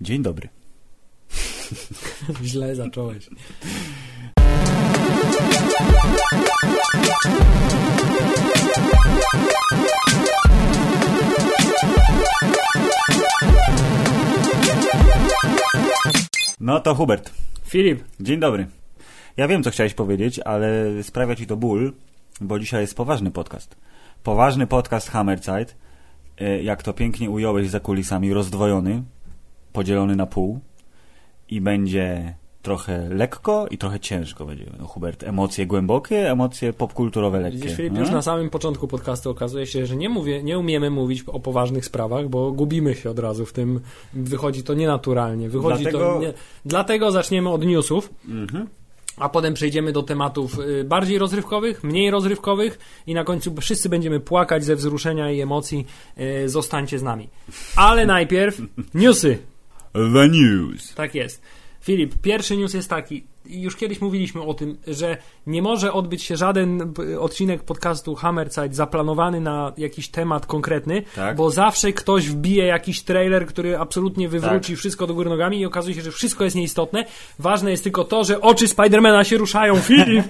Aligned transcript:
Dzień 0.00 0.22
dobry. 0.22 0.48
Źle 2.42 2.74
zacząłeś. 2.74 3.30
No 16.60 16.80
to 16.80 16.94
Hubert. 16.94 17.32
Filip, 17.64 18.04
Dzień 18.20 18.40
dobry. 18.40 18.66
Ja 19.36 19.48
wiem, 19.48 19.62
co 19.62 19.70
chciałeś 19.70 19.94
powiedzieć, 19.94 20.38
ale 20.38 20.84
sprawia 21.02 21.36
ci 21.36 21.46
to 21.46 21.56
ból, 21.56 21.92
bo 22.40 22.58
dzisiaj 22.58 22.80
jest 22.80 22.96
poważny 22.96 23.30
podcast. 23.30 23.76
Poważny 24.22 24.66
podcast 24.66 25.10
Hammerzeit, 25.10 25.76
e, 26.38 26.62
jak 26.62 26.82
to 26.82 26.92
pięknie 26.92 27.30
ująłeś 27.30 27.70
za 27.70 27.80
kulisami, 27.80 28.34
rozdwojony, 28.34 29.02
podzielony 29.72 30.16
na 30.16 30.26
pół 30.26 30.60
i 31.48 31.60
będzie 31.60 32.34
trochę 32.62 33.08
lekko 33.08 33.66
i 33.70 33.78
trochę 33.78 34.00
ciężko 34.00 34.44
będzie. 34.46 34.66
No, 34.78 34.86
Hubert, 34.86 35.22
emocje 35.22 35.66
głębokie, 35.66 36.30
emocje 36.30 36.72
popkulturowe 36.72 37.40
lekkie. 37.40 37.58
widzisz 37.58 37.76
Filip, 37.76 37.98
już 37.98 38.10
na 38.10 38.22
samym 38.22 38.50
początku 38.50 38.88
podcastu 38.88 39.30
okazuje 39.30 39.66
się, 39.66 39.86
że 39.86 39.96
nie, 39.96 40.08
mówię, 40.08 40.42
nie 40.42 40.58
umiemy 40.58 40.90
mówić 40.90 41.22
o 41.26 41.40
poważnych 41.40 41.84
sprawach, 41.84 42.28
bo 42.28 42.52
gubimy 42.52 42.94
się 42.94 43.10
od 43.10 43.18
razu 43.18 43.46
w 43.46 43.52
tym, 43.52 43.80
wychodzi 44.12 44.62
to 44.62 44.74
nienaturalnie. 44.74 45.48
Wychodzi 45.48 45.82
Dlatego- 45.82 46.14
to 46.14 46.20
nie, 46.20 46.32
dlatego 46.64 47.10
zaczniemy 47.10 47.50
od 47.50 47.64
newsów, 47.66 48.10
Mhm. 48.28 48.66
a 49.16 49.28
potem 49.28 49.54
przejdziemy 49.54 49.92
do 49.92 50.02
tematów 50.02 50.58
y, 50.58 50.84
bardziej 50.84 51.18
rozrywkowych, 51.18 51.84
mniej 51.84 52.10
rozrywkowych 52.10 52.78
i 53.06 53.14
na 53.14 53.24
końcu 53.24 53.54
wszyscy 53.60 53.88
będziemy 53.88 54.20
płakać 54.20 54.64
ze 54.64 54.76
wzruszenia 54.76 55.30
i 55.30 55.40
emocji. 55.40 55.86
Y, 56.44 56.48
Zostańcie 56.48 56.98
z 56.98 57.02
nami. 57.02 57.28
Ale 57.76 58.06
najpierw 58.06 58.60
newsy. 58.94 59.38
The 59.92 60.28
news. 60.28 60.94
Tak 60.94 61.14
jest. 61.14 61.42
Filip, 61.80 62.14
pierwszy 62.22 62.56
news 62.56 62.74
jest 62.74 62.90
taki. 62.90 63.24
Już 63.50 63.76
kiedyś 63.76 64.00
mówiliśmy 64.00 64.42
o 64.42 64.54
tym, 64.54 64.76
że 64.86 65.16
nie 65.46 65.62
może 65.62 65.92
odbyć 65.92 66.22
się 66.22 66.36
żaden 66.36 66.78
b, 66.78 67.20
odcinek 67.20 67.62
podcastu 67.62 68.14
Hammerzeit 68.14 68.74
zaplanowany 68.74 69.40
na 69.40 69.72
jakiś 69.76 70.08
temat 70.08 70.46
konkretny, 70.46 71.02
Tak. 71.14 71.36
bo 71.36 71.50
zawsze 71.50 71.92
ktoś 71.92 72.28
wbije 72.28 72.64
jakiś 72.64 73.02
trailer, 73.02 73.46
który 73.46 73.78
absolutnie 73.78 74.28
wywróci 74.28 74.72
Tak. 74.72 74.78
wszystko 74.78 75.06
do 75.06 75.14
góry 75.14 75.30
nogami 75.30 75.60
i 75.60 75.66
okazuje 75.66 75.94
się, 75.94 76.02
że 76.02 76.10
wszystko 76.10 76.44
jest 76.44 76.56
nieistotne. 76.56 77.04
Ważne 77.38 77.70
jest 77.70 77.82
tylko 77.82 78.04
to, 78.04 78.24
że 78.24 78.40
oczy 78.40 78.68
Spidermana 78.68 79.24
się 79.24 79.36
ruszają. 79.38 79.76
Filip! 79.90 80.24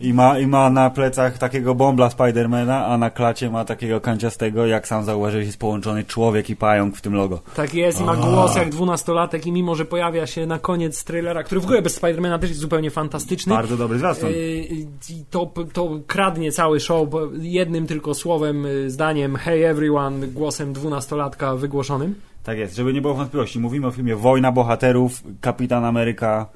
I 0.00 0.14
ma, 0.14 0.38
I 0.38 0.46
ma 0.46 0.70
na 0.70 0.90
plecach 0.90 1.38
takiego 1.38 1.74
bombla 1.74 2.10
Spidermana, 2.10 2.86
a 2.86 2.98
na 2.98 3.10
klacie 3.10 3.50
ma 3.50 3.64
takiego 3.64 4.00
kanciastego, 4.00 4.66
jak 4.66 4.88
sam 4.88 5.04
zauważyłeś, 5.04 5.46
jest 5.46 5.58
połączony 5.58 6.04
człowiek 6.04 6.50
i 6.50 6.56
pająk 6.56 6.96
w 6.96 7.00
tym 7.00 7.14
logo. 7.14 7.40
Tak 7.54 7.74
jest 7.74 8.00
i 8.00 8.04
ma 8.04 8.16
głos 8.16 8.56
jak 8.56 8.70
dwunastolatek 8.70 9.46
i 9.46 9.52
mimo, 9.52 9.74
że 9.74 9.84
pojawia 9.84 10.26
się 10.26 10.46
na 10.46 10.58
koniec 10.58 11.04
trailera, 11.04 11.42
który 11.42 11.60
w 11.60 11.64
ogóle 11.64 11.82
bez 11.82 11.94
Spidermana 11.94 12.29
też 12.38 12.50
jest 12.50 12.60
zupełnie 12.60 12.90
fantastyczny. 12.90 13.54
Bardzo 13.54 13.76
dobry 13.76 13.98
zwiastun. 13.98 14.30
Yy, 14.30 14.86
to, 15.30 15.52
to 15.72 16.00
kradnie 16.06 16.52
cały 16.52 16.80
show 16.80 17.08
jednym 17.40 17.86
tylko 17.86 18.14
słowem, 18.14 18.64
yy, 18.64 18.90
zdaniem 18.90 19.36
Hey 19.36 19.68
everyone, 19.68 20.26
głosem 20.26 20.72
dwunastolatka 20.72 21.56
wygłoszonym. 21.56 22.14
Tak 22.44 22.58
jest, 22.58 22.76
żeby 22.76 22.92
nie 22.92 23.00
było 23.00 23.14
wątpliwości. 23.14 23.58
Mówimy 23.58 23.86
o 23.86 23.90
filmie 23.90 24.16
Wojna 24.16 24.52
Bohaterów, 24.52 25.22
Kapitan 25.40 25.84
Ameryka, 25.84 26.46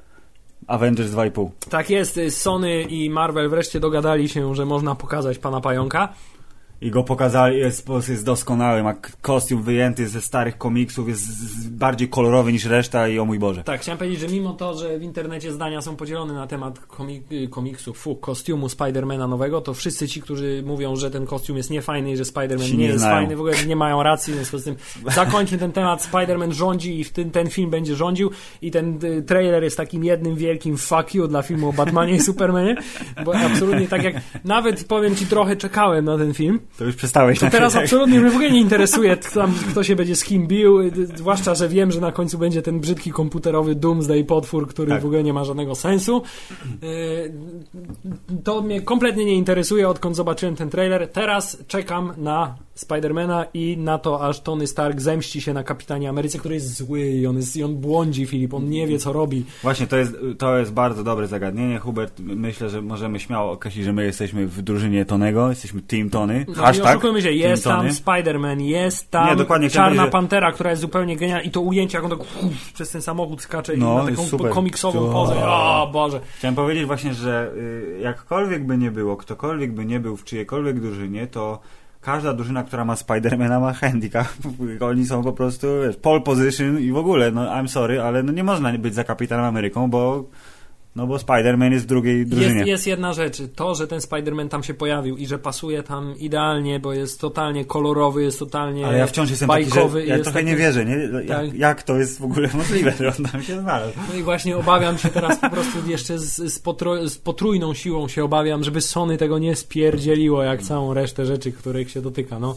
Avengers 0.67 1.11
2,5. 1.11 1.49
Tak 1.69 1.89
jest, 1.89 2.19
Sony 2.29 2.81
i 2.81 3.09
Marvel 3.09 3.49
wreszcie 3.49 3.79
dogadali 3.79 4.29
się, 4.29 4.55
że 4.55 4.65
można 4.65 4.95
pokazać 4.95 5.37
pana 5.37 5.61
pająka. 5.61 6.13
I 6.81 6.91
go 6.91 7.03
pokazali, 7.03 7.57
jest, 7.57 7.87
jest 8.07 8.25
doskonały, 8.25 8.83
ma 8.83 8.93
kostium 9.21 9.63
wyjęty 9.63 10.07
ze 10.07 10.21
starych 10.21 10.57
komiksów, 10.57 11.09
jest 11.09 11.25
bardziej 11.71 12.09
kolorowy 12.09 12.53
niż 12.53 12.65
reszta 12.65 13.07
i 13.07 13.19
o 13.19 13.25
mój 13.25 13.39
Boże. 13.39 13.63
Tak, 13.63 13.81
chciałem 13.81 13.97
powiedzieć, 13.97 14.19
że 14.19 14.27
mimo 14.27 14.53
to, 14.53 14.73
że 14.77 14.99
w 14.99 15.03
internecie 15.03 15.51
zdania 15.51 15.81
są 15.81 15.95
podzielone 15.95 16.33
na 16.33 16.47
temat 16.47 16.79
komi 16.79 17.21
yy, 17.29 17.47
komiksu, 17.47 17.93
fu, 17.93 18.15
kostiumu 18.15 18.69
Spidermana 18.69 19.27
nowego, 19.27 19.61
to 19.61 19.73
wszyscy 19.73 20.07
ci, 20.07 20.21
którzy 20.21 20.63
mówią, 20.65 20.95
że 20.95 21.11
ten 21.11 21.25
kostium 21.25 21.57
jest 21.57 21.69
niefajny 21.69 22.11
i 22.11 22.17
że 22.17 22.25
Spiderman 22.25 22.67
nie, 22.67 22.77
nie 22.77 22.85
jest 22.85 22.99
znają. 22.99 23.15
fajny, 23.15 23.35
w 23.35 23.39
ogóle 23.39 23.65
nie 23.67 23.75
mają 23.75 24.03
racji, 24.03 24.33
w 24.33 24.35
związku 24.35 24.57
z 24.57 24.63
tym 24.63 24.75
zakończmy 25.15 25.57
ten 25.57 25.71
temat, 25.71 26.03
Spiderman 26.03 26.53
rządzi 26.53 26.99
i 26.99 27.03
w 27.03 27.11
ten, 27.11 27.31
ten 27.31 27.49
film 27.49 27.69
będzie 27.69 27.95
rządził 27.95 28.31
i 28.61 28.71
ten 28.71 28.99
y, 29.03 29.23
trailer 29.23 29.63
jest 29.63 29.77
takim 29.77 30.03
jednym 30.03 30.35
wielkim 30.35 30.77
fuck 30.77 31.13
you 31.13 31.27
dla 31.27 31.41
filmu 31.41 31.69
o 31.69 31.73
Batmanie 31.73 32.15
i 32.15 32.21
Supermanie, 32.21 32.75
bo 33.25 33.35
absolutnie 33.35 33.87
tak 33.87 34.03
jak, 34.03 34.15
nawet 34.43 34.83
powiem 34.83 35.15
ci, 35.15 35.25
trochę 35.25 35.55
czekałem 35.55 36.05
na 36.05 36.17
ten 36.17 36.33
film, 36.33 36.59
To 36.77 36.85
już 36.85 36.95
przestałeś 36.95 37.39
to 37.39 37.49
teraz 37.49 37.73
tak. 37.73 37.83
absolutnie 37.83 38.19
mnie 38.19 38.29
w 38.29 38.35
ogóle 38.35 38.51
nie 38.51 38.61
interesuje, 38.61 39.17
kto, 39.17 39.33
tam, 39.41 39.53
kto 39.71 39.83
się 39.83 39.95
będzie 39.95 40.15
z 40.15 40.23
kim 40.23 40.47
bił, 40.47 40.79
zwłaszcza, 41.15 41.55
że 41.55 41.69
wiem, 41.69 41.91
że 41.91 42.01
na 42.01 42.11
końcu 42.11 42.37
będzie 42.37 42.61
ten 42.61 42.79
brzydki 42.79 43.11
komputerowy 43.11 43.75
Doomsday 43.75 44.23
potwór, 44.23 44.67
który 44.67 44.89
Tak. 44.91 45.01
w 45.01 45.05
ogóle 45.05 45.23
nie 45.23 45.33
ma 45.33 45.43
żadnego 45.43 45.75
sensu. 45.75 46.21
Y, 46.83 47.33
To 48.43 48.61
mnie 48.61 48.81
kompletnie 48.81 49.25
nie 49.25 49.35
interesuje, 49.35 49.89
odkąd 49.89 50.15
zobaczyłem 50.15 50.55
ten 50.55 50.69
trailer. 50.69 51.07
Teraz 51.11 51.57
czekam 51.67 52.13
na 52.17 52.55
Spidermana 52.75 53.45
i 53.53 53.77
na 53.77 53.97
to, 53.97 54.21
aż 54.27 54.39
Tony 54.41 54.67
Stark 54.67 55.01
zemści 55.01 55.41
się 55.41 55.53
na 55.53 55.63
Kapitanie 55.63 56.09
Ameryce, 56.09 56.39
który 56.39 56.55
jest 56.55 56.75
zły 56.77 57.01
i 57.01 57.27
on, 57.27 57.35
jest, 57.35 57.57
i 57.57 57.63
on 57.63 57.75
błądzi, 57.75 58.25
Filip, 58.25 58.53
on 58.53 58.69
nie 58.69 58.87
wie, 58.87 58.99
co 58.99 59.13
robi. 59.13 59.45
Właśnie, 59.63 59.87
to 59.87 59.97
jest, 59.97 60.15
to 60.37 60.57
jest 60.57 60.73
bardzo 60.73 61.03
dobre 61.03 61.27
zagadnienie. 61.27 61.79
Hubert, 61.79 62.19
myślę, 62.19 62.69
że 62.69 62.81
możemy 62.81 63.19
śmiało 63.19 63.51
określić, 63.51 63.85
że 63.85 63.93
my 63.93 64.05
jesteśmy 64.05 64.47
w 64.47 64.61
drużynie 64.61 65.05
Tonego, 65.05 65.49
jesteśmy 65.49 65.81
Team 65.81 66.09
Tony. 66.09 66.45
No, 66.47 66.53
nie 66.53 66.59
Hashtag 66.61 66.87
oszukujmy 66.87 67.21
się, 67.21 67.31
jest 67.31 67.63
tam. 67.63 67.87
Spider-Man, 67.87 68.61
jest 68.61 69.11
tam 69.11 69.29
Nie, 69.29 69.35
dokładnie, 69.35 69.69
Czarna 69.69 70.05
że- 70.05 70.11
Pantera, 70.11 70.51
która 70.51 70.69
jest 70.69 70.81
zupełnie 70.81 71.17
genialna 71.17 71.43
i 71.43 71.51
to 71.51 71.61
ujęcie, 71.61 71.97
jak 71.97 72.05
on 72.05 72.11
tak 72.11 72.19
uff, 72.19 72.73
przez 72.73 72.89
ten 72.89 73.01
samochód 73.01 73.41
skacze 73.41 73.73
No, 73.77 73.93
i 73.93 73.97
ma 74.03 74.09
taką 74.09 74.23
super. 74.25 74.51
komiksową 74.51 74.99
To- 74.99 75.11
pozę. 75.13 75.35
O 75.47 75.89
Boże. 75.93 76.19
Chciałem 76.37 76.55
powiedzieć 76.55 76.85
właśnie, 76.85 77.13
że 77.13 77.51
y, 77.57 77.99
jakkolwiek 78.01 78.65
by 78.65 78.77
nie 78.77 78.91
było, 78.91 79.17
ktokolwiek 79.17 79.73
by 79.73 79.85
nie 79.85 79.99
był 79.99 80.17
w 80.17 80.23
czyjejkolwiek 80.23 80.79
drużynie, 80.79 81.27
to 81.27 81.59
każda 82.05 82.33
drużyna, 82.33 82.63
która 82.63 82.85
ma 82.85 82.95
Spidermana 82.95 83.59
ma 83.59 83.73
handicap. 83.73 84.27
Oni 84.89 85.05
są 85.05 85.23
po 85.23 85.33
prostu, 85.33 85.67
wiesz, 85.83 85.97
pole 85.97 86.21
position 86.21 86.79
i 86.79 86.91
w 86.91 86.97
ogóle, 86.97 87.31
no 87.31 87.45
I'm 87.45 87.67
sorry, 87.67 88.01
ale 88.01 88.23
no 88.23 88.31
nie 88.31 88.43
można 88.43 88.77
być 88.77 88.93
za 88.93 89.03
Kapitanem 89.03 89.45
Ameryką, 89.45 89.89
bo 89.89 90.29
no 90.95 91.07
bo 91.07 91.15
Spider-Man 91.17 91.71
jest 91.71 91.85
w 91.85 91.87
drugiej 91.87 92.25
drużynie. 92.25 92.55
Jest, 92.55 92.67
jest 92.67 92.87
jedna 92.87 93.13
rzecz, 93.13 93.37
to, 93.55 93.75
że 93.75 93.87
ten 93.87 93.99
Spider-Man 93.99 94.47
tam 94.49 94.63
się 94.63 94.73
pojawił 94.73 95.17
i 95.17 95.27
że 95.27 95.39
pasuje 95.39 95.83
tam 95.83 96.13
idealnie, 96.19 96.79
bo 96.79 96.93
jest 96.93 97.21
totalnie 97.21 97.65
kolorowy, 97.65 98.23
jest 98.23 98.39
totalnie 98.39 98.87
Ale 98.87 98.97
ja 98.97 99.07
wciąż 99.07 99.29
jestem 99.29 99.49
taki, 99.49 99.63
bajkowy. 99.65 99.99
że 99.99 100.05
i 100.05 100.09
ja 100.09 100.15
trochę 100.15 100.31
taki- 100.31 100.45
nie 100.45 100.55
wierzę, 100.55 100.85
nie? 100.85 100.95
Jak, 100.95 101.27
Tak. 101.27 101.53
jak 101.53 101.83
to 101.83 101.97
jest 101.97 102.19
w 102.19 102.23
ogóle 102.23 102.49
możliwe, 102.53 102.93
że 102.99 103.07
on 103.17 103.25
tam 103.31 103.43
się 103.43 103.61
znalazł? 103.61 103.93
No 104.09 104.15
i 104.19 104.23
właśnie 104.23 104.57
obawiam 104.57 104.97
się 104.97 105.09
teraz 105.09 105.37
po 105.39 105.49
prostu 105.49 105.77
jeszcze 105.87 106.19
z, 106.19 106.35
z, 106.53 106.59
potro, 106.59 107.09
z 107.09 107.17
potrójną 107.17 107.73
siłą 107.73 108.07
się 108.07 108.23
obawiam, 108.23 108.63
żeby 108.63 108.81
Sony 108.81 109.17
tego 109.17 109.39
nie 109.39 109.55
spierdzieliło, 109.55 110.43
jak 110.43 110.61
całą 110.61 110.93
resztę 110.93 111.25
rzeczy, 111.25 111.51
których 111.51 111.91
się 111.91 112.01
dotyka, 112.01 112.39
no. 112.39 112.55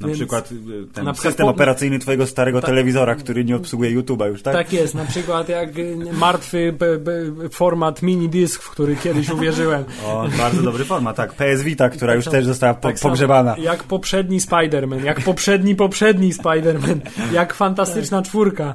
Na 0.00 0.06
Więc- 0.06 0.18
przykład 0.18 0.52
y, 0.52 0.54
ten 0.92 1.04
na 1.04 1.12
przykład 1.12 1.32
system 1.32 1.46
po- 1.46 1.50
operacyjny 1.50 1.98
twojego 1.98 2.26
starego 2.26 2.60
Tak. 2.60 2.70
telewizora, 2.70 3.14
który 3.14 3.44
nie 3.44 3.56
obsługuje 3.56 3.98
YouTube'a 3.98 4.26
już, 4.28 4.42
tak? 4.42 4.54
Tak 4.54 4.72
jest, 4.72 4.94
na 4.94 5.04
przykład 5.04 5.48
jak 5.48 5.78
y, 5.78 5.96
martwy 6.12 6.72
b, 6.78 6.98
b, 6.98 7.12
format 7.50 8.02
mini 8.02 8.28
disk, 8.28 8.62
w 8.62 8.70
który 8.70 8.96
kiedyś 8.96 9.30
uwierzyłem. 9.30 9.84
O, 10.06 10.24
bardzo 10.38 10.62
dobry 10.62 10.84
format, 10.84 11.16
tak. 11.16 11.32
PS 11.32 11.62
Vita, 11.62 11.88
która 11.88 12.12
Tak 12.12 12.16
już 12.16 12.24
też 12.32 12.44
została 12.44 12.74
po, 12.74 12.88
tak 12.88 12.98
pogrzebana. 13.00 13.56
Jak 13.58 13.82
poprzedni 13.84 14.40
Spider-Man, 14.40 15.04
jak 15.04 15.20
poprzedni, 15.20 15.74
poprzedni 15.76 16.32
Spider-Man, 16.32 16.98
jak 17.32 17.54
fantastyczna 17.54 18.22
czwórka. 18.22 18.74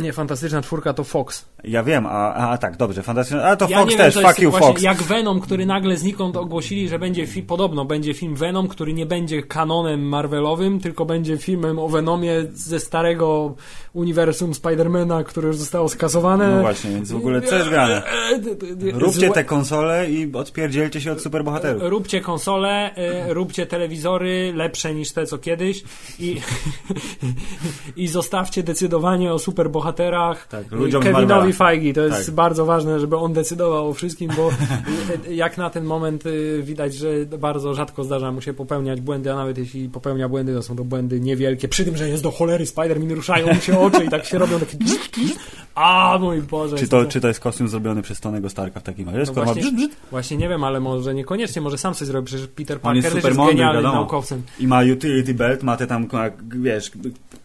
Nie, 0.00 0.12
fantastyczna 0.12 0.62
czwórka 0.62 0.92
to 0.94 1.04
Fox. 1.04 1.44
Ja 1.64 1.82
wiem, 1.82 2.06
a, 2.06 2.34
a 2.34 2.58
tak, 2.58 2.76
dobrze, 2.76 3.02
fantastyczne. 3.02 3.44
Ale 3.44 3.56
to 3.56 3.68
Ja 3.68 3.78
Fox 3.78 3.90
nie 3.92 3.96
też, 3.98 4.14
wiem, 4.14 4.22
to 4.24 4.28
fuck 4.28 4.40
you 4.42 4.50
Fox. 4.52 4.82
jak 4.82 5.02
Venom, 5.02 5.40
który 5.40 5.66
nagle 5.66 5.96
znikąd 5.96 6.36
ogłosili, 6.36 6.88
że 6.88 6.98
będzie 6.98 7.26
fi- 7.26 7.42
podobno 7.42 7.84
będzie 7.84 8.14
film 8.14 8.34
Venom, 8.36 8.68
który 8.68 8.92
nie 8.92 9.06
będzie 9.06 9.42
kanonem 9.42 10.02
Marvelowym, 10.08 10.80
tylko 10.80 11.04
będzie 11.04 11.36
filmem 11.36 11.78
o 11.78 11.88
Venomie 11.88 12.32
ze 12.52 12.80
starego 12.80 13.54
uniwersum 13.92 14.54
Spidermana, 14.54 15.24
które 15.24 15.46
już 15.48 15.56
zostało 15.56 15.88
skasowane. 15.88 16.54
No 16.56 16.60
właśnie, 16.60 16.90
więc 16.90 17.12
w 17.12 17.16
ogóle 17.16 17.42
co 17.42 17.56
jest 17.56 17.68
grane? 17.68 18.02
Róbcie 18.92 19.28
Złe- 19.28 19.32
te 19.32 19.44
konsole 19.44 20.10
i 20.10 20.32
odpierdzielcie 20.32 21.00
się 21.00 21.12
od 21.12 21.22
superbohaterów. 21.22 21.82
Róbcie 21.86 22.20
konsole, 22.20 22.94
róbcie 23.28 23.66
telewizory 23.66 24.52
lepsze 24.56 24.94
niż 24.94 25.12
te 25.12 25.26
co 25.26 25.38
kiedyś 25.38 25.82
i, 26.18 26.40
i 27.96 28.08
zostawcie 28.08 28.62
decydowanie 28.62 29.32
o 29.32 29.38
superbohaterach 29.38 29.87
Tak, 30.48 30.72
y, 30.72 30.76
ludziom 30.76 31.02
Kevinowi. 31.02 31.52
Feige. 31.52 31.92
To 31.92 32.00
jest 32.00 32.26
Tak. 32.26 32.34
bardzo 32.34 32.66
ważne, 32.66 33.00
żeby 33.00 33.16
on 33.16 33.32
decydował 33.32 33.88
o 33.88 33.92
wszystkim, 33.92 34.30
bo 34.36 34.50
y, 35.28 35.34
jak 35.44 35.58
na 35.58 35.70
ten 35.70 35.84
moment 35.84 36.26
y, 36.26 36.62
widać, 36.62 36.94
że 36.94 37.08
bardzo 37.38 37.74
rzadko 37.74 38.04
zdarza 38.04 38.32
mu 38.32 38.40
się 38.40 38.54
popełniać 38.54 39.00
błędy, 39.00 39.32
a 39.32 39.36
nawet 39.36 39.58
jeśli 39.58 39.88
popełnia 39.88 40.28
błędy, 40.28 40.54
to 40.54 40.62
są 40.62 40.76
to 40.76 40.84
błędy 40.84 41.20
niewielkie. 41.20 41.68
Przy 41.68 41.84
tym, 41.84 41.96
że 41.96 42.08
jest 42.08 42.22
do 42.22 42.30
cholery 42.30 42.64
Spider-Man, 42.64 43.14
ruszają 43.14 43.46
mu 43.54 43.60
się 43.60 43.80
oczy 43.80 44.04
i 44.04 44.08
tak 44.08 44.24
się 44.24 44.38
robią 44.38 44.58
takie 44.60 44.76
A 45.74 46.18
mój 46.20 46.42
Boże. 46.42 46.76
Czy 46.76 46.88
to, 46.88 47.04
czy 47.06 47.20
to 47.20 47.28
jest 47.28 47.40
kostium 47.40 47.68
zrobiony 47.68 48.02
przez 48.02 48.20
Tonego 48.20 48.50
Starka 48.50 48.80
w 48.80 48.82
takim 48.82 49.06
razie? 49.06 49.18
No 49.18 49.26
Skoro 49.26 49.46
ma 49.46 49.52
właśnie- 49.52 49.88
Właśnie 50.10 50.36
nie 50.36 50.48
wiem, 50.48 50.64
ale 50.64 50.80
może 50.80 51.14
niekoniecznie, 51.14 51.62
może 51.62 51.78
sam 51.78 51.94
coś 51.94 52.08
zrobi, 52.08 52.26
przecież 52.26 52.46
Peter 52.46 52.76
On 52.76 52.80
Parker 52.80 52.96
jest 52.96 53.06
też 53.06 53.14
super 53.14 53.30
jest 53.30 53.38
mądry, 53.38 53.54
genialnym 53.56 53.82
wiadomo. 53.82 54.00
naukowcem. 54.00 54.42
i 54.60 54.66
ma 54.66 54.80
utility 54.92 55.34
belt, 55.34 55.62
ma 55.62 55.76
te 55.76 55.86
tam, 55.86 56.08
jak, 56.12 56.60
wiesz, 56.60 56.90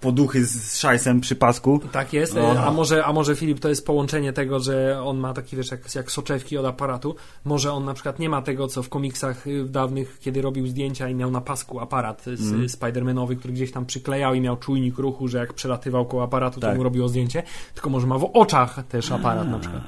poduchy 0.01 0.45
z 0.45 0.79
szajsem 0.79 1.21
przy 1.21 1.35
pasku. 1.35 1.79
Tak 1.91 2.13
jest, 2.13 2.32
O. 2.41 2.63
a 2.63 2.71
może, 2.71 3.05
a 3.05 3.13
może 3.13 3.35
Filip 3.35 3.59
to 3.59 3.69
jest 3.69 3.85
połączenie 3.85 4.33
tego, 4.33 4.59
że 4.59 5.01
on 5.03 5.17
ma 5.17 5.33
taki, 5.33 5.55
wiesz, 5.55 5.71
jak, 5.71 5.95
jak 5.95 6.11
soczewki 6.11 6.57
od 6.57 6.65
aparatu. 6.65 7.15
Może 7.45 7.71
on 7.71 7.85
na 7.85 7.93
przykład 7.93 8.19
nie 8.19 8.29
ma 8.29 8.41
tego, 8.41 8.67
co 8.67 8.83
w 8.83 8.89
komiksach 8.89 9.47
y, 9.47 9.63
dawnych, 9.63 10.17
kiedy 10.21 10.41
robił 10.41 10.67
zdjęcia 10.67 11.09
i 11.09 11.15
miał 11.15 11.31
na 11.31 11.41
pasku 11.41 11.79
aparat 11.79 12.23
z, 12.25 12.41
Mhm. 12.53 12.69
Spidermanowy, 12.69 13.35
który 13.35 13.53
gdzieś 13.53 13.71
tam 13.71 13.85
przyklejał 13.85 14.33
i 14.33 14.41
miał 14.41 14.57
czujnik 14.57 14.97
ruchu, 14.97 15.27
że 15.27 15.37
jak 15.37 15.53
przelatywał 15.53 16.05
koło 16.05 16.23
aparatu, 16.23 16.59
to 16.59 16.67
Tak. 16.67 16.77
mu 16.77 16.83
robiło 16.83 17.07
zdjęcie. 17.07 17.43
Tylko 17.73 17.89
może 17.89 18.07
ma 18.07 18.17
w 18.17 18.29
oczach 18.33 18.79
też 18.89 19.11
aparat 19.11 19.47
na 19.49 19.59
przykład. 19.59 19.81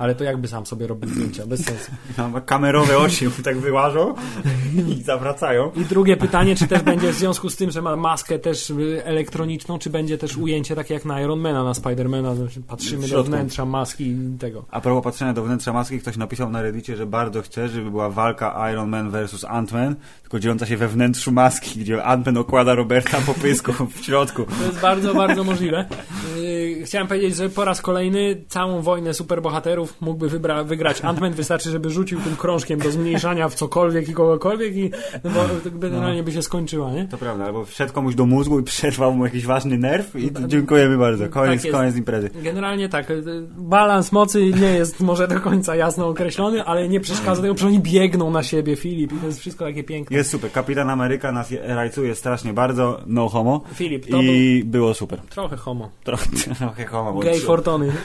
Ale 0.00 0.14
to 0.14 0.24
jakby 0.24 0.48
sam 0.48 0.66
sobie 0.66 0.86
robił 0.86 1.10
zdjęcia, 1.10 1.46
bez 1.46 1.64
sensu. 1.64 1.92
Kamerowe 2.46 2.98
oczy, 2.98 3.30
tak 3.44 3.58
wyłażą 3.58 4.14
i 4.88 5.02
zawracają. 5.02 5.70
I 5.76 5.84
drugie 5.84 6.16
pytanie, 6.16 6.56
czy 6.56 6.66
też 6.66 6.82
będzie 6.82 7.12
w 7.12 7.14
związku 7.14 7.50
z 7.50 7.56
tym, 7.56 7.70
że 7.70 7.82
ma 7.82 7.96
maskę 7.96 8.38
też 8.38 8.70
y, 8.70 9.04
elektroniczną, 9.04 9.78
czy 9.78 9.90
będzie 9.90 10.18
też 10.18 10.36
ujęcie 10.36 10.76
takie 10.76 10.94
jak 10.94 11.04
na 11.04 11.20
Ironmana, 11.20 11.64
na 11.64 11.74
Spidermana, 11.74 12.34
znaczy 12.34 12.60
patrzymy 12.60 13.08
do 13.08 13.24
wnętrza 13.24 13.64
maski 13.64 14.04
i 14.04 14.38
tego. 14.38 14.64
A 14.70 14.80
propos 14.80 15.04
patrzenia 15.04 15.32
do 15.32 15.42
wnętrza 15.42 15.72
maski, 15.72 15.98
ktoś 15.98 16.16
napisał 16.16 16.50
na 16.50 16.62
reddicie, 16.62 16.96
że 16.96 17.06
bardzo 17.06 17.42
chce, 17.42 17.68
żeby 17.68 17.90
była 17.90 18.10
walka 18.10 18.70
Iron 18.72 18.88
Man 18.88 19.10
versus 19.10 19.44
Ant-Man, 19.44 19.94
tylko 20.22 20.40
dziejąca 20.40 20.66
się 20.66 20.76
we 20.76 20.88
wnętrzu 20.88 21.32
maski, 21.32 21.80
gdzie 21.80 21.96
Ant-Man 21.96 22.38
okłada 22.38 22.74
Roberta 22.74 23.18
po 23.26 23.34
pysku 23.34 23.72
w 23.86 24.04
środku. 24.04 24.44
To 24.58 24.64
jest 24.64 24.80
bardzo, 24.80 25.14
bardzo 25.14 25.44
możliwe. 25.44 25.84
Chciałem 26.84 27.08
powiedzieć, 27.08 27.36
że 27.36 27.48
po 27.48 27.64
raz 27.64 27.82
kolejny 27.82 28.44
całą 28.48 28.82
wojnę 28.82 29.14
superbohaterów 29.14 30.00
mógłby 30.00 30.28
wybra- 30.28 30.66
wygrać 30.66 31.00
Ant-Man. 31.02 31.32
Wystarczy, 31.32 31.70
żeby 31.70 31.90
rzucił 31.90 32.20
tym 32.20 32.36
krążkiem 32.36 32.78
do 32.80 32.90
zmniejszania 32.90 33.48
w 33.48 33.54
cokolwiek 33.54 34.08
i 34.08 34.12
kogokolwiek 34.12 34.76
i 34.76 34.90
no 35.24 35.30
bo 35.30 35.40
to 35.70 35.70
generalnie 35.78 36.22
by 36.22 36.32
się 36.32 36.42
skończyła, 36.42 36.90
nie? 36.92 37.08
To 37.08 37.18
prawda, 37.18 37.44
albo 37.44 37.64
wszedł 37.64 37.92
komuś 37.92 38.14
do 38.14 38.26
mózgu 38.26 38.60
i 38.60 38.62
przerwał 38.62 39.12
mu 39.12 39.24
jakiś 39.24 39.46
ważny 39.46 39.78
nerw 39.78 40.16
i 40.16 40.30
to 40.30 40.48
dziękujemy 40.48 40.98
bardzo. 40.98 41.28
Koniec, 41.28 41.62
Tak 41.62 41.72
koniec 41.72 41.96
imprezy. 41.96 42.30
Generalnie 42.42 42.88
tak, 42.88 43.10
y, 43.10 43.22
balans 43.58 44.12
mocy 44.12 44.44
nie 44.60 44.72
jest 44.74 45.00
może 45.00 45.28
do 45.28 45.40
końca 45.40 45.76
jasno 45.76 46.08
określony, 46.08 46.64
ale 46.64 46.88
nie 46.88 47.00
przeszkadza 47.00 47.42
tego, 47.42 47.56
że 47.56 47.66
oni 47.66 47.80
biegną 47.80 48.30
na 48.30 48.42
siebie, 48.42 48.76
Filip, 48.76 49.12
i 49.12 49.16
to 49.16 49.26
jest 49.26 49.40
wszystko 49.40 49.64
takie 49.64 49.84
piękne. 49.84 50.16
Jest 50.16 50.30
super. 50.30 50.52
Kapitan 50.52 50.90
Ameryka 50.90 51.32
nas 51.32 51.50
je- 51.50 51.62
rajcuje 51.74 52.14
strasznie 52.14 52.52
bardzo, 52.52 53.00
no 53.06 53.28
homo. 53.28 53.60
Filip, 53.74 54.06
to 54.10 54.16
I 54.22 54.62
było 54.66 54.94
super. 54.94 55.18
był 55.18 55.28
trochę 55.28 55.56
homo. 55.56 55.90
Trochę, 56.04 56.26
homo. 56.68 57.12
bo 57.12 57.20
Gay 57.20 57.40
Fortony. 57.40 57.92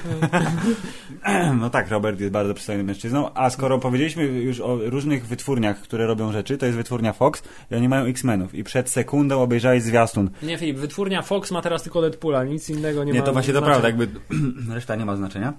No 1.59 1.69
tak, 1.69 1.89
Robert 1.89 2.19
jest 2.19 2.31
bardzo 2.31 2.53
przystojnym 2.53 2.85
mężczyzną. 2.85 3.33
A 3.33 3.49
skoro 3.49 3.79
powiedzieliśmy 3.79 4.23
już 4.23 4.61
o 4.61 4.77
różnych 4.83 5.25
wytwórniach, 5.27 5.81
które 5.81 6.07
robią 6.07 6.31
rzeczy, 6.31 6.57
to 6.57 6.65
jest 6.65 6.77
wytwórnia 6.77 7.13
Fox 7.13 7.43
i 7.71 7.75
oni 7.75 7.89
mają 7.89 8.05
X-Menów. 8.05 8.55
I 8.55 8.63
przed 8.63 8.89
sekundą 8.89 9.41
obejrzałeś 9.41 9.83
zwiastun. 9.83 10.29
Nie, 10.43 10.57
Filip, 10.57 10.77
wytwórnia 10.77 11.21
Fox 11.21 11.51
ma 11.51 11.61
teraz 11.61 11.83
tylko 11.83 12.01
Deadpoola, 12.01 12.43
nic 12.43 12.69
innego 12.69 13.03
nie, 13.03 13.11
Nie, 13.11 13.19
ma. 13.19 13.25
to 13.25 13.33
właśnie 13.33 13.53
to 13.53 13.61
prawda, 13.61 13.87
jakby 13.87 14.07
reszta 14.75 14.95
nie 14.95 15.05
ma 15.05 15.15
znaczenia. 15.15 15.53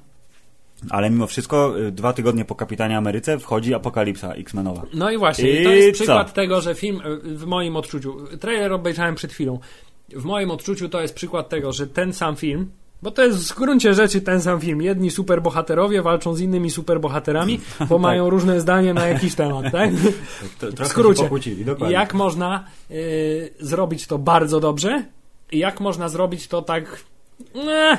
Ale 0.91 1.11
mimo 1.11 1.27
wszystko, 1.27 1.81
y, 1.81 1.93
dwa 1.93 2.13
tygodnie 2.13 2.45
po 2.45 2.55
Kapitanie 2.55 2.97
Ameryce 2.97 3.39
wchodzi 3.39 3.75
apokalipsa 3.75 4.33
X-Menowa. 4.33 4.83
No 4.95 5.11
i 5.11 5.19
właśnie, 5.19 5.61
I 5.61 5.65
to 5.65 5.71
jest 5.71 5.99
co? 5.99 6.05
przykład 6.05 6.35
tego, 6.35 6.61
że 6.61 6.75
film, 6.75 7.01
y, 7.07 7.37
w 7.37 7.47
moim 7.47 7.77
odczuciu, 7.77 8.17
trailer 8.41 8.73
obejrzałem 8.73 9.15
przed 9.15 9.33
chwilą, 9.33 9.59
w 10.09 10.25
moim 10.25 10.51
odczuciu 10.51 10.89
to 10.89 11.01
jest 11.01 11.15
przykład 11.15 11.49
tego, 11.49 11.73
że 11.73 11.87
ten 11.87 12.13
sam 12.13 12.37
film, 12.37 12.71
bo 13.03 13.11
to 13.11 13.23
jest 13.23 13.53
w 13.53 13.57
gruncie 13.57 13.95
rzeczy 13.95 14.21
ten 14.21 14.43
sam 14.43 14.61
film, 14.61 14.83
jedni 14.83 15.11
superbohaterowie 15.11 16.03
walczą 16.03 16.35
z 16.35 16.41
innymi 16.41 16.71
superbohaterami, 16.71 17.61
bo 17.89 17.99
mają 18.09 18.31
różne 18.31 18.61
zdanie 18.61 18.95
na 18.95 19.07
jakiś 19.07 19.35
temat, 19.35 19.73
tak? 19.73 19.91
W 20.61 20.87
skrócie, 20.87 21.29
jak 21.89 22.15
można 22.15 22.65
y, 22.91 23.55
zrobić 23.61 24.07
to 24.07 24.19
bardzo 24.19 24.61
dobrze? 24.61 25.05
I 25.53 25.59
jak 25.59 25.81
można 25.81 26.09
zrobić 26.09 26.49
to 26.49 26.63
tak... 26.63 27.01
Eh, 27.55 27.99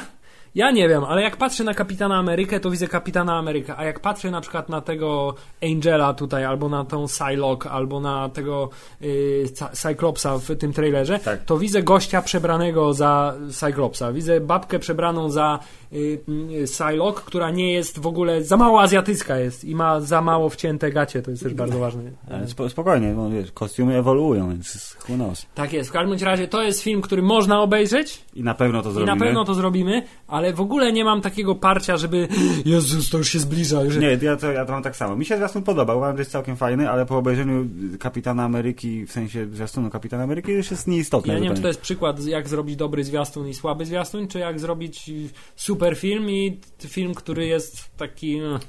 ja 0.58 0.72
nie 0.72 0.90
wiem, 0.90 1.04
ale 1.04 1.22
jak 1.22 1.38
patrzę 1.38 1.64
na 1.64 1.74
Kapitana 1.74 2.16
Amerykę, 2.18 2.60
to 2.60 2.70
widzę 2.72 2.88
Kapitana 2.88 3.38
Amerykę, 3.38 3.74
a 3.78 3.86
jak 3.86 4.00
patrzę 4.00 4.32
na 4.32 4.42
przykład 4.42 4.70
na 4.70 4.82
tego 4.82 5.36
Angela 5.64 6.14
tutaj, 6.14 6.46
albo 6.46 6.70
na 6.70 6.86
tą 6.86 7.06
Psylocke, 7.08 7.70
albo 7.72 8.00
na 8.00 8.30
tego 8.30 8.70
y, 9.02 9.44
Cy- 9.54 9.70
Cyclopsa 9.88 10.38
w 10.38 10.56
tym 10.56 10.74
trailerze, 10.74 11.20
Tak. 11.20 11.44
to 11.46 11.58
widzę 11.58 11.84
gościa 11.84 12.22
przebranego 12.22 12.94
za 12.94 13.34
Cyclopsa. 13.52 14.12
Widzę 14.14 14.42
babkę 14.42 14.80
przebraną 14.80 15.30
za 15.30 15.60
y, 15.94 16.20
y, 16.52 16.64
Psylocke, 16.66 17.22
która 17.26 17.52
nie 17.52 17.74
jest 17.74 18.00
w 18.00 18.08
ogóle, 18.08 18.44
za 18.44 18.58
mało 18.58 18.82
azjatycka 18.82 19.38
jest 19.38 19.64
i 19.66 19.76
ma 19.76 20.02
za 20.02 20.22
mało 20.22 20.50
wcięte 20.50 20.92
gacie, 20.92 21.22
to 21.22 21.32
jest 21.32 21.44
też 21.44 21.54
bardzo 21.54 21.80
ważne. 21.80 22.02
Ale 22.32 22.70
spokojnie, 22.70 23.14
bo 23.14 23.30
wiesz, 23.30 23.52
kostiumy 23.52 23.98
ewoluują, 23.98 24.50
więc 24.50 24.98
who 25.10 25.16
knows. 25.16 25.46
Tak 25.56 25.74
jest. 25.74 25.90
W 25.90 25.94
każdym 25.94 26.20
razie 26.28 26.48
to 26.48 26.64
jest 26.64 26.82
film, 26.82 27.02
który 27.02 27.22
można 27.22 27.62
obejrzeć 27.62 28.24
I 28.36 28.44
na 28.44 28.54
pewno 28.54 28.82
to 28.82 28.90
i 28.90 28.94
zrobimy. 28.94 29.16
na 29.16 29.26
pewno 29.26 29.46
to 29.46 29.54
zrobimy, 29.54 30.04
ale 30.28 30.47
w 30.54 30.62
ogóle 30.62 30.94
nie 30.94 31.04
mam 31.06 31.22
takiego 31.22 31.56
parcia, 31.56 31.98
żeby 31.98 32.28
Jezus, 32.66 33.10
to 33.10 33.18
już 33.18 33.30
się 33.30 33.40
zbliża. 33.40 33.84
Nie, 33.84 34.20
ja 34.22 34.38
to, 34.38 34.52
ja 34.52 34.66
to 34.66 34.72
mam 34.72 34.84
tak 34.84 34.96
samo. 34.96 35.16
Mi 35.16 35.26
się 35.26 35.38
zwiastun 35.38 35.64
podobał, 35.64 35.98
uważam, 35.98 36.18
że 36.18 36.22
jest 36.22 36.32
całkiem 36.32 36.58
fajny, 36.58 36.90
ale 36.90 37.06
po 37.06 37.18
obejrzeniu 37.18 37.66
Kapitana 38.00 38.44
Ameryki, 38.44 39.06
w 39.06 39.12
sensie 39.12 39.48
zwiastunu 39.54 39.90
Kapitana 39.90 40.24
Ameryki, 40.24 40.52
już 40.52 40.72
jest 40.72 40.88
nieistotne. 40.88 41.34
Ja 41.34 41.40
nie 41.40 41.48
wiem, 41.48 41.56
czy 41.56 41.62
to 41.62 41.68
jest 41.68 41.82
przykład, 41.82 42.26
jak 42.26 42.50
zrobić 42.50 42.76
dobry 42.76 43.04
zwiastun 43.04 43.48
i 43.48 43.54
słaby 43.54 43.86
zwiastun, 43.86 44.28
czy 44.28 44.40
jak 44.40 44.60
zrobić 44.60 45.10
y, 45.10 45.30
super 45.56 45.98
film 45.98 46.30
i 46.30 46.60
film, 46.88 47.14
który 47.14 47.46
jest 47.46 47.98
taki... 47.98 48.40
no. 48.40 48.60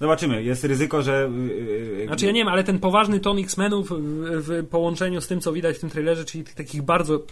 Zobaczymy, 0.00 0.42
jest 0.42 0.64
ryzyko, 0.64 1.02
że... 1.02 1.30
yy, 1.98 2.06
Znaczy 2.06 2.26
ja 2.26 2.32
nie 2.32 2.40
wiem, 2.40 2.48
ale 2.48 2.64
ten 2.64 2.78
poważny 2.78 3.20
ton 3.20 3.38
X-Menów 3.38 3.90
w, 3.90 3.94
w 4.48 4.68
połączeniu 4.68 5.20
z 5.20 5.26
tym, 5.26 5.40
co 5.40 5.52
widać 5.52 5.76
w 5.76 5.80
tym 5.80 5.90
trailerze, 5.90 6.24
czyli 6.24 6.44
tych 6.44 6.54
takich 6.54 6.82
bardzo 6.82 7.22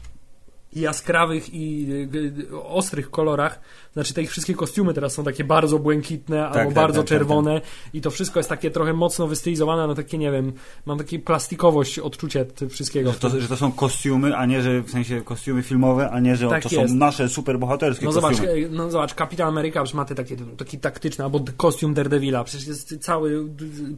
jaskrawych 0.80 1.54
i 1.54 1.86
y, 2.14 2.18
y, 2.52 2.62
ostrych 2.62 3.10
kolorach. 3.10 3.60
Znaczy 3.92 4.14
te 4.14 4.22
ich 4.22 4.30
wszystkie 4.30 4.54
kostiumy 4.54 4.94
teraz 4.94 5.12
są 5.14 5.24
takie 5.24 5.44
bardzo 5.44 5.78
błękitne 5.78 6.42
albo 6.44 6.54
tak, 6.54 6.72
bardzo 6.74 7.00
tak, 7.00 7.08
tak, 7.08 7.18
czerwone 7.18 7.60
i 7.94 8.00
to 8.00 8.10
wszystko 8.10 8.38
jest 8.38 8.48
takie 8.48 8.70
trochę 8.70 8.92
mocno 8.92 9.26
wystylizowane 9.26 9.86
na 9.86 9.94
takie, 9.94 10.18
nie 10.18 10.32
wiem, 10.32 10.52
mam 10.86 10.98
takie 10.98 11.18
plastikowość 11.18 11.98
odczucie 11.98 12.46
wszystkiego. 12.70 13.12
Że 13.12 13.18
to, 13.18 13.40
że 13.40 13.48
to 13.48 13.56
są 13.56 13.72
kostiumy, 13.72 14.36
a 14.36 14.46
nie, 14.46 14.62
że 14.62 14.80
w 14.82 14.90
sensie 14.90 15.20
kostiumy 15.24 15.62
filmowe, 15.62 16.10
a 16.10 16.20
nie, 16.20 16.36
że 16.36 16.48
Tak 16.48 16.62
to 16.62 16.68
jest. 16.80 16.92
są 16.92 16.98
nasze 16.98 17.28
superbohaterskie 17.28 18.04
No 18.06 18.12
zobacz, 18.12 18.30
kostiumy. 18.30 18.66
e, 18.66 18.68
no 18.70 18.90
zobacz, 18.90 19.14
Kapitan 19.14 19.48
Ameryka 19.48 19.82
przecież 19.82 19.94
ma 19.94 20.04
te 20.04 20.14
takie, 20.14 20.36
taki 20.56 20.78
taktyczny, 20.78 21.24
albo 21.24 21.40
kostium 21.56 21.94
Daredevila, 21.94 22.44
przecież 22.44 22.66
jest 22.66 22.98
cały 23.00 23.48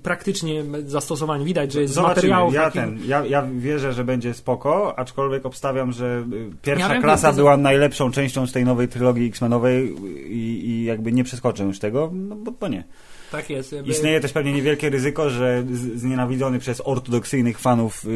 praktycznie 0.03 0.65
zastosowanie, 0.87 1.45
widać, 1.45 1.73
że 1.73 1.81
jest 1.81 1.95
z 1.95 1.99
materiałów 1.99 2.55
ja, 2.55 2.63
takich- 2.63 2.73
ten, 2.83 2.99
ja, 3.07 3.27
ja 3.27 3.43
wierzę, 3.59 3.93
że 3.93 4.05
będzie 4.05 4.35
spoko, 4.35 4.99
aczkolwiek 4.99 5.47
obstawiam, 5.47 5.93
że 5.93 6.25
y, 6.33 6.51
pierwsza 6.77 6.93
wiem, 6.95 7.03
klasa 7.03 7.31
to- 7.31 7.37
była 7.37 7.57
najlepszą 7.57 8.11
częścią 8.11 8.47
z 8.47 8.53
tej 8.53 8.65
nowej 8.65 8.89
trylogii 8.89 9.27
X-Menowej 9.27 9.95
i, 10.29 10.69
i 10.69 10.85
jakby 10.85 11.13
nie 11.13 11.25
przeskoczę 11.25 11.65
już 11.65 11.79
tego, 11.79 12.11
no 12.15 12.37
bo, 12.37 12.53
bo 12.53 12.69
nie. 12.69 12.85
Tak 13.33 13.51
jest. 13.51 13.73
jakby- 13.73 13.91
Istnieje 13.91 14.21
też 14.21 14.33
pewnie 14.33 14.53
niewielkie 14.53 14.91
ryzyko, 14.91 15.31
że 15.31 15.65
znienawidzony 15.95 16.59
przez 16.59 16.83
ortodoksyjnych 16.85 17.59
fanów 17.59 18.05
y, 18.05 18.09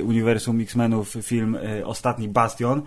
y, 0.00 0.04
uniwersum 0.04 0.60
X-Menów 0.60 1.16
film 1.22 1.54
y, 1.54 1.86
Ostatni 1.86 2.28
Bastion 2.28 2.82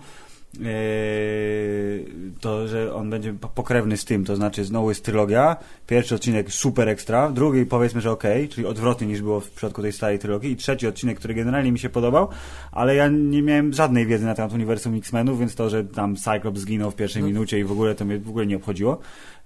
to, 2.40 2.68
że 2.68 2.94
on 2.94 3.10
będzie 3.10 3.32
po- 3.32 3.48
pokrewny 3.48 3.96
z 3.96 4.04
tym, 4.04 4.24
to 4.24 4.36
znaczy 4.36 4.64
znowu 4.64 4.88
jest 4.88 5.04
trylogia, 5.04 5.56
pierwszy 5.86 6.14
odcinek 6.14 6.52
super 6.52 6.88
ekstra, 6.88 7.30
drugi 7.30 7.66
powiedzmy, 7.66 8.00
że 8.00 8.10
okej, 8.10 8.48
czyli 8.48 8.66
odwrotnie 8.66 9.06
niż 9.06 9.22
było 9.22 9.40
w 9.40 9.50
przypadku 9.50 9.82
tej 9.82 9.92
starej 9.92 10.18
trylogii 10.18 10.52
i 10.52 10.56
trzeci 10.56 10.86
odcinek, 10.86 11.18
który 11.18 11.34
generalnie 11.34 11.72
mi 11.72 11.78
się 11.78 11.88
podobał, 11.88 12.28
ale 12.72 12.94
ja 12.94 13.08
nie 13.08 13.42
miałem 13.42 13.72
żadnej 13.72 14.06
wiedzy 14.06 14.24
na 14.24 14.34
temat 14.34 14.52
uniwersum 14.52 14.94
X-Menów, 14.94 15.38
więc 15.40 15.54
to, 15.54 15.70
że 15.70 15.84
tam 15.84 16.16
Cyclops 16.16 16.60
zginął 16.60 16.90
w 16.90 16.96
pierwszej 16.96 17.22
No. 17.22 17.28
minucie 17.28 17.58
i 17.58 17.64
w 17.64 17.72
ogóle 17.72 17.94
to 17.94 18.04
mnie 18.04 18.18
w 18.18 18.28
ogóle 18.28 18.46
nie 18.46 18.56
obchodziło. 18.56 18.98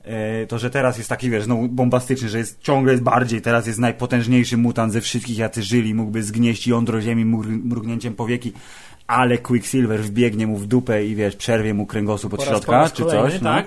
E, 0.04 0.46
to, 0.46 0.58
że 0.58 0.70
teraz 0.70 0.96
jest 0.98 1.08
taki, 1.08 1.30
wiesz, 1.30 1.44
znowu 1.44 1.68
bombastyczny, 1.68 2.28
że 2.28 2.38
jest 2.38 2.60
ciągle 2.60 2.92
jest 2.92 3.04
bardziej, 3.04 3.42
teraz 3.42 3.66
jest 3.66 3.78
najpotężniejszy 3.78 4.56
mutant 4.56 4.92
ze 4.92 5.00
wszystkich, 5.00 5.38
jacy 5.38 5.62
żyli, 5.62 5.94
mógłby 5.94 6.22
zgnieść 6.22 6.66
jądro 6.66 7.00
ziemi 7.00 7.24
mrugnięciem 7.64 8.14
powieki, 8.14 8.52
ale 9.06 9.38
Quicksilver 9.38 10.00
wbiegnie 10.00 10.46
mu 10.46 10.56
w 10.56 10.66
dupę 10.66 11.04
i 11.04 11.14
wiesz, 11.14 11.36
przerwie 11.36 11.74
mu 11.74 11.86
kręgosłup 11.86 12.34
od 12.34 12.40
Po 12.44 12.44
raz- 12.50 12.60
po 12.60 12.66
środka, 12.66 12.90
czy 12.96 13.02
kolejny, 13.02 13.30
coś, 13.30 13.40
no. 13.40 13.50
tak. 13.50 13.66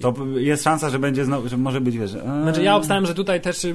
To 0.00 0.14
jest 0.36 0.64
szansa, 0.64 0.90
że 0.90 0.98
będzie 0.98 1.24
znowu, 1.24 1.48
że 1.48 1.56
może 1.56 1.80
być, 1.80 1.98
wiesz... 1.98 2.14
e, 2.14 2.20
Znaczy 2.42 2.62
ja 2.62 2.76
obstałem, 2.76 3.06
że 3.06 3.14
tutaj 3.14 3.40
też 3.40 3.66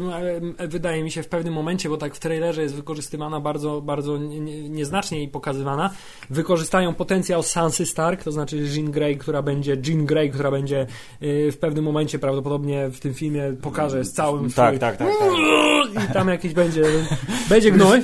wydaje 0.68 1.04
mi 1.04 1.12
się 1.12 1.24
w 1.24 1.28
pewnym 1.28 1.54
momencie, 1.54 1.90
bo 1.90 1.98
tak 1.98 2.16
w 2.16 2.20
trailerze 2.20 2.62
jest 2.62 2.76
wykorzystywana 2.76 3.40
bardzo, 3.40 3.82
bardzo 3.82 4.18
nie- 4.18 4.40
nie- 4.40 4.70
nieznacznie 4.70 5.24
i 5.24 5.28
pokazywana, 5.28 5.90
wykorzystają 6.30 6.94
potencjał 6.94 7.44
Sansy 7.44 7.86
Stark, 7.86 8.24
to 8.24 8.32
znaczy 8.32 8.58
Jean 8.76 8.92
Grey, 8.92 9.18
która 9.18 9.42
będzie 9.42 9.78
Jean 9.88 10.06
Grey, 10.06 10.30
która 10.32 10.52
będzie 10.52 10.88
y, 11.24 11.52
w 11.52 11.58
pewnym 11.58 11.84
momencie 11.86 12.20
prawdopodobnie 12.20 12.90
w 12.90 13.00
tym 13.00 13.14
filmie 13.14 13.54
pokaże 13.62 14.04
z 14.06 14.14
całym 14.14 14.52
Tak, 14.52 14.76
swój- 14.76 14.80
tak, 14.80 14.98
tak, 14.98 15.10
tak. 15.20 15.30
i 16.10 16.14
tam 16.14 16.28
jakiś 16.28 16.54
będzie 16.54 16.84
będzie 17.50 17.72
gnój. 17.72 18.00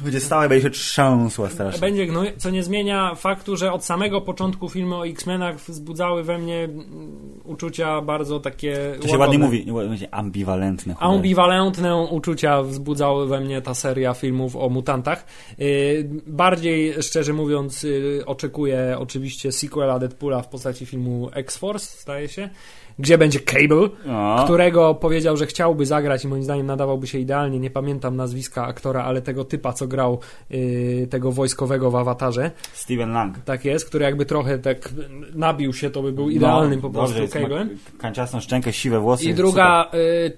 Będzie 0.00 0.20
stała 0.20 0.46
i 0.46 0.48
będzie 0.48 0.62
się 0.62 0.70
trząsła 0.70 1.48
strasznie. 1.50 1.80
Będzie 1.80 2.06
gnój, 2.06 2.32
co 2.36 2.50
nie 2.50 2.62
zmienia 2.62 3.14
faktu, 3.14 3.56
że 3.56 3.72
od 3.72 3.84
samego 3.84 4.20
początku 4.20 4.68
filmy 4.68 4.96
o 4.96 5.06
X-Menach 5.06 5.56
wzbudzały 5.56 6.22
we 6.22 6.38
mnie 6.38 6.58
mm, 6.64 7.40
uczucia 7.44 8.00
bardzo 8.00 8.40
takie 8.40 8.94
To 9.02 9.08
się 9.08 9.18
ładnie 9.18 9.38
mówi, 9.38 9.66
będzie 9.88 10.14
ambiwalentne. 10.14 10.94
cholera. 10.94 11.16
Ambiwalentne 11.16 11.96
uczucia 11.96 12.62
wzbudzały 12.62 13.26
we 13.26 13.40
mnie 13.40 13.62
ta 13.62 13.74
seria 13.74 14.14
filmów 14.14 14.56
o 14.56 14.68
mutantach. 14.68 15.26
Yy, 15.58 16.08
Bardziej, 16.26 17.02
szczerze 17.02 17.32
mówiąc, 17.32 17.82
yy, 17.82 18.22
oczekuję 18.26 18.96
oczywiście 18.98 19.52
sequela 19.52 19.98
Deadpoola 19.98 20.42
w 20.42 20.48
postaci 20.48 20.86
filmu 20.86 21.30
X-Force, 21.34 22.02
zdaje 22.02 22.28
się, 22.28 22.50
gdzie 22.98 23.18
będzie 23.18 23.40
Cable, 23.40 23.88
O, 24.08 24.44
którego 24.44 24.94
powiedział, 24.94 25.36
że 25.36 25.46
chciałby 25.46 25.86
zagrać 25.86 26.24
i 26.24 26.28
moim 26.28 26.42
zdaniem 26.42 26.66
nadawałby 26.66 27.06
się 27.06 27.18
idealnie. 27.18 27.58
Nie 27.58 27.70
pamiętam 27.70 28.16
nazwiska 28.16 28.66
aktora, 28.66 29.04
ale 29.04 29.22
tego 29.22 29.44
typa, 29.44 29.72
co 29.72 29.86
grał 29.86 30.18
yy, 30.50 31.06
tego 31.10 31.32
wojskowego 31.32 31.90
w 31.90 31.96
awatarze. 31.96 32.50
Steven 32.72 33.12
Lang. 33.12 33.38
Tak 33.44 33.64
jest, 33.64 33.88
który 33.88 34.04
jakby 34.04 34.26
trochę 34.26 34.58
tak 34.58 34.88
nabił 35.34 35.72
się, 35.72 35.90
to 35.90 36.02
by 36.02 36.12
był 36.12 36.30
idealnym 36.30 36.80
po 36.80 36.90
prostu 36.90 37.18
No, 37.18 37.26
dobrze, 37.26 37.40
Cable'em. 37.40 37.68
Kanciasną 37.98 38.40
szczękę, 38.40 38.72
siwe 38.72 39.00
włosy. 39.00 39.24
I 39.24 39.34
druga 39.34 39.90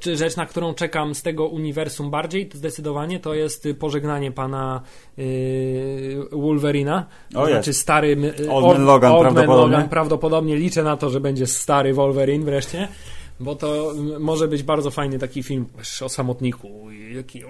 y, 0.06 0.16
rzecz, 0.16 0.36
na 0.36 0.46
którą 0.46 0.74
czekam 0.74 1.14
z 1.14 1.22
tego 1.22 1.46
uniwersum 1.46 2.10
bardziej, 2.10 2.48
to 2.48 2.58
zdecydowanie, 2.58 3.20
to 3.20 3.34
jest 3.34 3.66
y, 3.66 3.74
pożegnanie 3.74 4.32
pana 4.32 4.82
Wolverina. 6.32 7.06
To 7.32 7.40
O, 7.40 7.42
jest. 7.42 7.52
znaczy 7.52 7.74
stary... 7.74 8.16
y, 8.40 8.50
Old 8.50 8.78
Logan 8.78 9.12
Old 9.12 9.20
prawdopodobnie. 9.20 9.76
Logan 9.76 9.88
prawdopodobnie. 9.88 10.56
Liczę 10.56 10.82
na 10.82 10.96
to, 10.96 11.10
że 11.10 11.20
będzie 11.20 11.46
stary 11.46 11.94
Wolverine 11.94 12.44
wreszcie. 12.44 12.88
Bo 13.40 13.56
to 13.56 13.94
może 14.18 14.48
być 14.48 14.62
bardzo 14.62 14.90
fajny 14.90 15.18
taki 15.18 15.42
film 15.42 15.66
o 16.04 16.08
samotniku. 16.08 16.68
Jaki, 17.14 17.42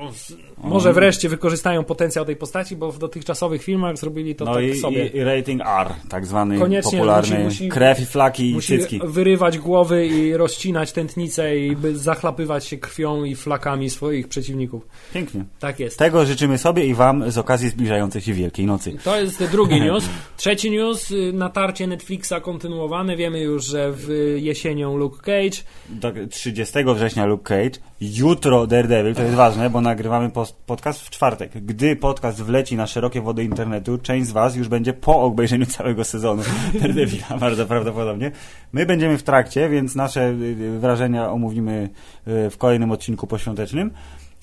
może 0.58 0.92
wreszcie 0.92 1.28
wykorzystają 1.28 1.84
potencjał 1.84 2.24
tej 2.24 2.36
postaci, 2.36 2.76
bo 2.76 2.92
w 2.92 2.98
dotychczasowych 2.98 3.62
filmach 3.62 3.96
zrobili 3.98 4.34
to 4.34 4.44
no 4.44 4.54
tak 4.54 4.64
i, 4.64 4.74
sobie. 4.80 5.06
i, 5.06 5.16
i 5.16 5.24
rating 5.24 5.62
R, 5.66 5.88
tak 6.08 6.26
zwany 6.26 6.58
Koniecznie 6.58 6.98
popularny. 6.98 7.36
musi- 7.36 7.44
musi- 7.44 7.68
krew 7.68 8.00
i 8.00 8.06
flaki 8.06 8.56
i 8.56 8.60
cycki. 8.62 9.00
wyrywać 9.04 9.58
głowy 9.58 10.06
i 10.06 10.36
rozcinać 10.36 10.92
tętnicę 10.92 11.58
i 11.58 11.76
by 11.76 11.98
zachlapywać 11.98 12.64
się 12.66 12.76
krwią 12.76 13.24
i 13.24 13.34
flakami 13.36 13.90
swoich 13.90 14.28
przeciwników. 14.28 14.86
Pięknie. 15.14 15.44
Tak 15.60 15.80
jest. 15.80 15.98
Tego 15.98 16.26
życzymy 16.26 16.58
sobie 16.58 16.86
i 16.86 16.94
wam 16.94 17.30
z 17.30 17.38
okazji 17.38 17.68
zbliżającej 17.68 18.22
się 18.22 18.32
Wielkiej 18.32 18.66
Nocy. 18.66 18.96
To 19.04 19.20
jest 19.20 19.44
drugi 19.44 19.80
news. 19.86 20.04
Trzeci 20.36 20.70
news, 20.70 21.10
y, 21.10 21.32
natarcie 21.32 21.86
Netflixa 21.86 22.34
kontynuowane. 22.42 23.16
Wiemy 23.16 23.40
już, 23.40 23.64
że 23.64 23.92
w 23.92 24.34
jesienią 24.36 24.96
Luke 24.96 25.16
Cage. 25.16 25.62
Tak, 26.00 26.14
30 26.30 26.74
września 26.94 27.26
Luke 27.26 27.44
Cage, 27.44 27.78
jutro 28.00 28.66
Daredevil, 28.66 29.14
to 29.14 29.22
jest 29.22 29.34
ważne, 29.34 29.70
bo 29.70 29.80
nagrywamy 29.80 30.30
podcast 30.66 31.00
w 31.00 31.10
czwartek. 31.10 31.52
Gdy 31.52 31.96
podcast 31.96 32.42
wleci 32.42 32.76
na 32.76 32.86
szerokie 32.86 33.20
wody 33.20 33.44
internetu, 33.44 33.98
część 33.98 34.28
z 34.28 34.32
was 34.32 34.56
już 34.56 34.68
będzie 34.68 34.92
po 34.92 35.22
obejrzeniu 35.22 35.66
całego 35.76 36.04
sezonu 36.04 36.42
Daredevila, 36.74 37.38
bardzo 37.40 37.66
prawdopodobnie. 37.66 38.30
My 38.72 38.86
będziemy 38.86 39.18
w 39.18 39.22
trakcie, 39.22 39.68
więc 39.68 39.94
nasze 39.94 40.30
y, 40.30 40.78
wrażenia 40.78 41.30
omówimy 41.30 41.88
y, 42.28 42.50
w 42.50 42.56
kolejnym 42.58 42.90
odcinku 42.90 43.26
poświątecznym. 43.26 43.90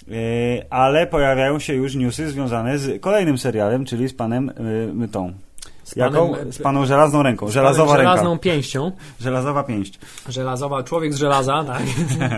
Y, 0.08 0.66
Ale 0.70 1.08
pojawiają 1.08 1.60
się 1.60 1.74
już 1.74 1.96
newsy 1.96 2.30
związane 2.30 2.78
z 2.78 3.02
kolejnym 3.02 3.38
serialem, 3.38 3.86
czyli 3.86 4.08
z 4.08 4.14
panem 4.14 4.50
y, 5.04 5.08
tą. 5.08 5.34
Z 5.88 5.96
Jaką? 5.96 6.30
panem- 6.34 6.52
Z 6.54 6.58
paną 6.62 6.86
żelazną 6.86 7.24
ręką. 7.24 7.48
z 7.48 7.52
Żelazowa 7.52 7.98
ręka. 7.98 8.12
żelazną 8.12 8.38
pięścią. 8.40 8.92
Żelazowa 9.20 9.64
pięść. 9.64 10.00
Żelazowa, 10.30 10.84
człowiek 10.84 11.14
z 11.14 11.18
żelaza, 11.18 11.64
tak. 11.64 11.82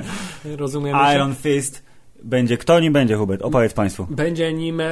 Rozumiemy 0.60 1.00
się. 1.10 1.15
Iron 1.15 1.36
Fist. 1.36 1.88
Będzie. 2.24 2.58
Kto 2.58 2.80
nim 2.80 2.94
będzie, 2.94 3.16
Hubert? 3.16 3.42
Opowiedz 3.42 3.74
Państwu. 3.74 4.08
Będzie 4.10 4.54
nim 4.54 4.82
e, 4.82 4.88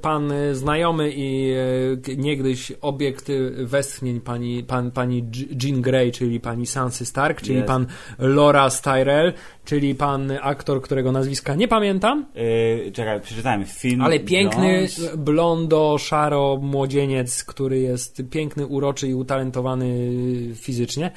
pan 0.00 0.32
znajomy 0.52 1.12
i 1.14 1.52
e, 1.52 2.16
niegdyś 2.16 2.72
obiekt 2.80 3.28
westchnień 3.64 4.20
pani, 4.20 4.62
pan, 4.64 4.90
pani 4.90 5.24
Jean 5.64 5.82
Grey, 5.82 6.12
czyli 6.12 6.40
pani 6.40 6.66
Sansy 6.66 7.06
Stark, 7.06 7.40
czyli 7.42 7.54
Jest. 7.54 7.68
pan 7.68 7.86
Laura 8.18 8.70
Styrell, 8.70 9.32
czyli 9.64 9.94
pan 9.94 10.32
aktor, 10.42 10.82
którego 10.82 11.12
nazwiska 11.12 11.54
nie 11.54 11.68
pamiętam, 11.68 12.26
Yy, 12.34 12.92
czekaj, 12.92 13.20
przeczytajmy. 13.20 13.64
Film 13.64 14.00
ale 14.00 14.20
piękny, 14.20 14.76
Jones. 14.76 15.16
blondo, 15.16 15.96
szaro 15.98 16.58
młodzieniec, 16.62 17.44
który 17.44 17.78
jest 17.78 18.22
piękny, 18.30 18.66
uroczy 18.66 19.08
i 19.08 19.14
utalentowany 19.14 20.10
fizycznie. 20.54 21.10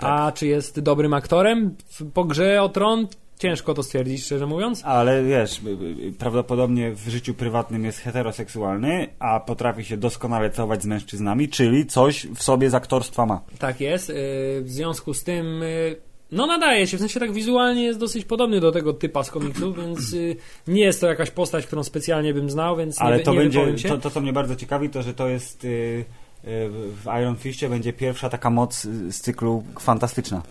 A 0.00 0.32
czy 0.32 0.46
jest 0.46 0.80
dobrym 0.80 1.14
aktorem 1.14 1.74
po 2.14 2.24
grze 2.24 2.62
o 2.62 2.68
tron? 2.68 3.06
Ciężko 3.40 3.74
to 3.74 3.82
stwierdzić, 3.82 4.24
szczerze 4.24 4.46
mówiąc. 4.46 4.82
Ale 4.84 5.24
wiesz, 5.24 5.60
y, 5.66 5.68
y, 6.08 6.12
prawdopodobnie 6.18 6.92
w 6.92 7.08
życiu 7.08 7.34
prywatnym 7.34 7.84
jest 7.84 7.98
heteroseksualny, 7.98 9.08
a 9.18 9.40
potrafi 9.40 9.84
się 9.84 9.96
doskonale 9.96 10.50
całować 10.50 10.82
z 10.82 10.86
mężczyznami, 10.86 11.48
czyli 11.48 11.86
coś 11.86 12.26
w 12.26 12.42
sobie 12.42 12.70
z 12.70 12.74
aktorstwa 12.74 13.26
ma. 13.26 13.40
Tak 13.58 13.80
jest. 13.80 14.10
y, 14.10 14.14
W 14.62 14.70
związku 14.70 15.14
z 15.14 15.24
tym, 15.24 15.62
no 16.32 16.46
nadaje 16.46 16.86
się, 16.86 16.96
w 16.96 17.00
sensie 17.00 17.20
tak 17.20 17.32
wizualnie 17.32 17.82
jest 17.84 17.98
dosyć 17.98 18.24
podobny 18.24 18.60
do 18.60 18.72
tego 18.72 18.92
typa 18.92 19.22
z 19.22 19.30
komiksu, 19.30 19.74
więc 19.80 20.12
y, 20.12 20.36
nie 20.68 20.80
jest 20.82 21.00
to 21.00 21.06
jakaś 21.06 21.30
postać, 21.30 21.66
którą 21.66 21.82
specjalnie 21.84 22.34
bym 22.34 22.50
znał, 22.50 22.76
więc 22.76 23.00
Ale 23.00 23.16
nie, 23.16 23.22
to 23.22 23.32
nie 23.32 23.38
będzie, 23.38 23.78
się. 23.78 23.88
to, 23.88 23.98
to 23.98 24.10
co 24.10 24.20
mnie 24.20 24.32
bardzo 24.32 24.56
ciekawi, 24.56 24.90
to 24.90 25.02
że 25.02 25.14
to 25.14 25.28
jest 25.28 25.64
y, 25.64 25.68
y, 25.68 26.04
w 27.04 27.04
Iron 27.20 27.36
Fistie 27.36 27.68
będzie 27.68 27.92
pierwsza 27.92 28.28
taka 28.28 28.50
moc 28.50 28.82
z 29.08 29.20
cyklu 29.20 29.64
fantastyczna. 29.78 30.42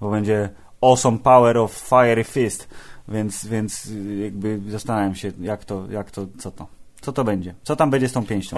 Bo 0.00 0.10
będzie 0.10 0.48
Awesome 0.80 1.18
Power 1.18 1.58
of 1.58 1.72
Fiery 1.72 2.24
Fist, 2.24 2.68
więc, 3.08 3.46
więc 3.46 3.90
jakby 4.22 4.60
zastanawiam 4.68 5.14
się, 5.14 5.32
jak 5.40 5.64
to, 5.64 5.86
jak 5.90 6.10
to, 6.10 6.26
co 6.38 6.50
to. 6.50 6.75
Co 7.06 7.12
to 7.12 7.24
będzie? 7.24 7.54
Co 7.62 7.76
tam 7.76 7.90
będzie 7.90 8.08
z 8.08 8.12
tą 8.12 8.26
pięścią? 8.26 8.56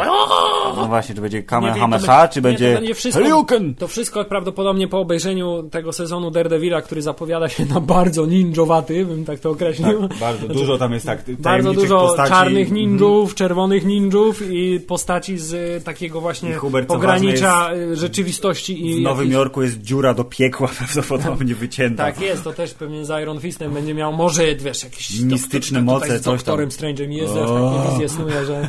No 0.76 0.86
właśnie, 0.86 1.14
czy 1.14 1.20
będzie 1.20 1.36
Nie 1.38 1.42
Kamehameha, 1.42 2.20
będzie- 2.22 2.32
czy 2.34 2.38
nie, 2.38 2.42
będzie 2.42 2.72
to 2.74 2.80
będzie 2.80 2.94
wszystko-? 2.94 3.56
To 3.78 3.88
wszystko 3.88 4.24
prawdopodobnie 4.24 4.88
po 4.88 4.98
obejrzeniu 5.00 5.62
tego 5.70 5.92
sezonu 5.92 6.30
Daredevila, 6.30 6.82
który 6.82 7.02
zapowiada 7.02 7.48
się 7.48 7.64
na 7.66 7.80
bardzo 7.80 8.26
ninjowaty, 8.26 9.04
bym 9.06 9.24
tak 9.24 9.40
to 9.40 9.50
określił. 9.50 10.08
Tak, 10.08 10.18
bardzo 10.18 10.48
dużo 10.48 10.78
tam 10.78 10.92
jest 10.92 11.06
tak 11.06 11.18
Bardzo 11.38 11.72
dużo 11.72 12.00
postaci. 12.00 12.30
czarnych 12.30 12.70
ninjów, 12.72 13.34
czerwonych 13.34 13.84
ninjów 13.84 14.42
i 14.50 14.80
postaci 14.80 15.38
z 15.38 15.52
y, 15.52 15.84
takiego 15.84 16.18
I 16.18 16.22
właśnie 16.22 16.54
Hubert, 16.54 16.88
pogranicza 16.88 17.74
y, 17.74 17.96
rzeczywistości 17.96 18.86
i 18.90 19.00
W 19.00 19.02
Nowym 19.02 19.18
jakichś- 19.18 19.34
Jorku 19.34 19.62
jest 19.62 19.80
dziura 19.82 20.14
do 20.14 20.24
piekła 20.24 20.68
prawdopodobnie 20.78 21.54
wycięta. 21.54 22.04
Tak 22.04 22.20
jest, 22.20 22.44
to 22.44 22.52
też 22.52 22.74
pewnie 22.74 23.04
z 23.04 23.22
Iron 23.22 23.40
Fistem 23.40 23.72
będzie 23.74 23.94
miał 23.94 24.12
może, 24.12 24.54
wiesz, 24.54 24.84
jakieś 24.84 25.20
Mistyczne 25.20 25.80
doktor- 25.82 25.94
moce, 26.00 26.18
z 26.18 26.22
coś 26.22 26.24
tam. 26.24 26.36
doktorem 26.36 26.68
Strange'em 26.68 27.10
jest, 27.10 27.32
aż 27.32 27.50
O. 27.50 27.74
takie 27.78 27.90
wizje 27.90 28.08
snuje, 28.08 28.37
że... 28.44 28.68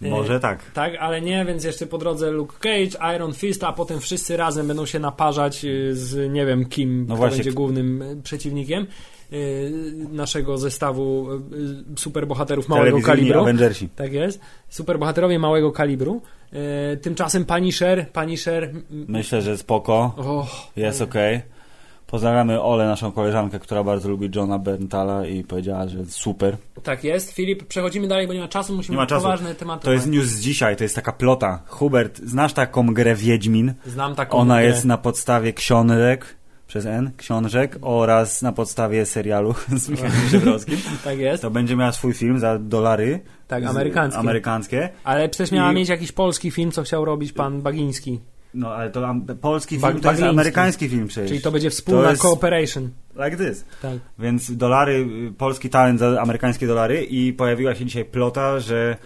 Może 0.00 0.40
tak. 0.40 0.70
Tak, 0.70 0.92
ale 1.00 1.20
nie, 1.20 1.44
więc 1.44 1.64
jeszcze 1.64 1.86
po 1.86 1.98
drodze 1.98 2.30
Luke 2.30 2.56
Cage, 2.58 3.16
Iron 3.16 3.34
Fist, 3.34 3.64
a 3.64 3.72
potem 3.72 4.00
wszyscy 4.00 4.36
razem 4.36 4.68
będą 4.68 4.86
się 4.86 4.98
naparzać 4.98 5.64
y, 5.64 5.96
z 5.96 6.32
nie 6.32 6.46
wiem 6.46 6.64
kim, 6.64 7.06
No 7.08 7.16
kto 7.16 7.28
będzie 7.28 7.52
głównym 7.52 8.02
y, 8.02 8.22
przeciwnikiem 8.22 8.86
naszego 10.12 10.58
zestawu 10.58 11.28
superbohaterów 11.96 12.68
małego 12.68 13.00
kalibru. 13.00 13.40
Avengersi. 13.40 13.88
Tak 13.88 14.12
jest. 14.12 14.40
Superbohaterowie 14.68 15.38
małego 15.38 15.72
kalibru. 15.72 16.22
Tymczasem 17.02 17.44
Punisher, 17.44 18.10
Punisher... 18.12 18.72
Myślę, 18.90 19.42
że 19.42 19.58
spoko. 19.58 20.14
Och, 20.16 20.72
Jest 20.76 21.02
okej. 21.02 21.40
Pozdrawiamy 22.06 22.62
Olę, 22.62 22.86
naszą 22.86 23.12
koleżankę, 23.12 23.58
która 23.58 23.84
bardzo 23.84 24.08
lubi 24.08 24.30
Johna 24.34 24.58
Bentala 24.58 25.26
i 25.26 25.44
powiedziała, 25.44 25.88
że 25.88 26.04
super. 26.04 26.56
tak 26.82 27.04
jest. 27.04 27.32
Filip, 27.32 27.64
przechodzimy 27.64 28.08
dalej, 28.08 28.26
bo 28.26 28.32
nie 28.34 28.40
ma 28.40 28.48
czasu, 28.48 28.76
musimy 28.76 28.94
Nie 28.96 29.00
ma 29.02 29.06
czasu. 29.06 29.22
poważne 29.22 29.54
tematy. 29.54 29.84
To 29.84 29.92
jest 29.92 30.06
news 30.06 30.26
z 30.26 30.40
dzisiaj, 30.40 30.76
to 30.76 30.84
jest 30.84 30.94
taka 30.94 31.12
plota. 31.12 31.62
Hubert, 31.66 32.18
znasz 32.18 32.52
taką 32.52 32.86
grę 32.94 33.14
Wiedźmin? 33.14 33.74
Znam 33.86 34.14
taką 34.14 34.38
Ona 34.38 34.54
grę. 34.56 34.64
jest 34.66 34.84
na 34.84 34.98
podstawie 34.98 35.52
książek, 35.52 36.36
przez 36.66 36.86
N, 36.86 37.10
książek 37.16 37.78
oraz 37.82 38.42
na 38.42 38.52
podstawie 38.52 39.06
serialu 39.06 39.54
z 39.76 39.88
Michałem 39.88 40.12
Żebrowskim. 40.30 40.76
Tak 41.04 41.18
jest. 41.18 41.42
To 41.42 41.50
będzie 41.50 41.76
miała 41.76 41.92
swój 41.92 42.12
film 42.14 42.38
za 42.38 42.58
dolary. 42.58 43.20
Tak, 43.48 43.64
Z- 43.64 43.66
amerykańskie. 43.66 44.20
Amerykańskie. 44.20 44.88
Ale 45.04 45.28
przecież 45.28 45.52
miała 45.52 45.72
I- 45.72 45.74
mieć 45.74 45.88
jakiś 45.88 46.12
polski 46.12 46.50
film, 46.50 46.70
co 46.72 46.82
chciał 46.82 47.04
robić 47.04 47.32
pan 47.32 47.62
Bagiński. 47.62 48.20
No 48.56 48.74
ale 48.74 48.90
to 48.90 49.08
am- 49.08 49.26
polski 49.40 49.78
film 49.80 50.00
to 50.00 50.10
jest 50.10 50.22
amerykański 50.22 50.88
film 50.88 51.06
przecież. 51.08 51.28
Czyli 51.30 51.40
to 51.42 51.50
będzie 51.50 51.70
wspólna 51.70 52.10
jest- 52.10 52.22
cooperation. 52.22 52.90
Like 53.24 53.36
this. 53.36 53.64
Tak. 53.82 53.98
Więc 54.18 54.56
dolary, 54.56 55.06
y, 55.28 55.32
polski 55.38 55.70
talent 55.70 55.98
za 56.00 56.20
amerykańskie 56.22 56.66
dolary 56.66 57.04
i 57.04 57.32
pojawiła 57.32 57.74
się 57.74 57.84
dzisiaj 57.84 58.04
plota, 58.04 58.60
że 58.60 58.96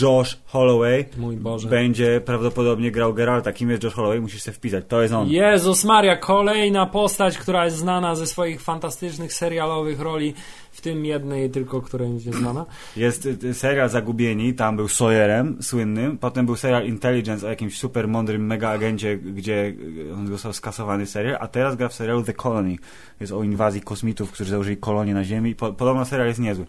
Josh 0.00 0.38
Holloway 0.46 1.04
Mój 1.16 1.36
Boże. 1.36 1.68
będzie 1.68 2.20
prawdopodobnie 2.20 2.90
grał 2.90 3.14
Geralta. 3.14 3.52
Kim 3.52 3.70
jest 3.70 3.82
Josh 3.82 3.94
Holloway? 3.94 4.20
Musisz 4.20 4.42
sobie 4.42 4.54
wpisać. 4.54 4.84
To 4.88 5.02
jest 5.02 5.14
on. 5.14 5.28
Jezus 5.28 5.84
Maria, 5.84 6.16
kolejna 6.16 6.86
postać, 6.86 7.38
która 7.38 7.64
jest 7.64 7.76
znana 7.76 8.14
ze 8.14 8.26
swoich 8.26 8.60
fantastycznych 8.60 9.32
serialowych 9.32 10.00
roli, 10.00 10.34
w 10.76 10.80
tym 10.80 11.04
jednej 11.04 11.50
tylko, 11.50 11.82
która 11.82 12.04
jest 12.04 12.24
znana. 12.24 12.66
Jest 12.96 13.26
y, 13.26 13.38
y, 13.44 13.54
serial 13.54 13.88
Zagubieni, 13.88 14.54
tam 14.54 14.76
był 14.76 14.88
Sawyerem 14.88 15.62
słynnym, 15.62 16.18
potem 16.18 16.46
był 16.46 16.56
serial 16.56 16.86
Intelligence 16.86 17.46
o 17.46 17.50
jakimś 17.50 17.78
super 17.78 18.08
mądrym 18.08 18.46
mega 18.46 18.70
agencie, 18.70 19.16
gdzie 19.18 19.74
y, 20.08 20.14
on 20.14 20.26
został 20.26 20.52
skasowany 20.52 21.06
serial, 21.06 21.36
a 21.40 21.48
teraz 21.48 21.76
gra 21.76 21.88
w 21.88 21.94
serialu 21.94 22.22
The 22.22 22.32
Colony. 22.32 22.76
Jest 23.20 23.32
o 23.32 23.42
inwazji 23.42 23.80
kosmitów, 23.80 24.32
którzy 24.32 24.50
założyli 24.50 24.76
kolonię 24.76 25.14
na 25.14 25.24
Ziemi. 25.24 25.54
Po, 25.54 25.72
podobno 25.72 26.04
serial 26.04 26.28
jest 26.28 26.40
niezły. 26.40 26.66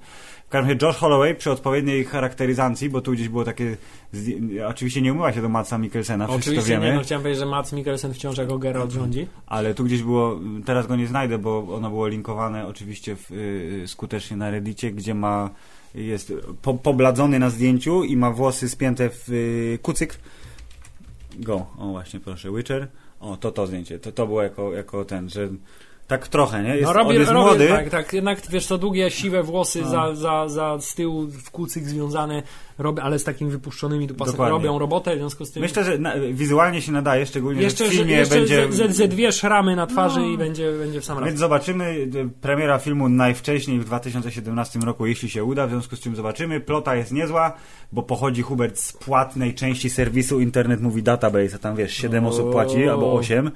W 0.48 0.50
każdym 0.50 0.70
razie 0.70 0.86
Josh 0.86 0.96
Holloway 0.96 1.36
przy 1.36 1.51
odpowiedniej 1.51 2.06
charakteryzacji, 2.06 2.89
bo 2.89 3.01
tu 3.01 3.12
gdzieś 3.12 3.30
było 3.30 3.44
takie... 3.44 3.77
Oczywiście 4.68 5.01
nie 5.01 5.12
umyła 5.12 5.34
się 5.34 5.42
do 5.42 5.50
Matsa 5.50 5.77
Mikkelsena, 5.77 6.27
wszyscy 6.27 6.46
to 6.46 6.51
Oczywiście 6.51 6.72
wiemy. 6.74 6.86
nie, 6.86 6.96
no 6.96 7.01
chciałem 7.01 7.22
powiedzieć, 7.22 7.39
że 7.39 7.46
Mats 7.46 7.74
Mikkelsen 7.74 8.13
wciąż 8.13 8.38
jako 8.38 8.58
Geralt 8.58 8.92
rządzi. 8.92 9.27
Ale 9.46 9.74
tu 9.74 9.84
gdzieś 9.84 10.04
było, 10.04 10.39
teraz 10.66 10.88
go 10.88 10.96
nie 10.96 11.08
znajdę, 11.08 11.38
bo 11.38 11.75
ono 11.75 11.89
było 11.89 12.08
linkowane 12.08 12.68
oczywiście 12.68 13.16
w, 13.16 13.32
y, 13.32 13.84
skutecznie 13.88 14.38
na 14.38 14.51
Reddicie, 14.51 14.92
gdzie 14.92 15.13
ma, 15.13 15.50
jest 15.96 16.34
po, 16.62 16.74
pobladzony 16.74 17.39
na 17.39 17.50
zdjęciu 17.50 18.04
i 18.04 18.18
ma 18.18 18.32
włosy 18.32 18.70
spięte 18.70 19.10
w 19.10 19.30
y, 19.30 19.80
kucyk. 19.82 20.20
Go, 21.39 21.66
o 21.77 21.88
właśnie 21.88 22.20
proszę, 22.20 22.51
Witcher. 22.51 22.88
O, 23.20 23.38
to 23.38 23.51
to 23.51 23.68
zdjęcie, 23.68 24.00
to, 24.00 24.12
to 24.12 24.27
było 24.27 24.44
jako, 24.44 24.74
jako 24.74 25.06
ten, 25.06 25.30
że 25.30 25.50
tak 26.07 26.27
trochę, 26.27 26.63
nie? 26.63 26.69
Jest, 26.69 26.83
No 26.83 26.93
robię, 26.93 27.13
jest 27.15 27.31
robię 27.31 27.45
młody, 27.45 27.67
tak, 27.67 27.89
tak, 27.89 28.13
jednak 28.13 28.41
wiesz 28.49 28.65
co, 28.65 28.77
długie, 28.77 29.11
siwe 29.11 29.43
włosy 29.43 29.81
No. 29.81 29.89
za, 29.89 30.15
za, 30.15 30.49
za 30.49 30.77
z 30.79 30.95
tyłu 30.95 31.27
w 31.27 31.51
kucyk 31.51 31.83
związane, 31.83 32.43
robię, 32.77 33.03
ale 33.03 33.19
z 33.19 33.24
takimi 33.24 33.51
wypuszczonymi 33.51 34.07
tu 34.07 34.15
pasami, 34.15 34.31
Dokładnie. 34.31 34.51
robią 34.57 34.79
robotę, 34.79 35.15
w 35.15 35.17
związku 35.17 35.46
z 35.46 35.51
tym... 35.51 35.62
myślę, 35.62 35.84
że 35.84 35.98
na, 35.98 36.13
wizualnie 36.31 36.81
się 36.81 36.91
nadaje, 36.91 37.25
szczególnie, 37.25 37.62
jeszcze, 37.62 37.86
że 37.86 37.89
w 37.91 37.93
filmie 37.93 38.13
jeszcze 38.15 38.36
będzie... 38.36 38.72
ze, 38.72 38.93
ze, 38.93 39.07
dwie 39.07 39.31
szramy 39.31 39.75
na 39.75 39.88
twarzy 39.88 40.19
No. 40.19 40.25
i 40.27 40.38
będzie, 40.38 40.72
będzie 40.72 41.01
w 41.01 41.05
sam 41.05 41.17
raz. 41.17 41.27
Więc 41.27 41.39
zobaczymy. 41.39 41.86
y, 41.86 42.29
Premiera 42.41 42.77
filmu 42.79 43.10
najwcześniej 43.10 43.79
w 43.79 43.86
2017 43.86 44.79
roku, 44.79 45.05
jeśli 45.05 45.29
się 45.29 45.43
uda, 45.43 45.67
w 45.67 45.69
związku 45.69 45.96
z 45.96 46.00
czym 46.00 46.15
zobaczymy. 46.15 46.60
Plota 46.60 46.96
jest 46.96 47.12
niezła, 47.12 47.53
bo 47.91 48.03
pochodzi 48.03 48.41
Hubert 48.41 48.79
z 48.79 48.93
płatnej 48.93 49.53
części 49.53 49.89
serwisu 49.89 50.39
Internet 50.39 50.81
Movie 50.81 51.01
Database, 51.01 51.55
a 51.55 51.57
tam 51.60 51.75
wiesz, 51.75 51.93
7 51.93 52.25
O. 52.25 52.29
osób 52.29 52.51
płaci 52.51 52.88
albo 52.89 53.13
8, 53.13 53.51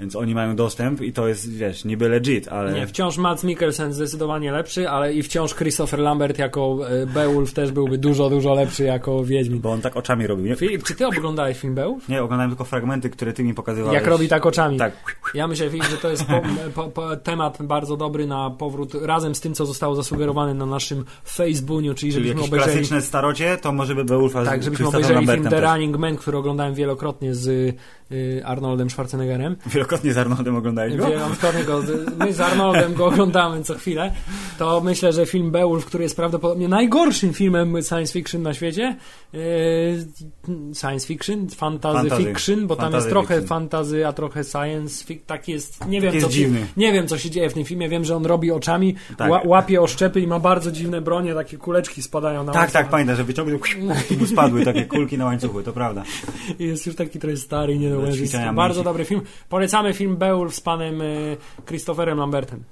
więc 0.00 0.16
oni 0.16 0.34
mają 0.34 0.56
dostęp 0.56 1.00
i 1.00 1.12
to 1.12 1.28
jest, 1.28 1.56
wiesz, 1.56 1.84
niby 1.84 2.08
legit, 2.08 2.48
ale... 2.48 2.72
Nie, 2.72 2.86
wciąż 2.86 3.16
Mads 3.18 3.44
Mikkelsen 3.44 3.92
zdecydowanie 3.92 4.52
lepszy, 4.52 4.88
ale 4.90 5.14
i 5.14 5.22
wciąż 5.22 5.54
Christopher 5.54 6.00
Lambert 6.00 6.38
jako 6.38 6.78
e, 6.90 7.06
Beowulf 7.06 7.52
też 7.52 7.72
byłby 7.72 7.98
dużo, 7.98 8.30
dużo 8.30 8.54
lepszy 8.54 8.65
jako 8.78 9.24
Wiedźmin. 9.24 9.60
Bo 9.60 9.72
on 9.72 9.80
tak 9.80 9.96
oczami 9.96 10.26
robił, 10.26 10.46
nie? 10.46 10.56
Filip, 10.56 10.82
czy 10.82 10.94
ty 10.94 11.06
oglądałeś 11.06 11.58
film 11.58 11.74
Beowulf? 11.74 12.08
Nie, 12.08 12.22
oglądałem 12.22 12.50
tylko 12.50 12.64
fragmenty, 12.64 13.10
które 13.10 13.32
ty 13.32 13.44
mi 13.44 13.54
pokazywałeś. 13.54 13.94
Jak 13.94 14.06
robi 14.06 14.28
tak 14.28 14.46
oczami. 14.46 14.78
Tak. 14.78 14.92
Ja 15.34 15.46
myślę, 15.46 15.70
Filip, 15.70 15.84
że 15.84 15.96
to 15.96 16.10
jest 16.10 16.24
po, 16.24 16.42
po, 16.74 16.90
po, 16.90 17.16
temat 17.16 17.58
bardzo 17.60 17.96
dobry 17.96 18.26
na 18.26 18.50
powrót, 18.50 18.94
razem 19.02 19.34
z 19.34 19.40
tym, 19.40 19.54
co 19.54 19.66
zostało 19.66 19.94
zasugerowane 19.94 20.54
na 20.54 20.66
naszym 20.66 21.04
Facebooku, 21.24 21.94
czyli 21.94 22.12
Czyli 22.12 22.12
żebyśmy 22.12 22.42
obejrzeli 22.42 22.72
klasyczne 22.72 23.02
starocie, 23.02 23.56
to 23.56 23.72
może 23.72 23.94
by 23.94 24.04
Beowulfa 24.04 24.44
Tak, 24.44 24.62
żebyśmy 24.62 24.88
obejrzeli 24.88 25.26
film 25.26 25.48
The. 25.48 25.60
Running 25.60 25.96
Man, 25.96 26.16
który 26.16 26.38
oglądałem 26.38 26.74
wielokrotnie 26.74 27.34
z 27.34 27.48
y, 28.12 28.44
Arnoldem 28.44 28.90
Schwarzeneggerem. 28.90 29.56
Wielokrotnie 29.66 30.12
z 30.12 30.18
Arnoldem 30.18 30.56
oglądałeś 30.56 30.96
go? 30.96 31.06
Wielokrotnie 31.06 31.64
go, 31.64 31.82
my 32.18 32.32
z 32.32 32.40
Arnoldem 32.40 32.94
go 32.94 33.06
oglądamy 33.06 33.62
co 33.62 33.74
chwilę. 33.74 34.12
To 34.58 34.80
myślę, 34.80 35.12
że 35.12 35.26
film 35.26 35.50
Beowulf, 35.50 35.86
który 35.86 36.04
jest 36.04 36.16
prawdopodobnie 36.16 36.68
najgorszym 36.68 37.32
filmem 37.32 37.82
science 37.82 38.12
fiction 38.12 38.42
na 38.42 38.54
świecie. 38.56 38.96
y, 39.34 40.06
Science 40.74 41.06
fiction, 41.06 41.48
fantasy, 41.48 41.96
Fantasy. 41.98 42.24
fiction, 42.24 42.66
bo 42.66 42.76
tam 42.76 42.82
Fantasy 42.84 42.96
jest 43.04 43.08
trochę 43.10 43.34
fiction. 43.34 43.48
fantazy, 43.48 44.06
a 44.06 44.12
trochę 44.12 44.44
science 44.44 45.04
fiction. 45.04 45.26
Tak 45.26 45.48
jest, 45.48 45.86
nie 45.86 46.00
wiem, 46.00 46.14
jest 46.14 46.26
co 46.26 46.32
się, 46.32 46.38
dziwny. 46.38 46.66
nie 46.76 46.92
wiem 46.92 47.08
co 47.08 47.18
się 47.18 47.30
dzieje 47.30 47.50
w 47.50 47.54
tym 47.54 47.64
filmie. 47.64 47.88
Wiem, 47.88 48.04
że 48.04 48.16
on 48.16 48.26
robi 48.26 48.50
oczami, 48.52 48.94
Tak. 49.16 49.30
ła, 49.30 49.40
łapie 49.44 49.80
oszczepy 49.82 50.20
i 50.20 50.26
ma 50.26 50.38
bardzo 50.38 50.72
dziwne 50.72 51.00
bronie, 51.00 51.34
takie 51.34 51.56
kuleczki 51.56 52.02
spadają 52.02 52.44
na 52.44 52.52
Tak, 52.52 52.60
łańcuch. 52.60 52.72
tak, 52.72 52.88
pamiętam, 52.88 53.16
że 53.16 53.24
wyciągnął 53.24 53.58
i 54.22 54.26
spadły 54.26 54.64
takie 54.64 54.84
kulki 54.84 55.18
na 55.18 55.24
łańcuchu, 55.24 55.62
to 55.62 55.72
prawda. 55.72 56.02
Jest 56.58 56.86
już 56.86 56.96
taki 56.96 57.18
trochę 57.18 57.36
stary 57.36 57.72
i 57.72 57.76
Do 57.76 57.82
niedołężny. 57.82 58.16
ćwiczenia 58.26 58.52
Bardzo 58.52 58.82
dobry 58.82 59.04
film. 59.04 59.20
Polecamy 59.48 59.92
film 59.94 60.16
Beowulf 60.16 60.54
z 60.54 60.60
panem 60.60 61.00
y, 61.02 61.36
Christopherem 61.66 62.18
Lambertem. 62.18 62.62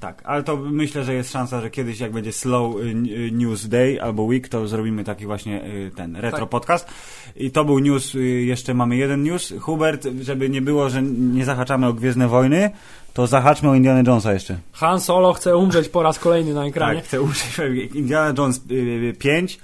Tak, 0.00 0.22
ale 0.24 0.42
to 0.42 0.56
myślę, 0.56 1.04
że 1.04 1.14
jest 1.14 1.32
szansa, 1.32 1.60
że 1.60 1.70
kiedyś 1.70 2.00
jak 2.00 2.12
będzie 2.12 2.32
Slow 2.32 2.76
y, 2.76 2.80
y, 2.80 3.30
News 3.32 3.68
Day 3.68 4.02
albo 4.02 4.22
Week, 4.22 4.48
to 4.48 4.68
zrobimy 4.68 5.04
taki 5.04 5.26
właśnie 5.26 5.64
y, 5.64 5.90
ten 5.96 6.16
retro 6.16 6.40
Tak. 6.40 6.48
podcast. 6.48 6.88
I 7.36 7.50
to 7.50 7.64
był 7.64 7.78
news, 7.78 8.14
jeszcze 8.40 8.74
mamy 8.74 8.96
jeden 8.96 9.22
news. 9.22 9.54
Hubert, 9.60 10.06
żeby 10.20 10.50
nie 10.50 10.62
było, 10.62 10.90
że 10.90 11.02
nie 11.02 11.44
zahaczamy 11.44 11.86
o 11.86 11.92
Gwiezdne 11.92 12.28
Wojny, 12.28 12.70
to 13.14 13.26
zahaczmy 13.26 13.68
o 13.68 13.74
Indiana 13.74 14.02
Jonesa 14.06 14.32
jeszcze. 14.32 14.58
Han 14.72 15.00
Solo 15.00 15.32
chce 15.32 15.56
umrzeć 15.56 15.88
po 15.88 16.02
raz 16.02 16.18
kolejny 16.18 16.54
na 16.54 16.66
ekranie. 16.66 16.98
Tak, 17.00 17.04
chcę 17.04 17.22
użyć 17.22 17.58
Indiana 17.94 18.34
Jones 18.38 18.60
y, 18.70 18.74
y, 18.74 19.14
5, 19.18 19.58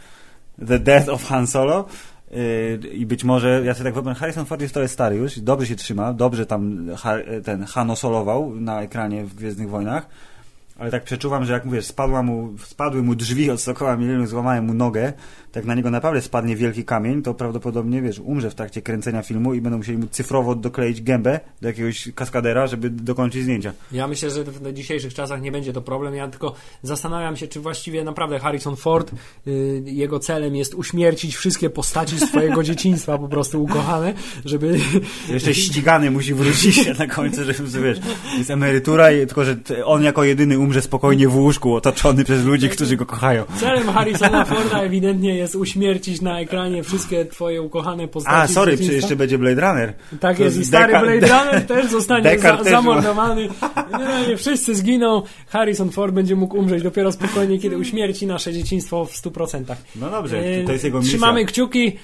The 0.66 0.78
Death 0.78 1.08
of 1.08 1.24
Han 1.24 1.46
Solo. 1.46 1.84
Y, 2.34 2.88
I 2.92 3.06
być 3.06 3.24
może, 3.24 3.62
ja 3.64 3.74
sobie 3.74 3.84
tak 3.84 3.94
wyobrażam, 3.94 4.20
Harrison 4.20 4.46
Ford 4.46 4.60
jest 4.60 4.74
trochę 4.74 4.88
stary 4.88 5.16
już, 5.16 5.40
dobrze 5.40 5.66
się 5.66 5.76
trzyma, 5.76 6.12
dobrze 6.12 6.46
tam 6.46 6.86
ten 7.44 7.64
Hano 7.64 7.96
solował 7.96 8.54
na 8.54 8.82
ekranie 8.82 9.24
w 9.24 9.34
Gwiezdnych 9.34 9.70
Wojnach, 9.70 10.08
ale 10.78 10.90
tak 10.90 11.04
przeczuwam, 11.04 11.44
że 11.44 11.52
jak 11.52 11.64
mówisz, 11.64 11.84
spadła 11.84 12.22
mu, 12.22 12.58
spadły 12.58 13.02
mu 13.02 13.14
drzwi 13.14 13.50
od 13.50 13.60
Sokoła 13.60 13.96
Millennium, 13.96 14.26
złamałem 14.26 14.64
mu 14.64 14.74
nogę, 14.74 15.12
tak 15.54 15.64
na 15.64 15.74
niego 15.74 15.90
naprawdę 15.90 16.22
spadnie 16.22 16.56
wielki 16.56 16.84
kamień, 16.84 17.22
to 17.22 17.34
prawdopodobnie, 17.34 18.02
wiesz, 18.02 18.18
umrze 18.18 18.50
w 18.50 18.54
trakcie 18.54 18.82
kręcenia 18.82 19.22
filmu 19.22 19.54
i 19.54 19.60
będą 19.60 19.78
musieli 19.78 19.98
mu 19.98 20.06
cyfrowo 20.06 20.54
dokleić 20.54 21.02
gębę 21.02 21.40
do 21.62 21.68
jakiegoś 21.68 22.08
kaskadera, 22.14 22.66
żeby 22.66 22.90
dokończyć 22.90 23.42
zdjęcia. 23.42 23.72
Ja 23.92 24.08
myślę, 24.08 24.30
że 24.30 24.44
w 24.44 24.72
dzisiejszych 24.72 25.14
czasach 25.14 25.42
nie 25.42 25.52
będzie 25.52 25.72
to 25.72 25.82
problem. 25.82 26.14
Ja 26.14 26.28
tylko 26.28 26.54
zastanawiam 26.82 27.36
się, 27.36 27.48
czy 27.48 27.60
właściwie 27.60 28.04
naprawdę 28.04 28.38
Harrison 28.38 28.76
Ford, 28.76 29.12
y, 29.46 29.82
jego 29.86 30.18
celem 30.18 30.56
jest 30.56 30.74
uśmiercić 30.74 31.36
wszystkie 31.36 31.70
postaci 31.70 32.18
swojego 32.18 32.62
dzieciństwa 32.70 33.18
po 33.18 33.28
prostu 33.28 33.62
ukochane, 33.62 34.14
żeby... 34.44 34.78
Jeszcze 35.28 35.54
ścigany 35.54 36.10
musi 36.10 36.34
wrócić 36.34 36.88
na 36.98 37.06
końcu, 37.06 37.44
żeby 37.44 37.82
wiesz, 37.82 37.98
jest 38.38 38.50
emerytura, 38.50 39.08
tylko 39.08 39.44
że 39.44 39.56
on 39.84 40.02
jako 40.02 40.24
jedyny 40.24 40.58
umrze 40.58 40.82
spokojnie 40.82 41.28
w 41.28 41.36
łóżku, 41.36 41.74
otoczony 41.74 42.24
przez 42.24 42.44
ludzi, 42.44 42.68
którzy 42.68 42.96
go 42.96 43.06
kochają. 43.06 43.44
Celem 43.60 43.88
Harrisona 43.88 44.44
Forda 44.54 44.82
ewidentnie 44.82 45.34
jest 45.34 45.43
uśmiercić 45.54 46.20
na 46.20 46.40
ekranie 46.40 46.82
wszystkie 46.82 47.24
twoje 47.24 47.62
ukochane 47.62 48.08
postaci 48.08 48.36
A, 48.36 48.46
sorry, 48.46 48.76
przecież 48.76 48.94
jeszcze 48.94 49.16
będzie 49.16 49.38
Blade 49.38 49.60
Runner. 49.60 49.94
Tak 50.20 50.38
jest, 50.38 50.56
i 50.56 50.58
jest 50.58 50.70
stary 50.70 50.92
Blade 50.92 51.44
Runner 51.44 51.66
też 51.66 51.86
zostanie 51.86 52.38
za, 52.38 52.64
zamordowany. 52.64 53.48
Generalnie 53.90 54.36
wszyscy 54.36 54.74
zginą. 54.74 55.22
Harrison 55.48 55.90
Ford 55.90 56.14
będzie 56.14 56.36
mógł 56.36 56.56
umrzeć 56.56 56.82
dopiero 56.82 57.12
spokojnie, 57.12 57.58
kiedy 57.58 57.78
uśmierci 57.78 58.26
nasze 58.26 58.52
dzieciństwo 58.52 59.04
w 59.04 59.12
100%. 59.12 59.64
No 59.96 60.10
dobrze, 60.10 60.42
to 60.66 60.72
jest 60.72 60.84
jego 60.84 60.98
misja. 60.98 61.10
Trzymamy 61.10 61.44
kciuki. 61.44 61.98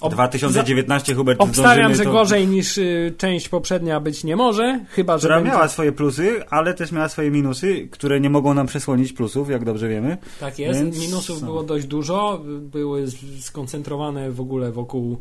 Ob- 0.00 0.12
2019, 0.12 1.14
Hubert, 1.14 1.40
Obstawiam, 1.40 1.94
że 1.94 2.04
to- 2.04 2.12
gorzej 2.12 2.46
niż 2.46 2.78
y, 2.78 3.14
część 3.18 3.48
poprzednia 3.48 4.00
być 4.00 4.24
nie 4.24 4.36
może, 4.36 4.80
chyba 4.90 5.18
że 5.18 5.20
Która 5.20 5.36
będzie... 5.36 5.50
miała 5.50 5.68
swoje 5.68 5.92
plusy, 5.92 6.48
ale 6.50 6.74
też 6.74 6.92
miała 6.92 7.08
swoje 7.08 7.30
minusy, 7.30 7.88
które 7.90 8.20
nie 8.20 8.30
mogą 8.30 8.54
nam 8.54 8.66
przesłonić 8.66 9.12
plusów, 9.12 9.50
jak 9.50 9.64
dobrze 9.64 9.88
wiemy. 9.88 10.18
Tak 10.40 10.58
jest, 10.58 10.80
Więc 10.80 10.98
minusów 11.00 11.40
było 11.42 11.62
dość 11.62 11.86
dużo, 11.86 12.40
były 12.60 13.04
skoncentrowane 13.40 14.30
w 14.30 14.40
ogóle 14.40 14.72
wokół 14.72 15.18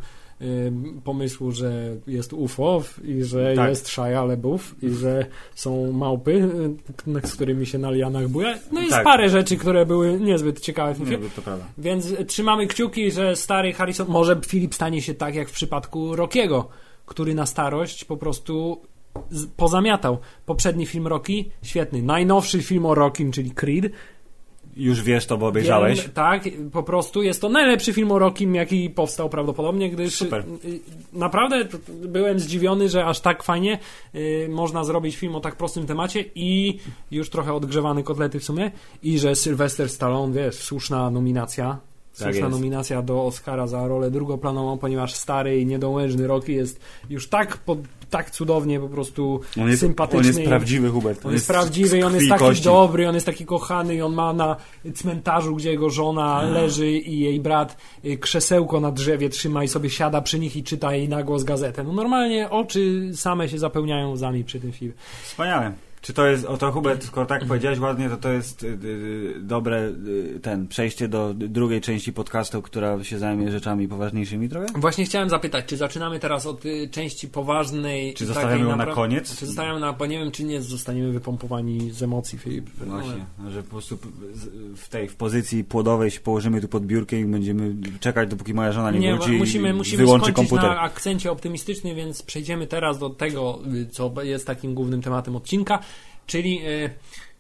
pomysłu, 1.04 1.52
że 1.52 1.95
jest 2.08 2.34
UFO 2.34 2.84
i 3.04 3.23
że 3.23 3.54
Tak. 3.56 3.69
jest 3.69 3.88
Shia 3.88 4.23
LaBeouf 4.26 4.76
i 4.84 4.89
że 4.89 5.26
są 5.56 5.91
małpy, 5.91 6.50
y, 7.23 7.28
z 7.28 7.36
którymi 7.36 7.65
się 7.65 7.78
na 7.78 7.91
lianach 7.91 8.28
buja. 8.28 8.58
No 8.71 8.82
i 8.82 8.89
Tak. 8.89 9.04
parę 9.04 9.30
rzeczy, 9.30 9.58
które 9.58 9.86
były 9.86 10.19
niezbyt 10.19 10.60
ciekawe 10.60 10.93
w 10.93 10.97
filmie. 10.97 11.30
prawda. 11.43 11.65
Więc 11.78 12.13
trzymamy 12.28 12.67
kciuki, 12.67 13.12
że 13.12 13.36
stary 13.36 13.73
Harrison, 13.73 14.08
może 14.08 14.39
Filip 14.47 14.76
stanie 14.76 15.02
się 15.02 15.13
tak 15.13 15.36
jak 15.36 15.50
w 15.50 15.54
przypadku 15.54 16.15
Rockiego, 16.15 16.67
który 17.06 17.36
na 17.36 17.45
starość 17.45 18.06
po 18.06 18.17
prostu 18.17 18.82
pozamiatał. 19.58 20.17
Poprzedni 20.45 20.86
film 20.86 21.08
Rocky, 21.08 21.45
świetny. 21.63 22.02
Najnowszy 22.02 22.62
film 22.63 22.86
o 22.86 22.95
Rockim, 22.95 23.32
czyli 23.32 23.52
Creed, 23.52 23.91
Już 24.77 25.03
wiesz 25.03 25.25
to, 25.25 25.37
bo 25.37 25.47
obejrzałeś. 25.47 26.01
Wiem, 26.01 26.11
tak, 26.11 26.43
po 26.71 26.83
prostu 26.83 27.23
jest 27.23 27.41
to 27.41 27.49
najlepszy 27.49 27.93
film 27.93 28.11
o 28.11 28.19
Rockim, 28.19 28.55
jaki 28.55 28.89
powstał 28.89 29.29
prawdopodobnie, 29.29 29.89
gdyż 29.89 30.15
Super. 30.15 30.43
y, 30.65 30.79
naprawdę 31.13 31.65
byłem 31.89 32.39
zdziwiony, 32.39 32.89
że 32.89 33.05
aż 33.05 33.19
tak 33.19 33.43
fajnie 33.43 33.79
y, 34.15 34.47
można 34.51 34.83
zrobić 34.83 35.15
film 35.17 35.35
o 35.35 35.39
tak 35.39 35.55
prostym 35.55 35.85
temacie 35.85 36.25
i 36.35 36.79
już 37.11 37.29
trochę 37.29 37.53
odgrzewany 37.53 38.03
kotlety 38.03 38.39
w 38.39 38.43
sumie 38.43 38.71
i 39.03 39.19
że 39.19 39.35
Sylvester 39.35 39.89
Stallone, 39.89 40.33
wiesz, 40.33 40.55
słuszna 40.55 41.09
nominacja. 41.09 41.77
Tak 42.19 42.27
Słuszna 42.27 42.47
jest. 42.47 42.58
nominacja 42.60 43.01
do 43.01 43.25
Oscara 43.25 43.67
za 43.67 43.88
rolę 43.88 44.12
drugoplanową, 44.12 44.77
ponieważ 44.77 45.13
stary 45.13 45.60
i 45.62 45.65
niedołężny 45.65 46.27
Rocky 46.27 46.53
jest 46.53 46.80
już 47.10 47.27
tak, 47.30 47.58
po, 47.58 47.77
tak 48.10 48.32
cudownie 48.32 48.80
po 48.80 48.89
prostu 48.89 49.41
On 49.62 49.67
jest, 49.69 49.80
sympatyczny. 49.80 50.19
on 50.19 50.25
jest 50.25 50.41
prawdziwy, 50.49 50.89
Hubert. 50.89 51.25
on 51.25 51.34
jest 51.34 51.47
prawdziwy 51.47 51.97
i 51.97 52.03
on 52.03 52.15
jest 52.15 52.30
taki 52.30 52.39
kości. 52.39 52.63
dobry, 52.63 53.10
on 53.10 53.15
jest 53.15 53.25
taki 53.25 53.45
kochany 53.45 53.95
i 53.95 54.01
on 54.01 54.13
ma 54.13 54.34
na 54.34 54.56
cmentarzu, 54.95 55.56
gdzie 55.56 55.71
jego 55.71 55.89
żona 55.89 56.41
leży 56.41 56.91
i 56.91 57.19
jej 57.19 57.39
brat 57.39 57.77
y, 58.06 58.17
krzesełko 58.17 58.80
na 58.80 58.91
drzewie 58.91 59.30
trzyma 59.30 59.63
i 59.63 59.67
sobie 59.67 59.89
siada 59.89 60.21
przy 60.21 60.39
nich 60.39 60.56
i 60.56 60.63
czyta 60.63 60.95
jej 60.95 61.10
na 61.10 61.23
głos 61.23 61.43
gazetę. 61.43 61.84
No 61.84 61.93
normalnie 61.93 62.49
oczy 62.49 63.12
same 63.15 63.49
się 63.49 63.60
zapełniają 63.60 64.12
łzami 64.12 64.43
przy 64.43 64.60
tym 64.60 64.71
filmie. 64.71 64.93
Wspaniale. 65.23 65.71
Czy 66.01 66.13
to 66.13 66.27
jest, 66.27 66.45
o 66.45 66.57
to 66.57 66.71
Hubert, 66.71 67.03
skoro 67.03 67.25
tak 67.25 67.45
powiedziałeś 67.45 67.79
ładnie, 67.79 68.10
to 68.10 68.17
to 68.17 68.29
jest 68.29 68.63
y, 68.63 68.67
y, 68.67 69.36
dobre 69.39 69.93
y, 70.07 70.39
ten, 70.41 70.67
przejście 70.67 71.07
do 71.07 71.33
drugiej 71.33 71.81
części 71.81 72.13
podcastu, 72.13 72.62
która 72.62 73.03
się 73.03 73.19
zajmie 73.19 73.51
rzeczami 73.51 73.88
poważniejszymi 73.88 74.49
trochę? 74.49 74.67
Właśnie 74.75 75.05
chciałem 75.05 75.29
zapytać, 75.29 75.65
czy 75.65 75.77
zaczynamy 75.77 76.19
teraz 76.19 76.45
od 76.45 76.65
y, 76.65 76.89
części 76.91 77.27
poważnej? 77.27 78.13
Czy 78.13 78.25
zostawiamy 78.25 78.69
ją 78.69 78.75
na 78.75 78.86
koniec? 78.86 79.39
Czy 79.39 79.45
zostawiamy 79.45 79.79
na, 79.79 79.93
bo 79.93 80.05
nie 80.05 80.19
wiem, 80.19 80.31
czy 80.31 80.43
nie 80.43 80.62
zostaniemy 80.62 81.12
wypompowani 81.12 81.91
z 81.91 82.03
emocji, 82.03 82.39
Filip. 82.39 82.69
Właśnie, 82.69 83.25
że 83.49 83.63
po 83.63 83.69
prostu 83.69 83.97
w 84.75 84.89
tej 84.89 85.07
w 85.10 85.15
pozycji 85.15 85.63
płodowej 85.63 86.12
się 86.12 86.19
położymy 86.19 86.62
tu 86.62 86.67
pod 86.67 86.86
biurkiem 86.86 87.19
i 87.19 87.25
będziemy 87.25 87.75
czekać, 87.99 88.29
dopóki 88.29 88.53
moja 88.53 88.71
żona 88.71 88.91
nie, 88.91 88.99
Nie, 88.99 89.15
wróci 89.15 89.31
musimy, 89.31 89.73
musimy 89.73 90.03
wyłączy 90.03 90.33
komputer. 90.33 90.63
na 90.63 90.79
akcencie 90.79 91.31
optymistycznym, 91.31 91.95
więc 91.95 92.23
przejdziemy 92.23 92.67
teraz 92.67 92.99
do 92.99 93.10
tego, 93.10 93.60
co 93.91 94.13
jest 94.23 94.47
takim 94.47 94.73
głównym 94.73 95.01
tematem 95.01 95.36
odcinka, 95.36 95.79
czyli 96.27 96.67
y, 96.67 96.89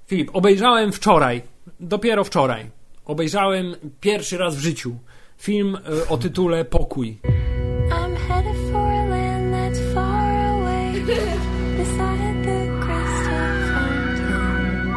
Filip, 0.07 0.29
obejrzałem 0.33 0.91
wczoraj, 0.91 1.41
dopiero 1.79 2.23
wczoraj, 2.23 2.65
obejrzałem 3.05 3.75
pierwszy 4.01 4.37
raz 4.37 4.55
w 4.55 4.59
życiu 4.59 4.95
film 5.37 5.75
y, 5.75 6.07
o 6.07 6.17
tytule 6.17 6.65
Pokój. 6.65 7.17
I'm 7.89 8.15
headed 8.27 8.71
for 8.71 8.91
a 8.91 9.05
land 9.05 9.53
that's 9.53 9.93
far 9.93 10.35
away 10.35 11.01
beside 11.77 12.43
the 12.43 12.67
crystal 12.79 13.73
fountain. 13.73 14.93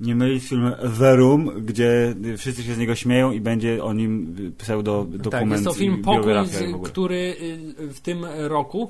Nie 0.00 0.14
mylić 0.14 0.42
z 0.42 0.48
filmem 0.48 0.74
The 0.98 1.16
Room, 1.16 1.50
gdzie 1.64 2.14
wszyscy 2.38 2.62
się 2.62 2.74
z 2.74 2.78
niego 2.78 2.94
śmieją 2.94 3.32
i 3.32 3.40
będzie 3.40 3.84
o 3.84 3.92
nim 3.92 4.36
pseudo 4.58 5.04
dokument 5.04 5.32
Tak, 5.32 5.50
jest 5.50 5.64
to 5.64 5.72
film 5.72 6.02
Pokój, 6.02 6.32
który 6.82 7.36
y, 7.80 7.88
w 7.88 8.00
tym 8.00 8.24
roku 8.38 8.88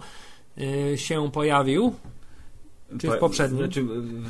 y, 0.58 0.98
się 0.98 1.30
pojawił. 1.32 1.92
Czy 3.00 3.06
w 3.08 3.10
Po- 3.10 3.16
poprzednim? 3.16 3.58
Znaczy, 3.64 3.84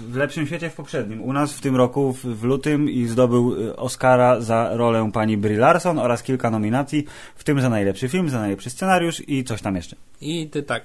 w 0.09 0.16
lepszym 0.16 0.46
świecie 0.46 0.70
w 0.70 0.74
poprzednim. 0.74 1.22
U 1.22 1.33
nas 1.33 1.53
w 1.53 1.61
tym 1.61 1.77
roku, 1.77 2.12
w, 2.12 2.24
w 2.24 2.44
lutym 2.44 2.90
i 2.90 3.07
zdobył 3.07 3.55
y, 3.62 3.77
Oscara 3.77 4.40
za 4.40 4.70
rolę 4.72 5.11
pani 5.12 5.37
Brie 5.37 5.59
Larson 5.59 5.98
oraz 5.98 6.22
kilka 6.22 6.50
nominacji, 6.50 7.05
w 7.37 7.44
tym 7.44 7.61
za 7.61 7.68
najlepszy 7.68 8.09
film, 8.09 8.29
za 8.31 8.40
najlepszy 8.40 8.70
scenariusz 8.70 9.22
i 9.29 9.44
coś 9.44 9.62
tam 9.62 9.77
jeszcze. 9.77 9.96
I 10.20 10.48
ty 10.48 10.62
tak. 10.62 10.83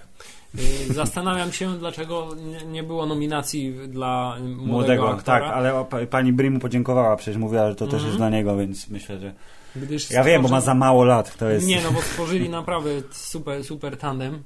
Y, 0.89 0.93
Zastanawiam 0.93 1.51
się, 1.51 1.77
dlaczego 1.77 2.27
nie- 2.71 2.83
było 2.83 3.05
nominacji 3.05 3.73
dla 3.87 4.35
młodego, 4.39 4.65
Młodego, 4.71 5.09
aktora. 5.09 5.39
tak, 5.39 5.53
ale 5.57 5.85
pani 6.09 6.33
Brie 6.33 6.51
mu 6.51 6.59
podziękowała, 6.59 7.15
przecież 7.15 7.37
mówiła, 7.37 7.69
że 7.69 7.75
to 7.75 7.85
też 7.85 7.93
Mhm. 7.93 8.05
jest 8.07 8.17
dla 8.17 8.29
niego, 8.29 8.57
więc 8.57 8.89
myślę, 8.89 9.19
że... 9.19 9.33
Gdyż 9.75 10.11
Ja 10.11 10.23
wiem, 10.23 10.41
bo 10.41 10.47
ma 10.49 10.57
stworzy- 10.57 10.65
za 10.65 10.73
mało 10.73 11.03
lat, 11.05 11.37
to 11.37 11.49
jest... 11.49 11.67
Nie, 11.67 11.81
no 11.83 11.91
bo 11.91 12.01
stworzyli 12.01 12.49
naprawdę 12.59 12.89
super, 13.11 13.63
super 13.63 13.97
tandem. 13.97 14.43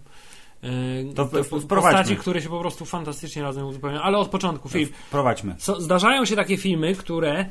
Yy, 0.63 1.13
To 1.13 1.25
w- 1.25 1.29
wprowadźmy. 1.61 1.69
postaci, 1.99 2.15
które 2.17 2.41
się 2.41 2.49
po 2.49 2.59
prostu 2.59 2.85
fantastycznie 2.85 3.41
razem 3.41 3.65
uzupełniają. 3.67 4.01
Ale 4.03 4.17
od 4.17 4.27
początku, 4.29 4.69
Filip. 4.69 4.93
Prowadźmy. 5.11 5.55
Co, 5.57 5.81
zdarzają 5.81 6.25
się 6.25 6.35
takie 6.35 6.57
filmy, 6.57 6.95
które 6.95 7.39
e, 7.39 7.45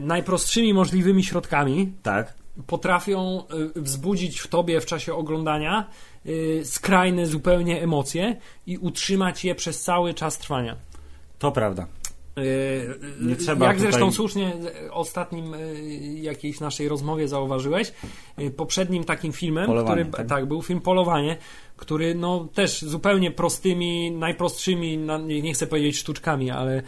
najprostszymi 0.00 0.74
możliwymi 0.74 1.24
środkami 1.24 1.92
Tak. 2.02 2.34
potrafią 2.66 3.42
e, 3.76 3.80
wzbudzić 3.80 4.40
w 4.40 4.48
tobie 4.48 4.80
w 4.80 4.86
czasie 4.86 5.14
oglądania 5.14 5.88
e, 6.60 6.64
skrajne 6.64 7.26
zupełnie 7.26 7.82
emocje 7.82 8.36
i 8.66 8.78
utrzymać 8.78 9.44
je 9.44 9.54
przez 9.54 9.82
cały 9.82 10.14
czas 10.14 10.38
trwania. 10.38 10.76
To 11.38 11.52
prawda. 11.52 11.86
E, 12.36 12.40
Nie 13.26 13.36
trzeba 13.36 13.66
Jak 13.66 13.76
tutaj- 13.76 13.92
zresztą 13.92 14.12
słusznie 14.12 14.52
w 14.60 14.90
ostatnim 14.92 15.54
e, 15.54 15.58
jakiejś 16.20 16.60
naszej 16.60 16.88
rozmowie 16.88 17.28
zauważyłeś, 17.28 17.92
e, 18.36 18.50
poprzednim 18.50 19.04
takim 19.04 19.32
filmem, 19.32 19.66
Polowanie, 19.66 20.02
który 20.04 20.16
tak? 20.16 20.26
tak? 20.28 20.46
był 20.46 20.62
film 20.62 20.80
Polowanie, 20.80 21.36
który 21.78 22.14
no 22.14 22.48
też 22.54 22.82
zupełnie 22.82 23.30
prostymi, 23.30 24.10
najprostszymi, 24.10 24.98
na- 24.98 25.18
nie, 25.18 25.54
chcę 25.54 25.66
powiedzieć 25.66 25.98
sztuczkami, 25.98 26.50
ale 26.50 26.76
e, 26.76 26.82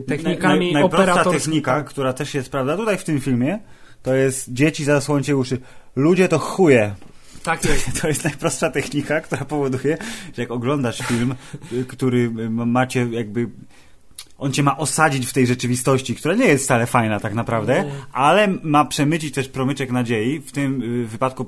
technikami 0.00 0.72
Naj, 0.72 0.72
naj, 0.72 0.82
najprostsza 0.82 1.30
technika, 1.30 1.82
która 1.82 2.12
też 2.12 2.34
jest 2.34 2.50
prawda 2.50 2.76
tutaj 2.76 2.98
w 2.98 3.04
tym 3.04 3.20
filmie, 3.20 3.58
to 4.02 4.14
jest 4.14 4.52
dzieci 4.52 4.84
zasłońcie 4.84 5.36
uszy. 5.36 5.58
Ludzie 5.96 6.28
to 6.28 6.38
chuje. 6.38 6.94
Tak 7.42 7.64
jest. 7.64 7.86
To 8.00 8.08
jest 8.08 8.24
najprostsza 8.24 8.70
technika, 8.70 9.20
która 9.20 9.44
powoduje, 9.44 9.98
że 10.36 10.42
jak 10.42 10.50
oglądasz 10.50 10.98
film, 10.98 11.34
y, 11.72 11.84
który 11.84 12.18
y, 12.18 12.50
ma- 12.50 12.66
macie 12.66 13.06
jakby. 13.10 13.48
On 14.38 14.52
cię 14.52 14.62
ma 14.62 14.76
osadzić 14.76 15.26
w 15.26 15.32
tej 15.32 15.46
rzeczywistości, 15.46 16.14
która 16.14 16.34
nie 16.34 16.44
jest 16.44 16.64
wcale 16.64 16.86
fajna 16.86 17.20
tak 17.20 17.34
naprawdę, 17.34 17.84
Nie. 17.84 17.92
ale 18.12 18.48
ma 18.62 18.84
przemycić 18.84 19.34
też 19.34 19.48
promyczek 19.48 19.92
nadziei. 19.92 20.40
W 20.40 20.52
tym 20.52 20.82
y, 20.82 21.06
wypadku 21.06 21.46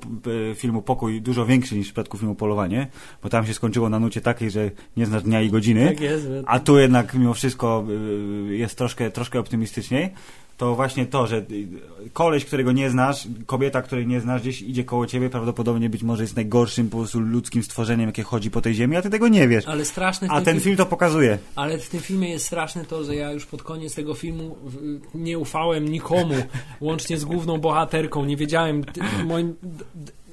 y, 0.51 0.55
filmu 0.55 0.83
Pokój 0.83 1.21
dużo 1.21 1.47
większy 1.47 1.75
niż 1.75 1.87
w 1.87 1.91
przypadku 1.91 2.19
filmu 2.19 2.35
Polowanie, 2.35 2.87
bo 3.23 3.29
tam 3.29 3.47
się 3.47 3.55
skończyło 3.55 3.89
na 3.89 3.99
nucie 3.99 4.21
takiej, 4.21 4.51
że 4.51 4.71
nie 4.97 5.07
znasz 5.07 5.23
dnia 5.23 5.43
i 5.43 5.51
godziny. 5.51 5.89
Tak 5.89 6.01
jest. 6.01 6.29
A 6.47 6.61
tu 6.61 6.79
jednak 6.79 7.15
mimo 7.15 7.35
wszystko 7.35 7.85
y, 8.51 8.57
jest 8.57 8.79
troszkę, 8.79 9.11
troszkę 9.11 9.39
optymistyczniej. 9.39 10.11
To 10.59 10.75
właśnie 10.75 11.07
to, 11.07 11.27
że 11.27 11.45
koleś, 12.13 12.45
którego 12.45 12.73
nie 12.73 12.91
znasz, 12.91 13.29
kobieta, 13.47 13.83
której 13.83 14.07
nie 14.07 14.21
znasz, 14.21 14.41
gdzieś 14.43 14.63
idzie 14.63 14.85
koło 14.85 15.07
ciebie, 15.07 15.31
prawdopodobnie 15.31 15.91
być 15.91 16.03
może 16.03 16.23
jest 16.23 16.37
najgorszym 16.37 16.91
po 16.91 16.97
prostu 16.97 17.21
ludzkim 17.21 17.63
stworzeniem, 17.63 18.07
jakie 18.07 18.23
chodzi 18.23 18.51
po 18.51 18.61
tej 18.61 18.75
ziemi, 18.75 18.97
a 18.97 19.03
ty 19.03 19.11
tego 19.11 19.29
nie 19.29 19.49
wiesz. 19.49 19.67
Ale 19.67 19.85
straszne 19.85 20.29
A 20.31 20.41
ten 20.41 20.55
film- 20.55 20.65
film 20.65 20.77
to 20.77 20.87
pokazuje. 20.87 21.39
Ale 21.57 21.79
w 21.79 21.89
tym 21.89 22.01
filmie 22.01 22.31
jest 22.31 22.47
straszne 22.47 22.85
to, 22.85 23.05
że 23.05 23.15
ja 23.15 23.33
już 23.33 23.47
pod 23.47 23.63
koniec 23.63 23.95
tego 23.95 24.15
filmu 24.15 24.57
nie 25.15 25.39
ufałem 25.39 25.89
nikomu, 25.89 26.35
łącznie 26.81 27.19
z 27.19 27.25
główną 27.25 27.59
bohaterką. 27.59 28.25
Nie 28.25 28.37
wiedziałem, 28.37 28.85
moim, 29.25 29.55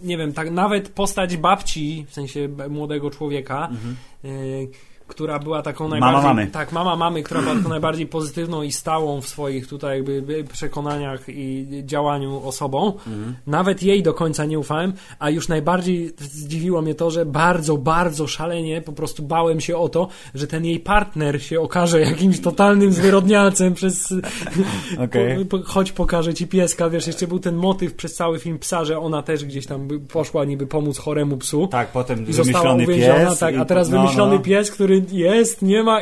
nie 0.04 0.18
wiem, 0.18 0.34
tak 0.34 0.52
nawet 0.52 0.90
postać 0.90 1.38
babci, 1.38 2.06
w 2.10 2.14
sensie 2.14 2.50
młodego 2.70 3.12
człowieka, 3.12 3.70
y, 4.26 4.68
która 5.08 5.40
była 5.40 5.62
taką 5.62 5.84
Mama 5.84 6.00
najbardziej... 6.00 6.28
mamy. 6.28 6.48
Tak, 6.48 6.72
mama 6.72 6.96
mamy, 6.96 7.24
która 7.24 7.42
była 7.42 7.56
taką 7.56 7.70
najbardziej 7.70 8.08
pozytywną 8.08 8.62
i 8.62 8.72
stałą 8.72 9.22
w 9.22 9.28
swoich 9.28 9.68
tutaj 9.68 9.98
jakby 9.98 10.22
by 10.22 10.44
przekonaniach 10.44 11.30
i 11.30 11.68
działaniu 11.86 12.42
osobą. 12.48 12.94
Nawet 13.48 13.84
jej 13.84 14.04
do 14.04 14.14
końca 14.14 14.46
nie 14.46 14.60
ufałem, 14.60 14.94
a 15.20 15.30
już 15.30 15.48
najbardziej 15.48 16.14
zdziwiło 16.18 16.82
mnie 16.82 16.96
to, 16.96 17.12
że 17.12 17.26
bardzo, 17.26 17.78
bardzo 17.78 18.28
szalenie 18.28 18.82
po 18.82 18.94
prostu 18.94 19.24
bałem 19.24 19.62
się 19.62 19.78
o 19.78 19.90
to, 19.90 20.08
że 20.34 20.48
ten 20.48 20.66
jej 20.66 20.80
partner 20.80 21.44
się 21.44 21.62
okaże 21.62 22.02
jakimś 22.02 22.40
totalnym 22.40 22.94
zwyrodnialcem 22.94 23.74
przez... 23.74 24.14
Okej. 25.06 25.46
Po, 25.46 25.64
chodź 25.64 25.92
pokażę 25.92 26.34
ci 26.34 26.48
pieska, 26.48 26.90
wiesz, 26.90 27.08
jeszcze 27.08 27.28
był 27.28 27.40
ten 27.40 27.56
motyw 27.56 27.94
przez 27.94 28.16
cały 28.16 28.40
film 28.40 28.60
psa, 28.60 28.86
że 28.86 29.00
ona 29.00 29.22
też 29.22 29.46
gdzieś 29.46 29.66
tam 29.66 29.88
poszła 30.14 30.46
niby 30.46 30.68
pomóc 30.68 30.98
choremu 30.98 31.38
psu. 31.38 31.68
Tak, 31.68 31.92
potem 31.92 32.28
I 32.28 32.34
została 32.34 32.76
wymyślony 32.76 33.28
pies. 33.28 33.40
tak, 33.40 33.56
a 33.56 33.66
teraz 33.66 33.90
no, 33.90 34.02
wymyślony 34.02 34.36
no. 34.36 34.42
pies, 34.42 34.72
który 34.72 34.95
jest, 35.12 35.62
nie 35.62 35.84
ma. 35.84 36.02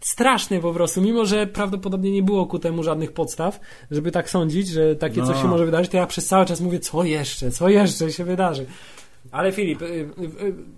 Straszny 0.00 0.60
po 0.60 0.72
prostu, 0.72 1.02
mimo 1.02 1.26
że 1.26 1.46
prawdopodobnie 1.46 2.10
nie 2.10 2.22
było 2.22 2.46
ku 2.46 2.58
temu 2.58 2.82
żadnych 2.82 3.12
podstaw, 3.12 3.60
żeby 3.90 4.12
tak 4.12 4.30
sądzić, 4.30 4.68
że 4.68 4.96
takie 4.96 5.20
coś 5.22 5.36
No. 5.36 5.42
się 5.42 5.48
może 5.48 5.64
wydarzyć, 5.64 5.90
to 5.90 5.96
ja 5.96 6.06
przez 6.06 6.26
cały 6.26 6.46
czas 6.46 6.60
mówię, 6.60 6.78
co 6.80 7.04
jeszcze, 7.04 7.50
co 7.50 7.68
jeszcze 7.68 8.12
się 8.12 8.24
wydarzy. 8.24 8.66
Ale 9.30 9.52
Filip, 9.52 9.82
y, 9.82 9.84
y, 9.84 10.08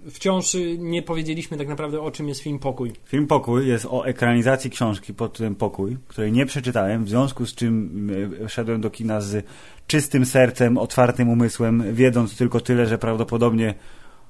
y, 0.06 0.10
wciąż 0.10 0.56
nie 0.78 1.02
powiedzieliśmy 1.02 1.56
tak 1.56 1.68
naprawdę 1.68 2.00
o 2.00 2.10
czym 2.10 2.28
jest 2.28 2.40
film 2.40 2.58
Pokój. 2.58 2.92
Film 3.04 3.26
Pokój 3.26 3.68
jest 3.68 3.86
o 3.90 4.06
ekranizacji 4.06 4.70
książki 4.70 5.14
pod 5.14 5.32
tytułem 5.32 5.54
Pokój, 5.54 5.96
której 6.08 6.32
nie 6.32 6.46
przeczytałem, 6.46 7.04
w 7.04 7.08
związku 7.08 7.46
z 7.46 7.54
czym 7.54 8.10
szedłem 8.48 8.80
do 8.80 8.90
kina 8.90 9.20
z 9.20 9.46
czystym 9.86 10.26
sercem, 10.26 10.78
otwartym 10.78 11.28
umysłem, 11.28 11.94
wiedząc 11.94 12.36
tylko 12.36 12.60
tyle, 12.60 12.86
że 12.86 12.98
prawdopodobnie 12.98 13.74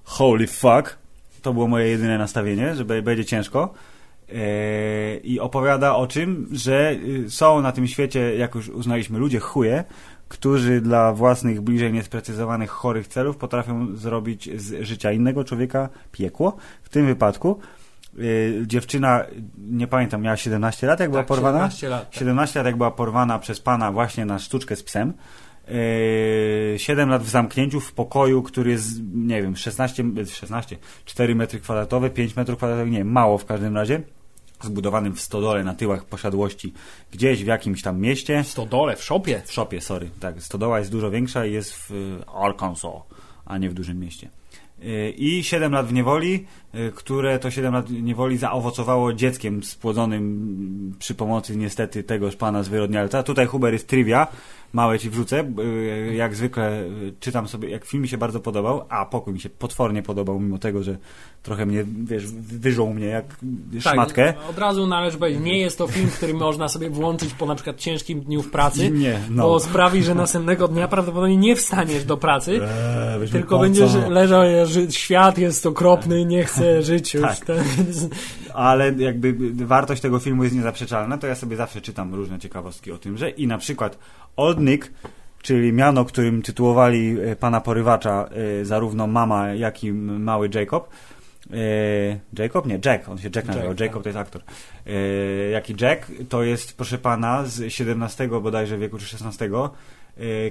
holy 0.04 0.46
fuck, 0.46 0.98
to 1.42 1.52
było 1.52 1.68
moje 1.68 1.88
jedyne 1.88 2.18
nastawienie, 2.18 2.74
że 2.74 2.84
będzie 2.84 3.24
ciężko. 3.24 3.74
E, 4.34 5.16
I 5.16 5.40
opowiada 5.40 5.96
o 5.96 6.06
czym, 6.06 6.48
że 6.52 6.92
y, 6.92 7.30
są 7.30 7.62
na 7.62 7.72
tym 7.72 7.86
świecie, 7.86 8.36
jak 8.36 8.54
już 8.54 8.68
uznaliśmy, 8.68 9.18
ludzie 9.18 9.40
chuje, 9.40 9.84
którzy 10.28 10.80
dla 10.80 11.12
własnych 11.12 11.60
bliżej 11.60 11.92
niesprecyzowanych, 11.92 12.70
chorych 12.70 13.08
celów 13.08 13.36
potrafią 13.36 13.96
zrobić 13.96 14.50
z 14.60 14.82
życia 14.86 15.12
innego 15.12 15.44
człowieka 15.44 15.88
piekło. 16.12 16.56
W 16.82 16.88
tym 16.88 17.06
wypadku 17.06 17.58
y, 18.18 18.62
dziewczyna, 18.66 19.24
nie 19.70 19.86
pamiętam, 19.86 20.22
miała 20.22 20.36
17 20.36 20.86
lat, 20.86 21.00
jak 21.00 21.10
była 21.10 21.22
Tak, 21.22 21.28
porwana? 21.28 21.58
17 21.58 21.88
lat. 21.88 22.10
tak. 22.10 22.18
17 22.18 22.58
lat, 22.60 22.66
jak 22.66 22.76
była 22.76 22.90
porwana 22.90 23.38
przez 23.38 23.60
pana 23.60 23.92
właśnie 23.92 24.24
na 24.24 24.38
sztuczkę 24.38 24.76
z 24.76 24.82
psem. 24.82 25.12
Yy, 25.68 26.78
7 26.78 27.08
lat 27.08 27.22
w 27.22 27.28
zamknięciu 27.28 27.80
w 27.80 27.92
pokoju, 27.92 28.42
który 28.42 28.70
jest, 28.70 28.88
nie 29.14 29.42
wiem, 29.42 29.56
16, 29.56 30.04
16 30.26 30.76
4 31.04 31.34
metry 31.34 31.60
kwadratowe, 31.60 32.10
5 32.10 32.36
metrów 32.36 32.58
kwadratowych, 32.58 32.92
nie, 32.92 33.04
mało 33.04 33.38
w 33.38 33.44
każdym 33.44 33.76
razie, 33.76 34.02
zbudowanym 34.62 35.14
w 35.14 35.20
stodole 35.20 35.64
na 35.64 35.74
tyłach 35.74 36.04
posiadłości, 36.04 36.72
gdzieś 37.10 37.44
w 37.44 37.46
jakimś 37.46 37.82
tam 37.82 38.00
mieście. 38.00 38.42
W 38.42 38.48
stodole, 38.48 38.96
w 38.96 39.04
szopie. 39.04 39.42
W 39.44 39.52
szopie, 39.52 39.80
sorry. 39.80 40.10
Tak, 40.20 40.42
stodoła 40.42 40.78
jest 40.78 40.90
dużo 40.90 41.10
większa 41.10 41.46
i 41.46 41.52
jest 41.52 41.74
w 41.74 41.90
y, 41.90 42.24
Arkansas, 42.34 42.92
a 43.44 43.58
nie 43.58 43.70
w 43.70 43.74
dużym 43.74 44.00
mieście. 44.00 44.28
Y, 44.82 45.10
I 45.10 45.44
7 45.44 45.72
lat 45.72 45.86
w 45.86 45.92
niewoli, 45.92 46.46
y, 46.74 46.92
które 46.94 47.38
to 47.38 47.50
7 47.50 47.74
lat 47.74 47.90
niewoli 47.90 48.38
zaowocowało 48.38 49.12
dzieckiem 49.12 49.62
spłodzonym 49.62 50.94
przy 50.98 51.14
pomocy 51.14 51.56
niestety 51.56 52.02
tegoż 52.02 52.36
pana 52.36 52.62
zwyrodnialca. 52.62 53.22
Tutaj 53.22 53.46
Huber 53.46 53.72
jest 53.72 53.88
trivia. 53.88 54.26
Małe 54.72 54.98
ci 54.98 55.10
wrzucę. 55.10 55.44
y, 56.10 56.14
Jak 56.14 56.36
zwykle 56.36 56.82
y, 56.82 57.12
czytam 57.20 57.48
sobie, 57.48 57.70
jak 57.70 57.84
film 57.84 58.02
mi 58.02 58.08
się 58.08 58.18
bardzo 58.18 58.40
podobał, 58.40 58.84
a 58.88 59.06
pokój 59.06 59.32
mi 59.32 59.40
się 59.40 59.50
potwornie 59.50 60.02
podobał, 60.02 60.40
mimo 60.40 60.58
tego, 60.58 60.82
że 60.82 60.96
trochę 61.42 61.66
mnie, 61.66 61.84
wiesz, 62.04 62.26
wyżął 62.32 62.94
mnie 62.94 63.06
jak 63.06 63.24
szmatkę. 63.80 64.32
Tak, 64.32 64.50
od 64.50 64.58
razu 64.58 64.86
należy 64.86 65.18
powiedzieć, 65.18 65.42
nie 65.42 65.58
jest 65.58 65.78
to 65.78 65.86
film, 65.86 66.08
który 66.16 66.34
można 66.34 66.68
sobie 66.68 66.90
włączyć 66.90 67.34
po 67.34 67.46
na 67.46 67.54
przykład 67.54 67.76
ciężkim 67.76 68.20
dniu 68.20 68.42
w 68.42 68.50
pracy, 68.50 68.90
Nie, 68.90 69.20
no. 69.30 69.42
bo 69.42 69.60
sprawi, 69.60 70.02
że 70.02 70.14
następnego 70.14 70.68
dnia 70.68 70.88
prawdopodobnie 70.88 71.36
nie 71.36 71.56
wstaniesz 71.56 72.04
do 72.04 72.16
pracy, 72.16 72.60
Eee, 73.22 73.28
tylko 73.28 73.58
będziesz 73.58 73.90
leżał, 74.08 74.42
że 74.64 74.92
świat 74.92 75.38
jest 75.38 75.66
okropny, 75.66 76.24
nie 76.24 76.44
chcę 76.44 76.82
żyć 76.82 77.14
już. 77.14 77.22
Tak. 77.22 77.46
Ale 78.54 78.92
jakby 78.92 79.34
wartość 79.66 80.02
tego 80.02 80.18
filmu 80.18 80.44
jest 80.44 80.56
niezaprzeczalna, 80.56 81.18
to 81.18 81.26
ja 81.26 81.34
sobie 81.34 81.56
zawsze 81.56 81.80
czytam 81.80 82.14
różne 82.14 82.38
ciekawostki 82.38 82.92
o 82.92 82.98
tymże 82.98 83.30
i 83.30 83.46
na 83.46 83.58
przykład 83.58 83.98
Old 84.36 84.60
Nick, 84.60 84.90
czyli 85.42 85.72
miano, 85.72 86.04
którym 86.04 86.42
tytułowali 86.42 87.16
e, 87.20 87.36
pana 87.36 87.60
porywacza 87.60 88.28
e, 88.60 88.64
zarówno 88.64 89.06
mama, 89.06 89.54
jak 89.54 89.84
i 89.84 89.92
mały 89.92 90.50
Jacob. 90.54 90.88
E, 91.52 92.42
Jacob? 92.42 92.66
Nie, 92.66 92.78
Jack, 92.84 93.08
on 93.08 93.18
się 93.18 93.30
Jack 93.36 93.48
nazywał, 93.48 93.68
Jack, 93.68 93.80
Jacob 93.80 93.94
tak. 93.94 94.02
to 94.02 94.08
jest 94.08 94.18
aktor. 94.18 94.42
E, 94.86 94.92
jak 95.50 95.70
i 95.70 95.74
Jack, 95.80 96.12
to 96.28 96.42
jest, 96.42 96.76
proszę 96.76 96.98
pana, 96.98 97.44
z 97.46 97.60
XVII 97.60 98.28
bodajże 98.42 98.78
wieku, 98.78 98.98
czy 98.98 99.16
XVI, 99.16 99.44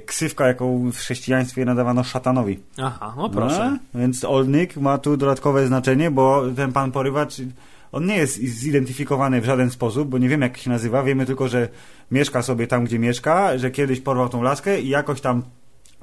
ksywka, 0.06 0.48
jaką 0.48 0.92
w 0.92 0.96
chrześcijaństwie 0.98 1.66
nadawano 1.66 2.04
szatanowi. 2.04 2.60
Aha, 2.78 3.14
no 3.18 3.30
proszę. 3.30 3.78
No, 3.94 4.00
więc 4.00 4.26
Old 4.26 4.48
Nick 4.48 4.78
ma 4.78 4.98
tu 4.98 5.18
dodatkowe 5.18 5.68
znaczenie, 5.68 6.12
bo 6.12 6.44
ten 6.56 6.72
pan 6.74 6.92
porywacz, 6.92 7.42
on 7.92 8.06
nie 8.06 8.18
jest 8.18 8.36
zidentyfikowany 8.44 9.42
w 9.42 9.46
żaden 9.46 9.72
sposób, 9.72 10.10
bo 10.10 10.18
nie 10.18 10.30
wiemy 10.30 10.46
jak 10.46 10.58
się 10.58 10.70
nazywa, 10.70 11.04
wiemy 11.04 11.26
tylko, 11.26 11.48
że 11.48 11.70
mieszka 12.12 12.42
sobie 12.42 12.68
tam, 12.68 12.86
gdzie 12.86 13.00
mieszka, 13.00 13.58
że 13.58 13.72
kiedyś 13.72 14.02
porwał 14.02 14.30
tą 14.30 14.42
laskę 14.42 14.82
i 14.82 14.90
jakoś 14.90 15.22
tam 15.22 15.44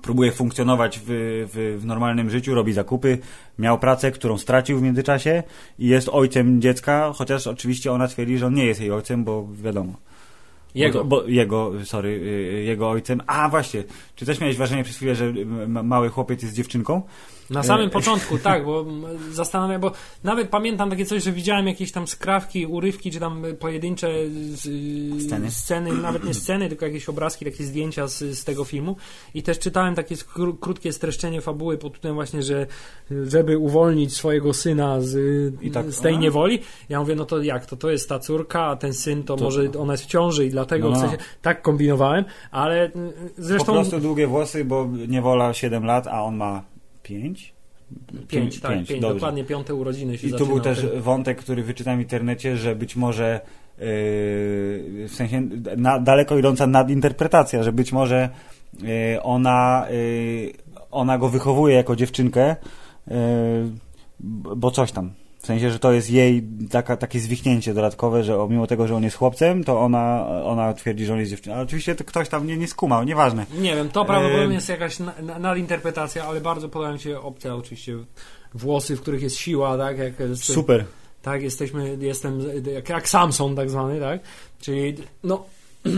próbuje 0.02 0.32
funkcjonować 0.32 0.98
w, 0.98 1.04
w, 1.06 1.80
w 1.82 1.84
normalnym 1.86 2.30
życiu, 2.30 2.54
robi 2.54 2.72
zakupy, 2.72 3.18
miał 3.58 3.78
pracę, 3.78 4.10
którą 4.10 4.38
stracił 4.38 4.78
w 4.78 4.82
międzyczasie 4.82 5.42
i 5.78 5.86
jest 5.86 6.08
ojcem 6.08 6.60
dziecka, 6.60 7.12
chociaż 7.14 7.46
oczywiście 7.46 7.92
ona 7.92 8.08
twierdzi, 8.08 8.38
że 8.38 8.46
on 8.46 8.54
nie 8.54 8.66
jest 8.66 8.80
jej 8.80 8.90
ojcem, 8.90 9.24
bo 9.24 9.48
wiadomo. 9.62 9.92
Jego. 10.74 11.04
Bo, 11.04 11.22
bo 11.22 11.28
jego, 11.28 11.72
sorry, 11.84 12.08
y, 12.08 12.62
jego 12.64 12.90
ojcem. 12.90 13.22
A 13.26 13.48
właśnie, 13.48 13.84
czy 14.16 14.26
też 14.26 14.40
miałeś 14.40 14.56
wrażenie 14.56 14.84
przez 14.84 14.96
chwilę, 14.96 15.14
że 15.14 15.24
m- 15.24 15.86
mały 15.86 16.08
chłopiec 16.08 16.42
jest 16.42 16.54
dziewczynką? 16.54 17.02
Na 17.50 17.62
samym 17.62 17.86
E, 17.86 17.90
początku, 17.90 18.38
tak, 18.48 18.64
bo 18.64 18.84
zastanawiam, 19.32 19.80
bo 19.80 19.92
nawet 20.24 20.48
pamiętam 20.48 20.90
takie 20.90 21.04
coś, 21.06 21.22
że 21.22 21.32
widziałem 21.32 21.66
jakieś 21.66 21.92
tam 21.92 22.06
skrawki, 22.06 22.66
urywki, 22.66 23.10
czy 23.10 23.20
tam 23.20 23.44
y, 23.44 23.54
pojedyncze 23.54 24.08
y, 24.10 25.20
Sceny. 25.20 25.50
sceny, 25.50 25.92
nawet 25.92 26.24
nie 26.24 26.34
sceny, 26.34 26.68
tylko 26.68 26.86
jakieś 26.86 27.08
obrazki, 27.08 27.44
takie 27.44 27.64
zdjęcia 27.64 28.06
z, 28.06 28.18
z 28.18 28.44
tego 28.44 28.64
filmu 28.64 28.96
i 29.34 29.42
też 29.42 29.58
czytałem 29.58 29.94
takie 29.94 30.14
krótkie 30.60 30.92
streszczenie 30.92 31.40
fabuły 31.40 31.78
pod 31.78 31.92
tytułem 31.94 32.14
właśnie, 32.14 32.42
że 32.42 32.66
y, 33.10 33.30
żeby 33.30 33.58
uwolnić 33.58 34.14
swojego 34.16 34.54
syna 34.54 35.00
z, 35.00 35.16
I 35.62 35.70
tak- 35.70 35.90
z 35.92 36.00
tej 36.00 36.14
a? 36.14 36.18
niewoli, 36.18 36.58
ja 36.88 37.00
mówię, 37.00 37.14
no 37.14 37.24
to 37.24 37.42
jak, 37.42 37.66
to 37.66 37.76
to 37.76 37.90
jest 37.90 38.08
ta 38.08 38.18
córka, 38.18 38.62
a 38.64 38.76
ten 38.76 38.94
syn 38.94 39.22
to, 39.22 39.36
To- 39.36 39.44
może 39.44 39.70
ona 39.78 39.92
jest 39.92 40.04
w 40.04 40.06
ciąży 40.06 40.46
i 40.46 40.50
dlatego 40.50 40.90
No. 40.90 40.96
w 40.96 41.00
sensie, 41.00 41.16
tak 41.42 41.62
kombinowałem, 41.62 42.24
ale 42.50 42.86
y, 42.86 42.90
zresztą 43.38 43.66
Po 43.66 43.72
prostu 43.72 44.00
długie 44.00 44.26
włosy, 44.26 44.64
bo 44.64 44.88
niewola 45.08 45.54
7 45.54 45.84
lat, 45.84 46.06
a 46.06 46.22
on 46.22 46.36
ma 46.36 46.62
5? 47.06 47.56
pięć, 48.28 48.60
tak, 48.60 48.72
pięć, 48.72 48.88
dobrze. 48.88 49.14
dokładnie 49.14 49.44
piąte 49.44 49.74
urodziny 49.74 50.18
się 50.18 50.28
I 50.28 50.32
tu 50.32 50.46
był 50.46 50.60
też 50.60 50.86
wątek, 50.86 51.38
który 51.38 51.62
wyczytałem 51.62 51.98
w 51.98 52.02
internecie, 52.02 52.56
że 52.56 52.76
być 52.76 52.96
może 52.96 53.40
yy, 53.78 53.84
w 55.08 55.12
sensie 55.14 55.48
na, 55.76 55.98
daleko 56.00 56.38
idąca 56.38 56.66
nadinterpretacja, 56.66 57.62
że 57.62 57.72
być 57.72 57.92
może 57.92 58.28
yy, 58.82 58.88
ona, 59.22 59.86
yy, 59.90 60.52
ona 60.90 61.18
go 61.18 61.28
wychowuje 61.28 61.74
jako 61.74 61.96
dziewczynkę, 61.96 62.56
bo 64.56 64.70
coś 64.70 64.92
tam. 64.92 65.12
W 65.46 65.54
sensie, 65.54 65.70
że 65.70 65.78
to 65.78 65.92
jest 65.92 66.10
jej 66.10 66.42
taka, 66.70 66.96
takie 66.96 67.20
zwichnięcie 67.20 67.74
dodatkowe, 67.74 68.24
że 68.24 68.42
o, 68.42 68.48
mimo 68.48 68.66
tego, 68.66 68.86
że 68.86 68.96
on 68.96 69.02
jest 69.02 69.16
chłopcem, 69.16 69.64
to 69.64 69.80
ona, 69.80 70.26
ona 70.44 70.74
twierdzi, 70.74 71.06
że 71.06 71.12
on 71.12 71.18
jest 71.18 71.30
dziewczyną. 71.30 71.54
Ale 71.54 71.64
oczywiście 71.64 71.94
to 71.94 72.04
ktoś 72.04 72.28
tam 72.28 72.46
nie, 72.46 72.56
nie 72.56 72.68
skumał, 72.68 73.04
nieważne. 73.04 73.46
Nie 73.58 73.76
wiem, 73.76 73.88
to 73.88 74.04
prawdopodobnie 74.04 74.54
jest 74.54 74.68
jakaś 74.68 74.98
na- 74.98 75.14
na- 75.22 75.38
nadinterpretacja, 75.38 76.24
ale 76.24 76.40
bardzo 76.40 76.68
podoba 76.68 76.92
mi 76.92 76.98
się 76.98 77.20
opcja 77.20 77.54
oczywiście 77.54 77.96
włosy, 78.54 78.96
w 78.96 79.00
których 79.00 79.22
jest 79.22 79.36
siła, 79.36 79.78
tak? 79.78 79.98
Jak 79.98 80.20
jest, 80.20 80.44
Super. 80.44 80.84
Tak, 81.22 81.42
jesteśmy, 81.42 81.98
jestem 82.00 82.40
jak, 82.74 82.88
jak 82.88 83.08
Samson 83.08 83.56
tak 83.56 83.70
zwany, 83.70 84.00
tak? 84.00 84.20
Czyli, 84.60 84.94
no... 85.24 85.44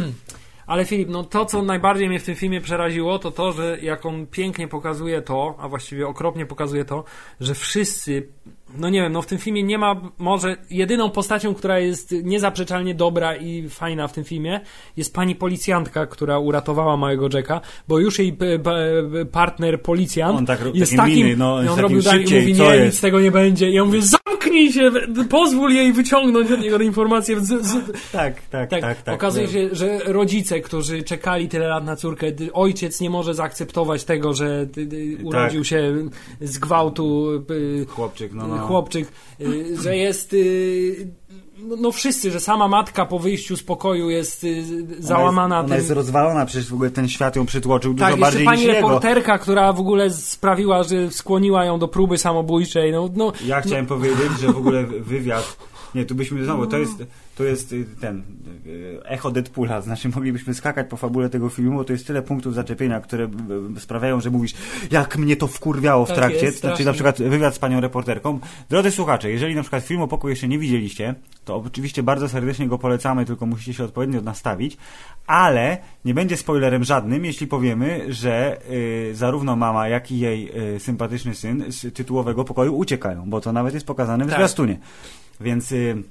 Ale 0.67 0.85
Filip, 0.85 1.09
no 1.09 1.25
to, 1.25 1.45
co 1.45 1.63
najbardziej 1.63 2.09
mnie 2.09 2.21
w 2.21 2.25
tym 2.25 2.35
filmie 2.35 2.61
przeraziło, 2.61 3.19
to 3.19 3.31
to, 3.31 3.53
że 3.53 3.79
jak 3.83 4.07
on 4.07 4.27
pięknie 4.27 4.69
pokazuje 4.69 5.23
to, 5.23 5.55
a 5.59 5.69
właściwie 5.69 6.09
okropnie 6.09 6.47
pokazuje 6.47 6.85
to, 6.85 7.05
że 7.41 7.55
wszyscy, 7.55 8.29
no 8.77 8.89
nie 8.89 9.03
wiem, 9.03 9.13
no 9.13 9.23
w 9.23 9.27
tym 9.27 9.39
filmie 9.39 9.63
nie 9.63 9.79
ma, 9.79 10.01
może 10.19 10.57
jedyną 10.71 11.11
postacią, 11.11 11.55
która 11.55 11.79
jest 11.79 12.15
niezaprzeczalnie 12.23 12.95
dobra 12.95 13.37
i 13.37 13.69
fajna 13.69 14.09
w 14.09 14.13
tym 14.13 14.25
filmie, 14.25 14.61
jest 14.97 15.15
pani 15.15 15.35
policjantka, 15.35 16.07
która 16.07 16.39
uratowała 16.39 16.97
małego 16.97 17.29
Jacka, 17.33 17.61
bo 17.89 17.99
już 17.99 18.19
jej 18.19 18.37
partner 19.33 19.83
policjant 19.83 20.39
On 20.39 20.47
tak 20.47 20.61
jest 20.75 20.97
takim, 20.97 21.17
miny, 21.17 21.37
no, 21.37 21.55
on 21.55 21.67
takim 21.67 21.83
robił 21.83 22.03
dalej 22.03 22.21
i 22.21 22.23
szybciej, 22.23 22.41
mówi, 22.41 22.63
nie, 22.63 22.75
jest? 22.75 22.85
nic 22.85 22.99
z 22.99 23.01
tego 23.01 23.21
nie 23.21 23.31
będzie. 23.31 23.71
I 23.71 23.75
ja 23.75 23.85
mówię, 23.85 24.01
zamknij 24.03 24.73
się, 24.73 24.91
pozwól 25.31 25.73
jej 25.73 25.93
wyciągnąć 25.93 26.53
od 26.53 26.61
niego 26.61 26.79
informacje. 26.79 27.41
Z, 27.41 27.67
z, 27.67 27.73
Tak, 28.13 28.35
tak, 28.51 28.71
tak, 28.71 28.81
tak. 28.81 29.03
tak, 29.03 29.15
okazuje 29.15 29.47
wiem. 29.47 29.69
się, 29.69 29.75
że 29.75 29.99
rodzice, 30.05 30.61
którzy 30.61 31.03
czekali 31.03 31.49
tyle 31.49 31.69
lat 31.69 31.85
na 31.85 31.97
córkę, 31.97 32.27
ojciec 32.53 33.01
nie 33.01 33.11
może 33.11 33.35
zaakceptować 33.35 34.05
tego, 34.05 34.35
że 34.35 34.67
urodził 35.23 35.65
się 35.65 35.95
z 36.41 36.59
gwałtu 36.59 37.29
Chłopczyk, 37.89 38.33
no, 38.33 38.49
no. 38.49 38.58
Chłopczyk, 38.59 39.12
y, 39.40 39.77
że 39.83 39.97
jest 39.97 40.33
y, 40.33 41.09
no, 41.59 41.77
no 41.77 41.92
wszyscy, 41.92 42.31
że 42.31 42.40
sama 42.40 42.68
matka 42.68 43.07
po 43.07 43.18
wyjściu 43.18 43.57
z 43.57 43.62
pokoju 43.62 44.11
jest 44.11 44.44
y, 44.44 44.64
załamana 44.99 45.44
Ona 45.44 45.57
jest, 45.59 45.66
ona 45.68 45.77
jest 45.77 45.90
rozwalona, 45.90 46.47
przecież 46.47 46.68
w 46.71 46.75
ogóle 46.75 46.90
ten 46.90 47.09
świat 47.09 47.37
ją 47.37 47.47
przytłoczył 47.47 47.94
dużo 47.94 48.05
Tak, 48.05 48.11
jeszcze 48.11 48.21
bardziej 48.27 48.44
pani 48.44 48.59
niż 48.59 48.66
jego. 48.66 48.88
reporterka, 48.88 49.38
która 49.38 49.73
w 49.73 49.81
ogóle 49.81 50.11
sprawiła, 50.11 50.83
że 50.83 51.11
skłoniła 51.11 51.64
ją 51.64 51.79
do 51.79 51.88
próby 51.88 52.18
samobójczej. 52.18 52.92
No, 52.92 53.09
no, 53.16 53.33
Ja 53.47 53.61
chciałem 53.61 53.87
powiedzieć, 53.87 54.33
że 54.40 54.53
w 54.53 54.57
ogóle 54.57 54.85
wywiad... 54.87 55.57
Nie, 55.94 56.05
tu 56.05 56.14
byśmy 56.14 56.44
znowu, 56.44 56.66
to 56.66 56.79
jest, 56.79 56.92
to 57.38 57.44
jest 57.44 57.72
y, 57.72 57.87
ten 58.01 58.22
y, 58.66 59.01
echo 59.05 59.31
Deadpoola, 59.31 59.81
znaczy 59.81 60.09
moglibyśmy 60.09 60.55
skakać 60.55 60.88
po 60.88 60.96
fabule 60.96 61.31
tego 61.31 61.48
filmu, 61.48 61.77
bo 61.77 61.85
to 61.85 61.92
jest 61.92 62.07
tyle 62.07 62.22
punktów 62.22 62.55
zaczepienia, 62.55 63.01
które 63.01 63.29
y, 63.77 63.81
sprawiają, 63.81 64.20
że 64.20 64.31
mówisz, 64.31 64.55
jak 64.90 65.16
mnie 65.16 65.37
to 65.37 65.46
wkurwiało 65.46 66.05
w 66.05 66.09
Tak 66.09 66.16
trakcie, 66.16 66.46
jest, 66.46 66.61
znaczy 66.61 66.85
na 66.85 66.92
przykład 66.92 67.22
wywiad 67.22 67.55
z 67.55 67.59
panią 67.59 67.81
reporterką. 67.81 68.40
Drodzy 68.68 68.90
słuchacze, 68.90 69.31
jeżeli 69.31 69.55
na 69.55 69.61
przykład 69.62 69.85
filmu 69.85 70.09
Pokój 70.09 70.31
jeszcze 70.31 70.48
nie 70.48 70.59
widzieliście, 70.59 71.14
to 71.44 71.57
oczywiście 71.57 72.03
bardzo 72.03 72.29
serdecznie 72.29 72.68
go 72.68 72.79
polecamy, 72.79 73.24
tylko 73.24 73.46
musicie 73.46 73.74
się 73.74 73.85
odpowiednio 73.85 74.20
nastawić, 74.20 74.77
ale 75.27 75.79
nie 76.05 76.14
będzie 76.14 76.37
spoilerem 76.37 76.85
żadnym, 76.85 77.24
jeśli 77.24 77.46
powiemy, 77.46 78.07
że 78.09 78.61
y, 78.70 79.14
zarówno 79.14 79.57
mama, 79.57 79.88
jak 79.88 80.11
i 80.11 80.18
jej 80.18 80.53
y, 80.77 80.81
sympatyczny 80.81 81.35
syn 81.35 81.64
z 81.68 81.94
tytułowego 81.94 82.44
pokoju 82.44 82.77
uciekają, 82.77 83.31
bo 83.31 83.40
to 83.40 83.53
nawet 83.53 83.74
jest 83.74 83.87
pokazane 83.87 84.24
w 84.24 84.29
Tak. 84.29 84.37
zwiastunie. 84.37 84.79
Więc 85.40 85.72
y, 85.72 86.03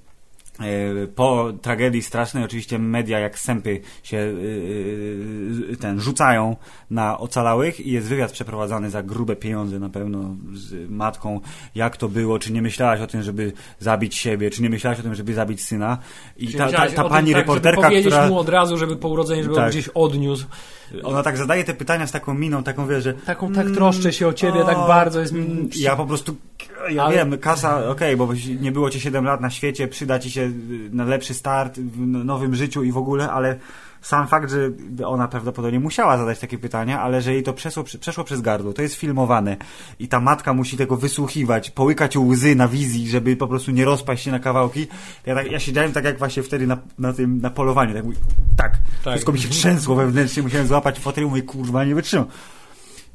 po 1.16 1.54
tragedii 1.62 2.02
strasznej 2.02 2.44
oczywiście 2.44 2.80
media 2.80 3.20
jak 3.20 3.40
sępy 3.40 3.82
się 4.04 4.18
y, 4.18 5.72
y, 5.72 5.78
ten 5.78 6.00
rzucają 6.00 6.56
na 6.90 7.18
ocalałych 7.18 7.80
i 7.80 7.92
jest 7.92 8.08
wywiad 8.08 8.32
przeprowadzany 8.32 8.90
za 8.90 9.04
grube 9.04 9.36
pieniądze 9.36 9.80
na 9.80 9.90
pewno 9.90 10.36
z 10.54 10.90
matką, 10.90 11.42
jak 11.76 11.98
to 11.98 12.10
było, 12.10 12.40
czy 12.40 12.54
nie 12.54 12.62
myślałaś 12.62 13.02
o 13.02 13.08
tym, 13.08 13.24
żeby 13.24 13.54
zabić 13.80 14.16
siebie, 14.16 14.50
czy 14.50 14.62
nie 14.62 14.70
myślałaś 14.70 15.00
o 15.00 15.04
tym, 15.04 15.16
żeby 15.16 15.34
zabić 15.34 15.64
syna. 15.64 15.98
I 16.38 16.54
ta, 16.54 16.72
ta, 16.72 16.90
ta 16.90 17.06
o 17.06 17.10
pani 17.10 17.32
tak, 17.32 17.42
reporterka, 17.42 17.82
żeby 17.82 17.88
powiedzieć 17.88 18.14
która 18.14 18.28
mu 18.28 18.40
od 18.40 18.50
razu, 18.50 18.78
żeby 18.78 18.96
po 18.96 19.10
urodzeniu, 19.10 19.44
żeby 19.44 19.56
Tak. 19.56 19.64
on 19.64 19.70
gdzieś 19.70 19.88
odniósł. 19.88 20.46
Ona 21.04 21.24
tak 21.24 21.38
zadaje 21.38 21.64
te 21.64 21.74
pytania 21.74 22.08
z 22.08 22.12
taką 22.12 22.34
miną, 22.34 22.64
taką 22.64 22.88
wie, 22.88 23.02
że 23.02 23.14
Taką, 23.14 23.54
tak 23.54 23.72
troszczę 23.72 24.14
się 24.14 24.28
o 24.28 24.34
ciebie, 24.34 24.64
tak 24.66 24.78
bardzo 24.78 25.20
jest 25.20 25.34
mi... 25.34 25.46
mm, 25.46 25.70
Ja 25.76 25.96
po 25.96 26.06
prostu, 26.06 26.36
ja 26.90 27.04
Ale- 27.04 27.16
wiem, 27.16 27.38
kasa, 27.38 27.90
okej, 27.90 28.18
bo 28.18 28.30
nie 28.62 28.72
było 28.72 28.90
cię 28.90 29.00
7 29.00 29.26
lat 29.26 29.42
na 29.42 29.50
świecie, 29.50 29.88
przyda 29.88 30.20
ci 30.20 30.32
się 30.32 30.42
y, 30.42 30.52
na 30.92 31.06
lepszy 31.06 31.34
start 31.34 31.80
w 31.80 32.00
nowym 32.08 32.56
życiu 32.56 32.84
i 32.84 32.92
w 32.92 32.98
ogóle, 32.98 33.32
ale 33.32 33.58
sam 34.02 34.28
fakt, 34.28 34.52
że 34.52 34.70
ona 35.06 35.28
prawdopodobnie 35.28 35.80
musiała 35.80 36.18
zadać 36.18 36.40
takie 36.40 36.58
pytania, 36.58 37.02
ale 37.02 37.22
że 37.22 37.34
jej 37.34 37.44
to 37.44 37.54
przeszło, 37.54 37.84
przeszło 38.00 38.24
przez 38.24 38.42
gardło, 38.42 38.74
to 38.74 38.82
jest 38.82 38.96
filmowane 38.96 39.58
i 40.00 40.08
ta 40.08 40.20
matka 40.20 40.54
musi 40.54 40.78
tego 40.78 40.98
wysłuchiwać, 40.98 41.72
połykać 41.72 42.18
łzy 42.18 42.56
na 42.56 42.68
wizji, 42.68 43.10
żeby 43.10 43.36
po 43.36 43.48
prostu 43.48 43.72
nie 43.72 43.86
rozpaść 43.86 44.24
się 44.24 44.32
na 44.32 44.40
kawałki. 44.40 44.88
Ja, 45.26 45.36
tak, 45.36 45.52
ja 45.52 45.60
siedziałem 45.60 45.92
tak 45.92 46.06
jak 46.06 46.20
właśnie 46.20 46.44
wtedy 46.44 46.68
na, 46.68 46.78
na 47.00 47.14
tym, 47.14 47.42
na 47.42 47.50
polowaniu, 47.50 47.94
tak, 47.94 48.04
mówię, 48.04 48.18
tak, 48.58 48.78
Tak. 49.04 49.14
wszystko 49.14 49.32
mi 49.32 49.40
się 49.40 49.50
trzęsło 49.50 49.96
wewnętrznie, 49.96 50.44
musiałem 50.44 50.68
złapać 50.68 51.00
fotel 51.00 51.24
i 51.24 51.28
mówię, 51.28 51.42
kurwa, 51.42 51.86
nie 51.86 51.96
wytrzymam. 51.96 52.28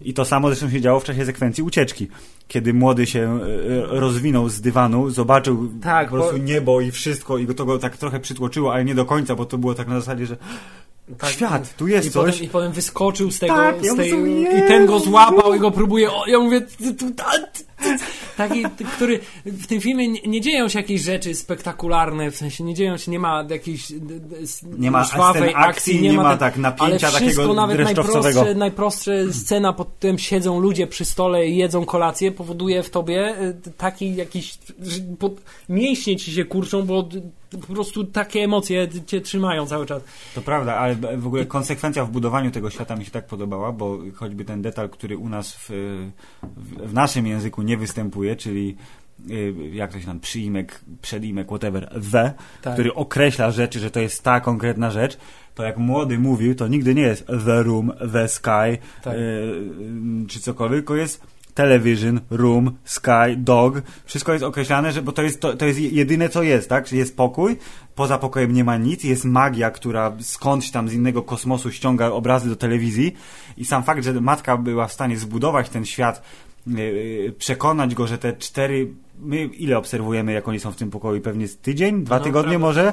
I 0.05 0.15
to 0.15 0.25
samo 0.25 0.49
zresztą 0.49 0.71
się 0.71 0.81
działo 0.81 1.01
w 1.01 1.05
czasie 1.05 1.27
sekwencji 1.27 1.63
ucieczki, 1.63 2.09
kiedy 2.49 2.75
młody 2.75 3.07
się 3.07 3.39
e, 3.43 4.01
rozwinął 4.01 4.49
z 4.49 4.61
dywanu, 4.61 5.11
zobaczył 5.11 5.69
Tak, 5.83 6.09
po 6.09 6.15
prostu 6.15 6.33
bo- 6.33 6.45
niebo 6.45 6.81
i 6.81 6.91
wszystko 6.91 7.39
i 7.39 7.47
go 7.47 7.55
to 7.55 7.65
go 7.65 7.79
tak 7.79 7.97
trochę 7.97 8.21
przytłoczyło, 8.21 8.73
ale 8.73 8.85
nie 8.85 8.95
do 8.95 9.05
końca, 9.05 9.35
bo 9.35 9.45
to 9.47 9.59
było 9.59 9.75
tak 9.75 9.89
na 9.89 10.01
zasadzie, 10.01 10.27
że 10.27 10.37
Świat, 11.31 11.77
tu 11.77 11.89
jest 11.89 12.07
i 12.07 12.11
coś. 12.11 12.33
Potem, 12.33 12.47
I 12.47 12.49
potem 12.49 12.73
wyskoczył 12.73 13.31
z 13.31 13.39
tego, 13.39 13.55
Tak, 13.55 13.85
ja 13.85 13.93
z 13.93 13.97
tej, 13.97 14.15
mówię, 14.15 14.59
i 14.59 14.69
ten 14.69 14.87
go 14.87 14.99
złapał 14.99 15.55
i 15.55 15.59
go 15.59 15.71
próbuje, 15.71 16.13
o, 16.13 16.27
ja 16.27 16.39
mówię, 16.39 16.61
taki, 18.37 18.63
który, 18.97 19.21
w 19.47 19.67
tym 19.67 19.81
filmie 19.81 20.09
nie, 20.09 20.21
nie 20.21 20.41
dzieją 20.41 20.69
się 20.69 20.79
jakieś 20.79 21.03
rzeczy 21.03 21.35
spektakularne, 21.35 22.31
w 22.31 22.37
sensie 22.37 22.65
nie 22.65 22.75
dzieją 22.75 22.97
się, 22.97 23.11
nie 23.11 23.19
ma 23.19 23.45
jakiejś 23.51 23.93
Nie 24.79 24.91
ma 24.91 25.05
scen 25.05 25.51
akcji, 25.55 26.03
nie 26.03 26.13
ma 26.13 26.31
ten- 26.31 26.39
tak 26.39 26.57
napięcia 26.57 27.07
ale 27.07 27.17
wszystko, 27.17 27.43
takiego 27.43 27.55
nawet 27.55 27.81
najprostsze, 27.81 28.55
najprostsze 28.55 29.33
scena, 29.33 29.73
pod 29.73 29.89
którym 29.89 30.19
siedzą 30.19 30.61
ludzie 30.61 30.87
przy 30.87 31.05
stole 31.05 31.47
i 31.47 31.57
jedzą 31.57 31.85
kolację, 31.85 32.33
powoduje 32.33 32.83
w 32.83 32.91
tobie 32.91 33.43
y, 33.67 33.73
taki 33.77 34.17
jakiś, 34.17 34.59
pod, 35.19 35.41
mięśnie 35.69 36.17
ci 36.17 36.33
się 36.33 36.45
kurczą, 36.45 36.83
bo 36.83 37.09
po 37.61 37.75
prostu 37.75 38.05
takie 38.05 38.41
emocje 38.41 38.89
cię 39.07 39.21
trzymają 39.21 39.67
cały 39.67 39.87
czas. 39.87 40.03
To 40.35 40.41
prawda, 40.41 40.77
ale 40.77 40.97
w 41.17 41.27
ogóle 41.27 41.47
konsekwencja 41.47 42.05
w 42.05 42.11
budowaniu 42.11 42.51
tego 42.51 42.71
świata 42.71 42.97
mi 42.97 43.05
się 43.05 43.11
tak 43.11 43.27
podobała, 43.27 43.73
bo 43.73 43.99
choćby 44.15 44.45
ten 44.45 44.63
detal, 44.63 44.91
który 44.91 45.17
u 45.17 45.29
nas 45.29 45.55
w, 45.55 45.71
w, 46.57 46.89
w 46.89 46.95
naszym 46.95 47.27
języku 47.27 47.63
nie 47.63 47.72
występuje, 47.77 48.37
czyli 48.37 48.77
y, 49.31 49.55
jak 49.73 49.93
to 49.93 50.01
się 50.01 50.07
tam, 50.07 50.21
przyimek, 50.21 50.81
przedimek, 51.03 51.47
whatever, 51.47 51.89
the, 52.13 52.33
Tak. 52.63 52.73
który 52.73 52.95
określa 52.95 53.51
rzeczy, 53.51 53.81
że 53.81 53.91
to 53.91 54.01
jest 54.01 54.23
ta 54.23 54.41
konkretna 54.41 54.91
rzecz, 54.91 55.19
to 55.55 55.63
jak 55.63 55.77
młody 55.77 56.19
mówił, 56.19 56.55
to 56.55 56.69
nigdy 56.69 56.95
nie 56.95 57.03
jest 57.03 57.27
the 57.27 57.63
room, 57.63 57.93
the 58.13 58.29
sky, 58.29 58.79
Tak. 59.03 59.15
y, 59.15 59.19
y, 59.19 60.27
czy 60.29 60.41
cokolwiek, 60.41 60.79
tylko 60.79 60.97
jest 60.97 61.23
television, 61.55 62.21
room, 62.31 62.77
sky, 62.85 63.37
dog, 63.37 63.83
wszystko 64.05 64.33
jest 64.33 64.45
określane, 64.45 64.93
że, 64.93 65.03
bo 65.03 65.13
to 65.13 65.23
jest, 65.23 65.41
to, 65.41 65.57
to 65.57 65.67
jest 65.67 65.79
jedyne 65.79 66.29
co 66.29 66.43
jest, 66.43 66.69
tak? 66.69 66.87
Że 66.87 66.97
jest 66.97 67.17
pokój, 67.17 67.57
poza 67.95 68.19
pokojem 68.19 68.53
nie 68.53 68.65
ma 68.65 68.77
nic, 68.77 69.05
jest 69.05 69.25
magia, 69.25 69.71
która 69.71 70.13
skądś 70.21 70.71
tam 70.71 70.89
z 70.89 70.93
innego 70.93 71.23
kosmosu 71.23 71.71
ściąga 71.71 72.07
obrazy 72.11 72.49
do 72.49 72.57
telewizji 72.57 73.15
i 73.57 73.65
sam 73.65 73.83
fakt, 73.83 74.05
że 74.05 74.21
matka 74.21 74.57
była 74.57 74.87
w 74.87 74.93
stanie 74.93 75.17
zbudować 75.19 75.69
ten 75.69 75.85
świat, 75.85 76.23
przekonać 77.39 77.95
go, 77.95 78.07
że 78.07 78.19
te 78.19 78.33
cztery, 78.33 78.95
my 79.21 79.45
ile 79.45 79.79
obserwujemy, 79.79 80.33
jak 80.33 80.49
oni 80.49 80.61
są 80.61 80.73
w 80.73 80.77
tym 80.77 80.91
pokoju? 80.91 81.21
Pewnie 81.21 81.49
z 81.49 81.57
tydzień, 81.57 82.05
dwa 82.05 82.19
No, 82.19 82.25
tygodnie 82.25 82.59
może? 82.59 82.93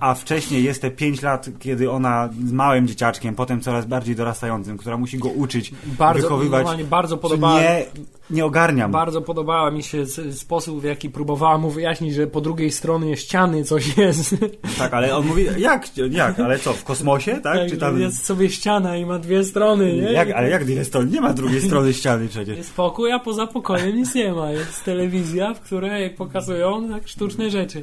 A 0.00 0.14
wcześniej 0.14 0.64
jest 0.64 0.82
te 0.82 0.90
5 0.90 1.22
lat, 1.22 1.48
kiedy 1.58 1.90
ona 1.90 2.28
z 2.46 2.52
małym 2.52 2.88
dzieciaczkiem, 2.88 3.34
potem 3.34 3.60
coraz 3.60 3.86
bardziej 3.86 4.16
dorastającym, 4.16 4.76
która 4.76 4.96
musi 4.96 5.18
go 5.18 5.28
uczyć, 5.28 5.72
bardzo, 5.86 6.22
wychowywać. 6.22 6.84
bardzo 6.84 7.16
Czy 7.16 7.22
podobała, 7.22 7.60
Nie, 7.60 7.86
nie 8.30 8.44
ogarniam. 8.44 8.90
bardzo 8.92 9.22
podobała 9.22 9.70
mi 9.70 9.82
się 9.82 10.06
sposób, 10.32 10.80
w 10.80 10.84
jaki 10.84 11.10
próbowała 11.10 11.58
mu 11.58 11.70
wyjaśnić, 11.70 12.14
że 12.14 12.26
po 12.26 12.40
drugiej 12.40 12.72
stronie 12.72 13.16
ściany 13.16 13.64
coś 13.64 13.96
jest. 13.96 14.34
Tak, 14.78 14.94
ale 14.94 15.16
on 15.16 15.26
mówi, 15.26 15.46
jak, 15.58 15.98
jak, 16.10 16.40
ale 16.40 16.58
co, 16.58 16.72
w 16.72 16.84
kosmosie, 16.84 17.32
tak? 17.32 17.42
Tak, 17.42 17.70
Czy 17.70 17.76
tam... 17.76 18.00
Jest 18.00 18.24
sobie 18.24 18.50
ściana 18.50 18.96
i 18.96 19.06
ma 19.06 19.18
dwie 19.18 19.44
strony, 19.44 19.92
nie? 19.96 20.12
Jak, 20.12 20.30
ale 20.30 20.50
jak 20.50 20.68
jest 20.68 20.92
to? 20.92 21.02
Nie 21.02 21.20
ma 21.20 21.32
drugiej 21.32 21.60
strony 21.68 21.94
ściany 21.94 22.28
przecież. 22.28 22.56
Jest 22.56 22.74
pokój, 22.74 23.12
a 23.12 23.18
poza 23.18 23.46
pokojem 23.46 23.96
nic 23.96 24.14
nie 24.14 24.32
ma. 24.32 24.50
Jest 24.50 24.84
telewizja, 24.84 25.54
w 25.54 25.60
której 25.60 26.10
pokazują 26.10 26.88
tak 26.88 27.08
sztuczne 27.08 27.50
rzeczy. 27.50 27.82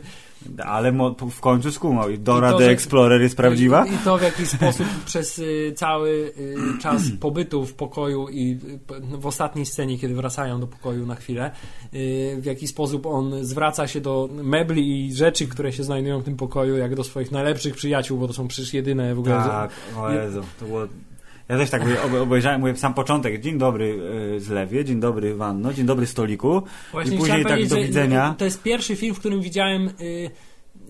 Ale 0.66 0.92
w 1.32 1.40
końcu 1.40 1.72
skumał. 1.72 2.10
I 2.10 2.20
Dora 2.20 2.50
I 2.50 2.52
to, 2.52 2.58
the 2.58 2.70
Explorer 2.70 3.22
jest 3.22 3.38
prawdziwa? 3.38 3.86
I, 3.86 3.94
I 3.94 3.98
to 3.98 4.18
w 4.18 4.22
jaki 4.22 4.46
sposób 4.46 4.88
przez 5.06 5.40
y, 5.40 5.74
cały 5.76 6.10
y, 6.10 6.58
czas 6.82 7.02
pobytu 7.20 7.66
w 7.66 7.74
pokoju 7.74 8.28
i 8.30 8.52
y, 8.52 8.80
p- 8.88 9.00
w 9.18 9.26
ostatniej 9.26 9.66
scenie, 9.66 10.00
kiedy 10.00 10.16
wracają 10.16 10.60
do 10.60 10.68
pokoju 10.68 11.06
na 11.06 11.16
chwilę, 11.16 11.52
y, 11.94 12.38
w 12.40 12.46
jaki 12.46 12.68
sposób 12.68 13.06
on 13.06 13.46
zwraca 13.46 13.88
się 13.88 14.02
do 14.02 14.30
mebli 14.32 15.06
i 15.06 15.14
rzeczy, 15.14 15.48
które 15.48 15.74
się 15.74 15.84
znajdują 15.84 16.20
w 16.20 16.24
tym 16.24 16.38
pokoju, 16.38 16.78
jak 16.78 16.96
do 16.96 17.04
swoich 17.04 17.32
najlepszych 17.32 17.76
przyjaciół, 17.76 18.18
bo 18.20 18.28
to 18.28 18.34
są 18.34 18.48
przecież 18.48 18.74
jedyne 18.74 19.16
w 19.16 19.20
ogóle. 19.20 19.36
Tak, 19.36 19.72
o 19.98 20.12
Jezu, 20.12 20.42
to 20.60 20.66
było... 20.66 20.88
Ja 21.52 21.58
też 21.58 21.70
tak 21.70 21.82
obejrzałem, 22.22 22.60
mówię 22.62 22.76
sam 22.76 22.94
początek, 22.94 23.42
dzień 23.42 23.58
dobry 23.58 24.00
e, 24.36 24.40
Zlewie, 24.40 24.86
dzień 24.86 25.00
dobry 25.00 25.36
Wanno, 25.36 25.74
dzień 25.74 25.86
dobry 25.86 26.08
Stoliku 26.08 26.62
Właśnie 26.92 27.16
i 27.16 27.20
później 27.20 27.46
tak 27.46 27.68
do 27.68 27.76
widzenia. 27.76 28.36
To 28.38 28.46
jest 28.46 28.64
pierwszy 28.64 28.96
film, 28.96 29.16
w 29.16 29.20
którym 29.20 29.42
widziałem, 29.42 29.90
y, 30.02 30.32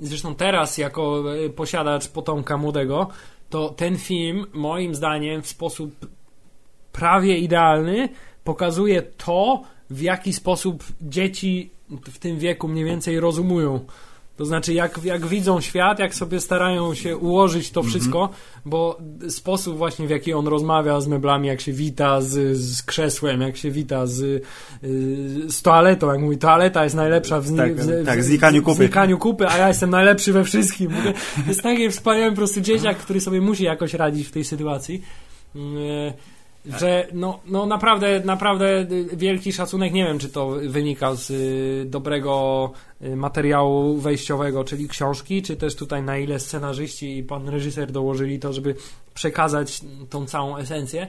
zresztą 0.02 0.36
teraz 0.36 0.78
jako 0.78 1.36
y, 1.36 1.50
posiadacz 1.50 2.08
potomka 2.08 2.58
młodego, 2.58 3.08
to 3.50 3.70
ten 3.70 3.98
film 3.98 4.46
moim 4.54 4.96
zdaniem 4.96 5.42
w 5.42 5.48
sposób 5.48 6.08
prawie 6.92 7.38
idealny 7.38 8.10
pokazuje 8.44 9.02
to, 9.02 9.62
w 9.90 10.02
jaki 10.02 10.34
sposób 10.34 10.84
dzieci 11.02 11.70
w 11.90 12.20
tym 12.20 12.38
wieku 12.38 12.68
mniej 12.68 12.86
więcej 12.86 13.20
rozumują. 13.20 13.86
To 14.38 14.46
znaczy, 14.46 14.74
jak, 14.74 15.00
jak 15.04 15.26
widzą 15.26 15.62
świat, 15.62 16.00
jak 16.00 16.16
sobie 16.16 16.40
starają 16.40 16.94
się 16.94 17.18
ułożyć 17.18 17.72
to 17.72 17.84
wszystko, 17.84 18.30
bo 18.66 18.98
sposób 19.30 19.78
właśnie, 19.78 20.08
w 20.08 20.10
jaki 20.10 20.34
on 20.34 20.48
rozmawia 20.48 21.02
z 21.02 21.08
meblami, 21.08 21.48
jak 21.48 21.62
się 21.62 21.72
wita 21.74 22.22
z, 22.22 22.58
z 22.58 22.84
krzesłem, 22.84 23.42
jak 23.42 23.58
się 23.58 23.72
wita 23.72 24.06
z, 24.08 24.22
y, 24.22 24.42
z 25.52 25.62
toaletą, 25.62 26.12
jak 26.12 26.20
mówi, 26.22 26.38
toaleta 26.38 26.84
jest 26.84 26.96
najlepsza 26.96 27.42
w, 27.42 27.46
zni- 27.48 27.58
Tak, 27.58 27.76
w, 27.76 28.06
tak, 28.06 28.20
w, 28.20 28.24
znikaniu 28.24 28.64
kupy. 28.64 28.76
w 28.76 28.78
znikaniu 28.78 29.18
kupy, 29.18 29.48
a 29.48 29.58
ja 29.58 29.68
jestem 29.68 29.90
najlepszy 29.90 30.34
we 30.34 30.44
wszystkim. 30.44 30.92
Jest 31.48 31.62
taki 31.62 31.90
wspaniały 31.90 32.30
po 32.32 32.36
prostu 32.38 32.62
dzieciak, 32.62 32.98
który 32.98 33.22
sobie 33.22 33.42
musi 33.42 33.64
jakoś 33.64 33.94
radzić 33.94 34.28
w 34.28 34.32
tej 34.32 34.44
sytuacji. 34.44 35.02
Że 36.66 37.08
no, 37.14 37.40
no 37.46 37.66
naprawdę, 37.66 38.22
naprawdę 38.26 38.86
wielki 39.14 39.54
szacunek. 39.54 39.94
Nie 39.94 40.04
wiem, 40.04 40.20
czy 40.20 40.30
to 40.30 40.50
wynika 40.50 41.16
z 41.16 41.30
y, 41.30 41.86
dobrego 41.90 42.72
y, 43.02 43.16
materiału 43.16 43.98
wejściowego, 43.98 44.64
czyli 44.64 44.88
książki, 44.88 45.42
czy 45.42 45.56
też 45.56 45.76
tutaj 45.76 46.04
na 46.04 46.18
ile 46.18 46.40
scenarzyści 46.40 47.18
i 47.18 47.24
pan 47.24 47.50
reżyser 47.50 47.92
dołożyli 47.92 48.40
to, 48.40 48.54
żeby 48.54 48.76
przekazać 49.14 49.82
tą 50.10 50.26
całą 50.26 50.58
esencję. 50.58 51.08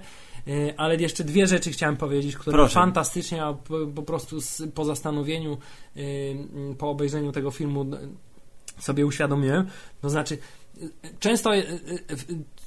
Y, 0.49 0.75
Ale 0.77 0.97
jeszcze 0.97 1.25
dwie 1.25 1.47
rzeczy 1.47 1.71
chciałem 1.71 1.97
powiedzieć, 1.97 2.37
które 2.37 2.55
Proszę. 2.55 2.75
fantastycznie, 2.75 3.45
a 3.45 3.53
po, 3.53 3.87
po 3.95 4.03
prostu 4.03 4.41
z, 4.41 4.63
po 4.75 4.85
zastanowieniu, 4.85 5.59
po 6.79 6.91
obejrzeniu 6.91 7.33
tego 7.33 7.51
filmu 7.51 7.87
sobie 8.79 9.07
uświadomiłem. 9.07 9.67
To 10.01 10.11
znaczy, 10.11 10.39
często, 11.21 11.51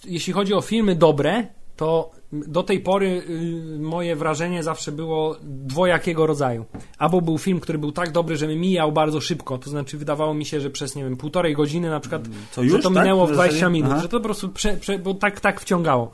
jeśli 0.05 0.33
chodzi 0.33 0.53
o 0.53 0.61
filmy 0.61 0.95
dobre, 0.95 1.47
to 1.75 2.11
do 2.47 2.63
tej 2.63 2.79
pory 2.79 3.23
y, 3.29 3.79
moje 3.79 4.15
wrażenie 4.15 4.63
zawsze 4.63 4.91
było 4.91 5.35
dwojakiego 5.43 6.27
rodzaju. 6.27 6.65
Albo 6.97 7.21
był 7.21 7.37
film, 7.37 7.59
który 7.59 7.77
był 7.77 7.91
tak 7.91 8.11
dobry, 8.11 8.37
że 8.37 8.47
mi 8.47 8.55
mijał 8.57 8.91
bardzo 8.91 9.21
szybko, 9.21 9.57
to 9.57 9.69
znaczy 9.69 9.97
wydawało 9.97 10.33
mi 10.33 10.45
się, 10.45 10.61
że 10.61 10.69
przez, 10.69 10.95
nie 10.95 11.03
wiem, 11.03 11.17
półtorej 11.17 11.53
godziny 11.53 11.89
na 11.89 11.99
przykład, 11.99 12.21
Co 12.51 12.61
że 12.63 12.67
już, 12.67 12.83
to 12.83 12.89
tak? 12.89 13.03
minęło 13.03 13.27
w 13.27 13.31
W 13.31 13.35
zasadzie? 13.35 13.49
20 13.49 13.69
minut, 13.69 13.91
Aha. 13.91 14.01
że 14.01 14.09
to 14.09 14.17
po 14.17 14.23
prostu, 14.23 14.49
prze, 14.49 14.77
prze, 14.77 14.99
bo 14.99 15.13
tak, 15.13 15.39
tak 15.39 15.61
wciągało. 15.61 16.11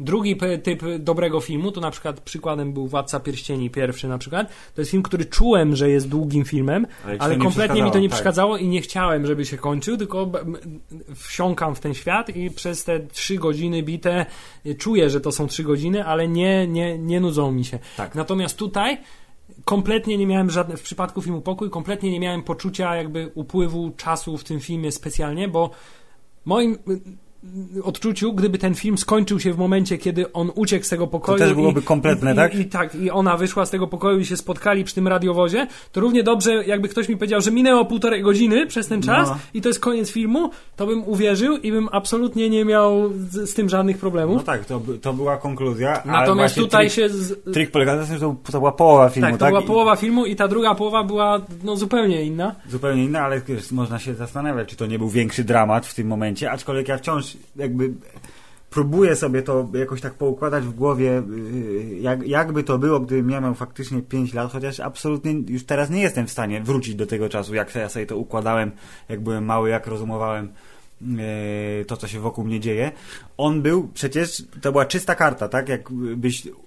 Drugi 0.00 0.36
typ 0.62 0.82
dobrego 0.98 1.40
filmu, 1.40 1.72
to 1.72 1.80
na 1.80 1.90
przykład 1.90 2.20
przykładem 2.20 2.72
był 2.72 2.86
Władca 2.86 3.20
Pierścieni 3.20 3.70
pierwszy 3.70 4.08
na 4.08 4.18
przykład. 4.18 4.48
To 4.74 4.80
jest 4.80 4.90
film, 4.90 5.02
który 5.02 5.24
czułem, 5.24 5.76
że 5.76 5.90
jest 5.90 6.08
długim 6.08 6.44
filmem, 6.44 6.86
Ale 7.04 7.18
ale 7.18 7.36
kompletnie 7.36 7.82
mi 7.82 7.90
to 7.90 7.98
nie 7.98 8.08
przeszkadzało, 8.08 8.08
tak. 8.08 8.10
przeszkadzało 8.10 8.56
i 8.56 8.68
nie 8.68 8.80
chciałem, 8.80 9.26
żeby 9.26 9.46
się 9.46 9.56
kończył, 9.56 9.96
tylko 9.96 10.30
wsiąkam 11.14 11.74
w 11.74 11.80
ten 11.80 11.94
świat 11.94 12.36
i 12.36 12.50
przez 12.50 12.84
te 12.84 13.00
trzy 13.00 13.34
godziny 13.36 13.82
bite 13.82 14.26
y, 14.66 14.74
czuję, 14.74 15.10
że 15.10 15.20
to 15.20 15.32
są 15.32 15.46
trzy 15.46 15.62
godziny, 15.62 16.04
ale 16.04 16.28
nie, 16.28 16.66
nie, 16.66 16.98
nie 16.98 17.20
nudzą 17.20 17.52
mi 17.52 17.64
się. 17.64 17.78
Tak. 17.96 18.14
Natomiast 18.14 18.56
tutaj 18.56 18.98
kompletnie 19.64 20.18
nie 20.18 20.26
miałem 20.26 20.50
żadne, 20.50 20.76
w 20.76 20.82
przypadku 20.82 21.22
filmu 21.22 21.40
Pokój, 21.40 21.70
kompletnie 21.70 22.10
nie 22.10 22.20
miałem 22.20 22.42
poczucia 22.42 22.96
jakby 22.96 23.30
upływu 23.34 23.90
czasu 23.96 24.38
w 24.38 24.44
tym 24.44 24.60
filmie 24.60 24.92
specjalnie, 24.92 25.48
bo 25.48 25.70
moim 26.44 26.78
odczuciu, 27.82 28.32
gdyby 28.32 28.58
ten 28.58 28.74
film 28.74 28.98
skończył 28.98 29.40
się 29.40 29.52
w 29.52 29.58
momencie, 29.58 29.98
kiedy 29.98 30.32
on 30.32 30.50
uciekł 30.54 30.84
z 30.84 30.88
tego 30.88 31.06
pokoju. 31.06 31.38
też 31.38 31.54
byłoby 31.54 31.80
i, 31.80 31.82
kompletne, 31.82 32.32
i, 32.32 32.36
tak? 32.36 32.54
I, 32.54 32.58
I 32.60 32.64
tak, 32.64 32.94
i 32.94 33.10
ona 33.10 33.36
wyszła 33.36 33.66
z 33.66 33.70
tego 33.70 33.86
pokoju 33.86 34.18
i 34.20 34.26
się 34.26 34.36
spotkali 34.36 34.84
przy 34.84 34.94
tym 34.94 35.08
radiowozie, 35.08 35.66
to 35.92 36.00
równie 36.00 36.22
dobrze, 36.22 36.64
jakby 36.66 36.88
ktoś 36.88 37.08
mi 37.08 37.16
powiedział, 37.16 37.40
że 37.40 37.50
minęło 37.50 37.84
półtorej 37.84 38.22
godziny 38.22 38.66
przez 38.66 38.88
ten 38.88 39.02
czas 39.02 39.28
No. 39.28 39.38
i 39.54 39.60
to 39.60 39.68
jest 39.68 39.80
koniec 39.80 40.10
filmu, 40.10 40.50
to 40.76 40.86
bym 40.86 41.04
uwierzył 41.08 41.56
i 41.56 41.72
bym 41.72 41.88
absolutnie 41.92 42.50
nie 42.50 42.64
miał 42.64 43.12
z, 43.30 43.50
z 43.50 43.54
tym 43.54 43.68
żadnych 43.68 43.98
problemów. 43.98 44.36
No 44.36 44.42
tak, 44.42 44.64
to, 44.64 44.82
to 45.02 45.12
była 45.12 45.36
konkluzja. 45.36 46.02
Natomiast 46.04 46.54
tutaj 46.54 46.84
trik, 46.86 46.92
się. 46.92 47.08
Z, 47.08 47.44
Trik 47.54 47.70
polega 47.70 47.96
na 47.96 48.04
tym, 48.04 48.14
że 48.14 48.20
to, 48.20 48.36
to 48.52 48.58
była 48.58 48.72
połowa 48.72 49.08
filmu, 49.08 49.30
tak, 49.30 49.38
tak? 49.40 49.40
to 49.40 49.46
była 49.52 49.60
I- 49.60 49.66
połowa 49.66 49.96
filmu 49.96 50.26
i 50.26 50.36
ta 50.36 50.48
druga 50.48 50.74
połowa 50.74 51.04
była 51.04 51.40
no, 51.64 51.76
zupełnie 51.76 52.22
inna. 52.24 52.54
Zupełnie 52.68 53.04
inna, 53.04 53.20
ale 53.20 53.40
wiesz, 53.40 53.70
można 53.72 53.98
się 53.98 54.14
zastanawiać, 54.14 54.68
czy 54.68 54.76
to 54.76 54.86
nie 54.86 54.98
był 54.98 55.08
większy 55.08 55.44
dramat 55.44 55.86
w 55.86 55.94
tym 55.94 56.06
momencie, 56.06 56.50
aczkolwiek 56.50 56.88
ja 56.88 56.98
wciąż 56.98 57.35
jakby 57.56 57.92
próbuję 58.70 59.16
sobie 59.16 59.42
to 59.42 59.68
jakoś 59.74 60.00
tak 60.00 60.14
poukładać 60.14 60.64
w 60.64 60.74
głowie, 60.74 61.22
yy, 61.30 61.98
jak, 62.00 62.28
jakby 62.28 62.64
to 62.64 62.78
było, 62.78 63.00
gdybym 63.00 63.30
ja 63.30 63.40
miał 63.40 63.54
faktycznie 63.54 64.02
5 64.02 64.34
lat, 64.34 64.52
chociaż 64.52 64.80
absolutnie 64.80 65.32
już 65.48 65.64
teraz 65.64 65.90
nie 65.90 66.02
jestem 66.02 66.26
w 66.26 66.30
stanie 66.30 66.60
wrócić 66.60 66.94
do 66.94 67.06
tego 67.06 67.28
czasu, 67.28 67.54
jak 67.54 67.74
ja 67.74 67.88
sobie 67.88 68.06
to 68.06 68.16
układałem, 68.16 68.70
jak 69.08 69.20
byłem 69.20 69.44
mały, 69.44 69.70
jak 69.70 69.86
rozumowałem 69.86 70.52
yy, 71.00 71.84
to, 71.86 71.96
co 71.96 72.08
się 72.08 72.20
wokół 72.20 72.44
mnie 72.44 72.60
dzieje. 72.60 72.92
On 73.36 73.62
był 73.62 73.88
przecież, 73.94 74.42
to 74.60 74.72
była 74.72 74.84
czysta 74.84 75.14
karta, 75.14 75.48
tak? 75.48 75.68
Jakbyś 75.68 76.46
y, 76.46 76.65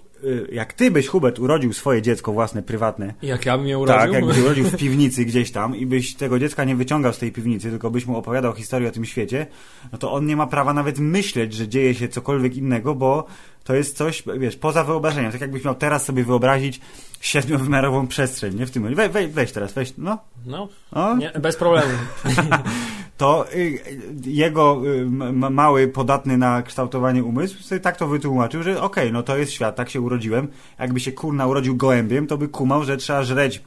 jak 0.51 0.73
ty 0.73 0.91
byś, 0.91 1.07
Hubert, 1.07 1.39
urodził 1.39 1.73
swoje 1.73 2.01
dziecko 2.01 2.31
własne, 2.33 2.63
prywatne, 2.63 3.13
Jak 3.21 3.45
ja 3.45 3.57
bym 3.57 3.67
je 3.67 3.77
urodził? 3.79 3.99
tak, 3.99 4.13
jakbyś 4.13 4.37
urodził 4.37 4.65
w 4.65 4.77
piwnicy 4.83 5.25
gdzieś 5.25 5.51
tam 5.51 5.75
i 5.75 5.85
byś 5.85 6.15
tego 6.15 6.39
dziecka 6.39 6.63
nie 6.63 6.75
wyciągał 6.75 7.13
z 7.13 7.17
tej 7.17 7.31
piwnicy, 7.31 7.69
tylko 7.69 7.91
byś 7.91 8.05
mu 8.05 8.17
opowiadał 8.17 8.53
historię 8.53 8.89
o 8.89 8.91
tym 8.91 9.05
świecie, 9.05 9.47
no 9.91 9.97
to 9.97 10.11
on 10.13 10.25
nie 10.25 10.35
ma 10.35 10.47
prawa 10.47 10.73
nawet 10.73 10.99
myśleć, 10.99 11.53
że 11.53 11.67
dzieje 11.67 11.95
się 11.95 12.07
cokolwiek 12.07 12.57
innego, 12.57 12.95
bo 12.95 13.25
to 13.63 13.75
jest 13.75 13.97
coś, 13.97 14.23
wiesz, 14.37 14.55
poza 14.55 14.83
wyobrażeniem. 14.83 15.31
Tak 15.31 15.41
jakbyś 15.41 15.63
miał 15.63 15.75
teraz 15.75 16.05
sobie 16.05 16.23
wyobrazić 16.23 16.81
siedmiowymiarową 17.21 18.07
przestrzeń, 18.07 18.55
nie? 18.55 18.65
W 18.65 18.71
tym 18.71 18.83
momencie. 18.83 19.03
We, 19.03 19.09
we, 19.09 19.27
weź 19.27 19.51
teraz, 19.51 19.73
weź, 19.73 19.93
no. 19.97 20.17
No, 20.45 20.67
O, 20.91 21.15
nie, 21.15 21.31
bez 21.31 21.55
problemu. 21.55 21.93
to 23.17 23.53
y, 23.53 23.79
jego 24.25 24.81
y, 24.85 25.05
mały, 25.51 25.87
podatny 25.87 26.37
na 26.37 26.61
kształtowanie 26.61 27.23
umysł 27.23 27.63
sobie 27.63 27.81
tak 27.81 27.97
to 27.97 28.07
wytłumaczył, 28.07 28.63
że 28.63 28.81
okej, 28.81 29.11
no 29.11 29.23
to 29.23 29.37
jest 29.37 29.51
świat, 29.51 29.75
tak 29.75 29.89
się 29.89 30.01
urodziłem. 30.01 30.47
Jakby 30.79 30.99
się 30.99 31.11
kurna 31.11 31.47
urodził 31.47 31.75
gołębiem, 31.75 32.27
to 32.27 32.37
by 32.37 32.47
kumał, 32.47 32.83
że 32.83 32.97
trzeba 32.97 33.23
żreć 33.23 33.61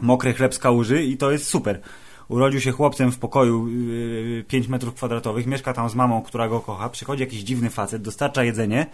mokry 0.00 0.34
chleb 0.34 0.54
z 0.54 0.58
kałuży 0.58 1.02
i 1.02 1.16
to 1.16 1.30
jest 1.30 1.48
super. 1.48 1.80
Urodził 2.28 2.60
się 2.60 2.72
chłopcem 2.72 3.12
w 3.12 3.18
pokoju 3.18 3.68
yy, 3.68 4.44
5 4.48 4.68
metrów 4.68 4.94
kwadratowych, 4.94 5.46
mieszka 5.46 5.72
tam 5.72 5.90
z 5.90 5.94
mamą, 5.94 6.22
która 6.22 6.48
go 6.48 6.60
kocha, 6.60 6.88
przychodzi 6.88 7.22
jakiś 7.22 7.40
dziwny 7.40 7.70
facet, 7.70 8.02
dostarcza 8.02 8.44
jedzenie, 8.44 8.86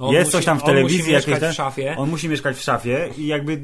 On 0.00 0.14
jest 0.14 0.26
musi- 0.26 0.32
coś 0.32 0.44
tam 0.44 0.58
w 0.58 0.62
on 0.62 0.66
telewizji, 0.66 0.98
musi 0.98 1.10
jakieś 1.12 1.26
mieszkać 1.26 1.40
te- 1.48 1.52
w 1.52 1.56
szafie. 1.56 1.94
on 1.98 2.10
musi 2.10 2.28
mieszkać 2.28 2.56
w 2.56 2.60
szafie 2.62 3.08
i 3.18 3.26
jakby 3.26 3.60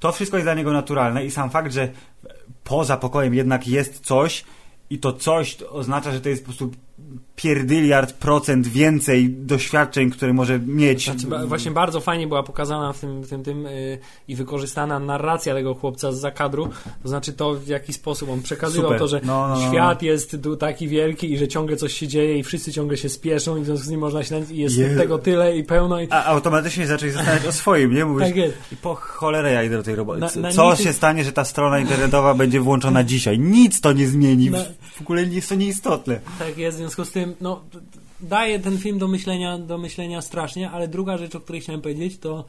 to 0.00 0.12
wszystko 0.12 0.36
jest 0.36 0.46
dla 0.46 0.54
niego 0.54 0.72
naturalne 0.72 1.24
i 1.24 1.30
sam 1.30 1.50
fakt, 1.50 1.72
że 1.72 1.88
poza 2.64 2.96
pokojem 2.96 3.34
jednak 3.34 3.68
jest 3.68 4.00
coś 4.06 4.44
i 4.90 4.98
to 4.98 5.12
coś 5.12 5.56
oznacza, 5.70 6.12
że 6.12 6.20
to 6.20 6.28
jest 6.28 6.42
po 6.42 6.46
prostu 6.46 6.70
pierdyliard 7.36 8.12
procent 8.12 8.66
więcej 8.66 9.30
doświadczeń, 9.30 10.10
które 10.10 10.32
może 10.32 10.58
mieć. 10.58 11.04
Znaczy, 11.04 11.26
ba- 11.26 11.46
właśnie 11.46 11.70
bardzo 11.70 12.00
fajnie 12.00 12.26
była 12.26 12.42
pokazana 12.42 12.92
w 12.92 12.98
tym, 13.00 13.22
tym, 13.24 13.42
tym 13.42 13.62
yy, 13.62 13.98
i 14.28 14.36
wykorzystana 14.36 14.98
narracja 14.98 15.54
tego 15.54 15.74
chłopca 15.74 16.12
z 16.12 16.20
zakadru. 16.20 16.68
To 17.02 17.08
znaczy 17.08 17.32
to, 17.32 17.54
w 17.54 17.66
jaki 17.66 17.92
sposób 17.92 18.30
on 18.30 18.42
przekazywał 18.42 18.84
Super. 18.86 18.98
to, 18.98 19.08
że 19.08 19.20
No, 19.24 19.48
no, 19.48 19.54
no, 19.54 19.60
no. 19.60 19.68
świat 19.72 20.02
jest 20.02 20.36
tu 20.42 20.56
taki 20.56 20.88
wielki 20.88 21.32
i 21.32 21.38
że 21.38 21.48
ciągle 21.48 21.76
coś 21.76 21.92
się 21.92 22.08
dzieje 22.08 22.38
i 22.38 22.42
wszyscy 22.42 22.72
ciągle 22.72 22.96
się 22.96 23.08
spieszą 23.08 23.56
i 23.56 23.60
w 23.60 23.64
związku 23.64 23.86
z 23.86 23.90
nim 23.90 24.00
można 24.00 24.22
się 24.24 24.40
i 24.50 24.56
jest 24.56 24.76
Jezu. 24.78 24.98
tego 24.98 25.18
tyle 25.18 25.56
i 25.56 25.64
pełno. 25.64 26.00
I... 26.00 26.06
A 26.10 26.24
automatycznie 26.24 26.86
zacząłeś 26.86 27.14
zastanawiać 27.14 27.46
o 27.46 27.52
swoim, 27.52 27.94
nie? 27.94 28.04
Mówisz, 28.04 28.26
Tak 28.28 28.36
jest. 28.36 28.54
i 28.72 28.76
po 28.76 28.94
cholerę 28.94 29.52
ja 29.52 29.62
idę 29.62 29.76
do 29.76 29.82
tej 29.82 29.94
roboty. 29.94 30.20
Na- 30.20 30.28
Co- 30.28 30.40
na 30.40 30.52
Co 30.52 30.70
niczym- 30.70 30.84
się 30.86 30.92
stanie, 30.92 31.24
że 31.24 31.32
ta 31.32 31.44
strona 31.44 31.78
internetowa 31.78 32.34
będzie 32.34 32.60
włączona 32.60 33.04
dzisiaj? 33.04 33.38
Nic 33.38 33.80
to 33.80 33.92
nie 33.92 34.08
zmieni. 34.08 34.50
Na- 34.50 34.58
W 34.96 35.00
ogóle 35.00 35.22
jest 35.24 35.48
to 35.48 35.54
nieistotne. 35.54 36.20
Tak 36.38 36.58
jest, 36.58 36.80
związku 36.90 37.04
z 37.04 37.10
tym, 37.12 37.34
no, 37.40 37.62
daje 38.20 38.58
ten 38.58 38.78
film 38.78 38.98
do 38.98 39.08
myślenia, 39.08 39.58
do 39.58 39.78
myślenia 39.78 40.22
strasznie, 40.22 40.70
ale 40.70 40.88
druga 40.88 41.18
rzecz, 41.18 41.34
o 41.34 41.40
której 41.40 41.60
chciałem 41.60 41.80
powiedzieć, 41.80 42.18
to 42.18 42.44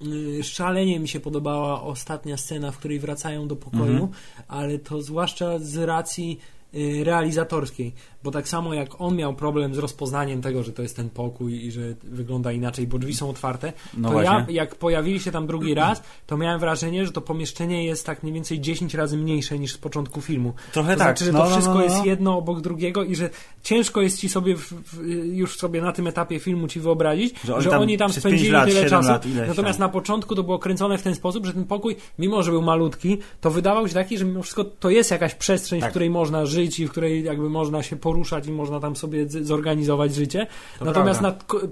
yy, 0.00 0.44
szalenie 0.44 1.00
mi 1.00 1.08
się 1.08 1.20
podobała 1.20 1.82
ostatnia 1.82 2.36
scena, 2.36 2.70
w 2.72 2.78
której 2.78 2.98
wracają 3.00 3.48
do 3.48 3.56
pokoju, 3.56 3.92
Mhm. 3.92 4.08
ale 4.48 4.78
to 4.78 5.02
zwłaszcza 5.02 5.58
z 5.58 5.76
racji 5.76 6.38
yy, 6.72 7.04
realizatorskiej, 7.04 7.92
bo 8.26 8.30
tak 8.32 8.48
samo 8.48 8.74
jak 8.74 9.00
on 9.00 9.16
miał 9.16 9.34
problem 9.34 9.74
z 9.74 9.78
rozpoznaniem 9.78 10.42
tego, 10.42 10.62
że 10.62 10.72
to 10.72 10.82
jest 10.82 10.96
ten 10.96 11.10
pokój 11.10 11.64
i 11.66 11.70
że 11.72 11.80
wygląda 12.02 12.52
inaczej, 12.52 12.86
bo 12.86 12.98
drzwi 12.98 13.14
są 13.14 13.30
otwarte, 13.30 13.72
No 13.96 14.10
to 14.10 14.22
ja, 14.22 14.30
właśnie. 14.32 14.54
jak 14.54 14.74
pojawili 14.74 15.20
się 15.20 15.30
tam 15.32 15.46
drugi 15.46 15.74
raz, 15.84 16.02
to 16.26 16.36
miałem 16.36 16.60
wrażenie, 16.60 17.06
że 17.06 17.12
to 17.12 17.20
pomieszczenie 17.20 17.84
jest 17.86 18.06
tak 18.06 18.22
mniej 18.22 18.32
więcej 18.34 18.60
10 18.60 18.94
razy 18.94 19.16
mniejsze 19.16 19.58
niż 19.58 19.72
z 19.72 19.78
początku 19.78 20.20
filmu. 20.20 20.52
Trochę 20.72 20.92
To 20.92 20.98
tak. 20.98 21.06
znaczy, 21.08 21.24
że 21.24 21.32
No, 21.32 21.38
to 21.38 21.44
no, 21.44 21.50
wszystko 21.50 21.74
no, 21.74 21.78
no. 21.80 21.84
jest 21.84 22.04
jedno 22.04 22.38
obok 22.38 22.60
drugiego 22.60 23.04
i 23.04 23.16
że 23.16 23.30
ciężko 23.62 24.02
jest 24.02 24.20
ci 24.20 24.28
sobie 24.28 24.56
w, 24.56 24.72
w, 24.72 25.06
już 25.36 25.56
sobie 25.58 25.82
na 25.82 25.92
tym 25.92 26.06
etapie 26.06 26.38
filmu 26.40 26.68
ci 26.68 26.80
wyobrazić, 26.80 27.34
Że 27.44 27.62
że 27.62 27.70
oni 27.70 27.82
oni 27.82 27.98
tam 27.98 28.06
tam, 28.06 28.10
przez 28.10 28.22
spędzili 28.22 28.50
lat, 28.50 28.68
tyle 28.68 28.90
czasu. 28.90 29.08
lat, 29.08 29.26
Natomiast 29.48 29.78
tam. 29.78 29.86
na 29.88 29.92
początku 29.92 30.34
to 30.34 30.42
było 30.42 30.58
kręcone 30.58 30.98
w 30.98 31.02
ten 31.02 31.14
sposób, 31.14 31.46
że 31.46 31.52
ten 31.52 31.64
pokój, 31.64 31.96
mimo 32.18 32.42
że 32.42 32.50
był 32.50 32.62
malutki, 32.62 33.18
to 33.40 33.50
wydawał 33.50 33.88
się 33.88 33.94
taki, 33.94 34.18
że 34.18 34.24
mimo 34.24 34.42
wszystko 34.42 34.64
to 34.64 34.90
jest 34.90 35.10
jakaś 35.10 35.34
przestrzeń, 35.34 35.80
Tak. 35.80 35.90
w 35.90 35.92
której 35.92 36.10
można 36.10 36.46
żyć 36.46 36.80
i 36.80 36.86
w 36.86 36.90
której 36.90 37.24
jakby 37.24 37.50
można 37.50 37.82
się 37.82 37.96
poruszać 37.96 38.15
i 38.46 38.50
można 38.50 38.80
tam 38.80 38.96
sobie 38.96 39.26
zorganizować 39.28 40.14
życie. 40.14 40.46
To 40.78 40.84
Natomiast 40.84 41.20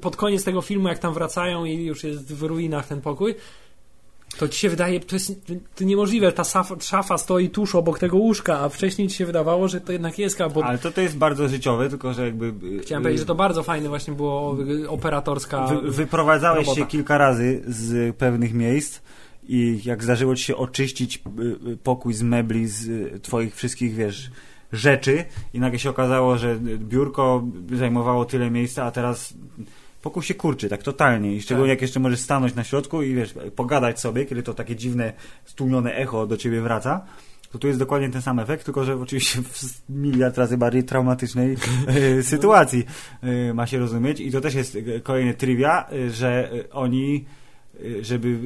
pod 0.01 0.16
koniec 0.16 0.45
tego 0.45 0.62
filmu, 0.62 0.88
jak 0.88 0.99
tam 0.99 1.14
wracają 1.14 1.64
i 1.64 1.84
już 1.84 2.05
jest 2.05 2.34
w 2.34 2.42
ruinach 2.42 2.86
ten 2.86 3.01
pokój, 3.01 3.34
to 4.38 4.49
ci 4.49 4.61
się 4.61 4.68
wydaje, 4.68 5.01
to 5.01 5.16
jest 5.16 5.32
to 5.74 5.84
niemożliwe, 5.84 6.32
ta 6.32 6.45
szafa, 6.45 6.74
szafa 6.80 7.18
stoi 7.18 7.51
tuż 7.51 7.74
obok 7.74 7.99
tego 7.99 8.16
łóżka, 8.16 8.61
a 8.61 8.68
wcześniej 8.68 9.09
ci 9.09 9.16
się 9.16 9.26
wydawało, 9.26 9.68
że 9.68 9.80
to 9.80 9.92
jednak 9.92 10.18
jest 10.18 10.38
bo 10.55 10.64
Ale 10.64 10.78
to, 10.78 10.90
to 10.90 11.01
jest 11.01 11.16
bardzo 11.16 11.49
życiowe, 11.49 11.88
tylko 11.88 12.14
że 12.14 12.24
jakby... 12.24 12.47
y, 12.47 12.78
Chciałem 12.78 13.03
powiedzieć, 13.03 13.20
że 13.20 13.26
to 13.26 13.34
bardzo 13.34 13.62
fajne 13.62 13.88
właśnie 13.88 14.14
było 14.14 14.57
y, 14.84 14.90
operatorska. 14.90 15.66
Wy, 15.66 15.90
wyprowadzałeś 15.90 16.66
robota. 16.66 16.80
się 16.80 16.86
kilka 16.86 17.18
razy 17.18 17.62
z 17.66 18.16
pewnych 18.16 18.55
miejsc 18.55 19.01
i 19.49 19.80
jak 19.84 20.05
zdarzyło 20.05 20.36
ci 20.36 20.45
się 20.45 20.57
oczyścić 20.57 21.16
y, 21.16 21.70
y, 21.70 21.76
pokój 21.76 22.14
z 22.14 22.22
mebli, 22.22 22.66
z 22.66 22.88
y, 22.88 23.20
twoich 23.20 23.57
wszystkich, 23.57 23.95
wiesz, 23.95 24.30
rzeczy 24.75 25.25
i 25.55 25.61
nagle 25.61 25.79
się 25.79 25.91
okazało, 25.91 26.39
że 26.39 26.59
biurko 26.79 27.45
zajmowało 27.72 28.25
tyle 28.25 28.51
miejsca, 28.51 28.85
a 28.85 28.91
teraz 28.91 29.35
pokój 30.03 30.22
się 30.22 30.35
kurczy, 30.35 30.68
tak 30.68 30.83
totalnie 30.83 31.35
i 31.35 31.43
szczególnie 31.43 31.72
Tak. 31.72 31.77
jak 31.77 31.83
jeszcze 31.83 32.01
możesz 32.01 32.20
stanąć 32.20 32.55
na 32.55 32.64
środku 32.64 33.03
i 33.03 33.14
wiesz, 33.14 33.35
pogadać 33.57 34.01
sobie, 34.01 34.25
kiedy 34.25 34.43
to 34.43 34.55
takie 34.55 34.77
dziwne, 34.77 35.12
stłumione 35.45 35.95
echo 35.95 36.27
do 36.27 36.37
ciebie 36.37 36.61
wraca, 36.61 37.05
to 37.55 37.59
tu 37.59 37.66
jest 37.66 37.79
dokładnie 37.79 38.09
ten 38.09 38.22
sam 38.22 38.39
efekt, 38.39 38.64
tylko 38.64 38.85
że 38.85 39.01
oczywiście 39.01 39.43
w 39.43 39.83
miliard 39.89 40.39
razy 40.39 40.59
bardziej 40.59 40.85
traumatycznej 40.85 41.57
e, 42.18 42.22
sytuacji 42.22 42.85
e, 43.22 43.55
ma 43.55 43.66
się 43.66 43.79
rozumieć. 43.79 44.20
I 44.20 44.31
to 44.31 44.41
też 44.41 44.55
jest 44.55 44.77
e, 44.77 45.01
kolejny 45.01 45.35
trivia, 45.35 45.87
że 46.11 46.51
oni, 46.72 47.25
żeby 48.01 48.39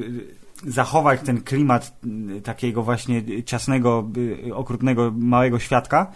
zachować 0.67 1.21
ten 1.21 1.41
klimat 1.41 1.99
m, 2.03 2.41
takiego 2.41 2.83
właśnie 2.83 3.43
ciasnego, 3.43 4.09
e, 4.47 4.55
okrutnego, 4.55 5.13
małego 5.17 5.59
świadka, 5.59 6.11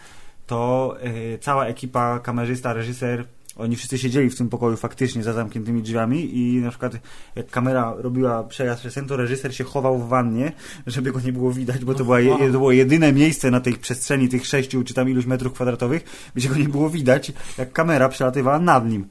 to 0.47 0.95
e, 1.01 1.37
cała 1.37 1.65
ekipa, 1.65 2.19
kamerzysta, 2.19 2.73
reżyser, 2.73 3.25
oni 3.55 3.75
wszyscy 3.75 3.97
siedzieli 3.97 4.29
w 4.29 4.37
tym 4.37 4.49
pokoju 4.49 4.77
faktycznie 4.77 5.23
za 5.23 5.33
zamkniętymi 5.33 5.81
drzwiami 5.81 6.37
i 6.37 6.61
na 6.61 6.69
przykład 6.69 6.93
jak 7.35 7.49
kamera 7.49 7.93
robiła 7.97 8.43
przejazd 8.43 8.81
przez 8.81 8.93
sen, 8.93 9.07
to 9.07 9.17
reżyser 9.17 9.55
się 9.55 9.63
chował 9.63 9.99
w 9.99 10.07
wannie, 10.07 10.51
żeby 10.87 11.11
go 11.11 11.19
nie 11.19 11.33
było 11.33 11.51
widać, 11.51 11.85
bo 11.85 11.93
to, 11.93 12.03
była 12.03 12.17
to 12.39 12.49
było 12.51 12.71
jedyne 12.71 13.13
miejsce 13.13 13.51
na 13.51 13.59
tej 13.59 13.73
przestrzeni 13.73 14.29
tych 14.29 14.45
sześciu 14.45 14.83
czy 14.83 14.93
tam 14.93 15.09
iluś 15.09 15.25
metrów 15.25 15.53
kwadratowych, 15.53 16.31
gdzie 16.35 16.49
go 16.49 16.55
nie 16.55 16.69
było 16.69 16.89
widać, 16.89 17.31
jak 17.57 17.71
kamera 17.71 18.09
przelatywała 18.09 18.59
nad 18.59 18.89
nim. 18.89 19.05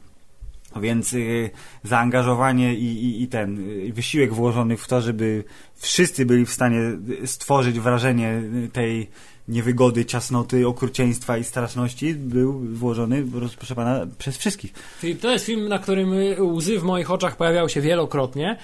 Więc 0.81 1.12
y, 1.12 1.51
zaangażowanie 1.83 2.75
i, 2.75 3.05
i, 3.05 3.23
i 3.23 3.29
ten 3.29 3.70
y, 3.89 3.93
wysiłek 3.93 4.33
włożony 4.33 4.77
w 4.77 4.89
to, 4.89 5.01
żeby 5.01 5.45
wszyscy 5.77 6.27
byli 6.27 6.47
w 6.47 6.51
stanie 6.51 6.79
y, 7.23 7.27
stworzyć 7.27 7.81
wrażenie 7.81 8.43
tej 8.73 9.09
niewygody, 9.49 10.05
ciasnoty, 10.05 10.68
okrucieństwa 10.68 11.39
i 11.39 11.45
straszności 11.45 12.14
był 12.14 12.53
włożony, 12.53 13.25
proszę 13.59 13.75
pana, 13.75 14.07
przez 14.18 14.37
wszystkich. 14.37 14.73
To 15.20 15.31
jest 15.31 15.45
film, 15.45 15.68
na 15.68 15.79
którym 15.79 16.11
łzy 16.39 16.79
w 16.79 16.83
moich 16.83 17.11
oczach 17.11 17.37
pojawiały 17.37 17.70
się 17.70 17.81
wielokrotnie, 17.81 18.59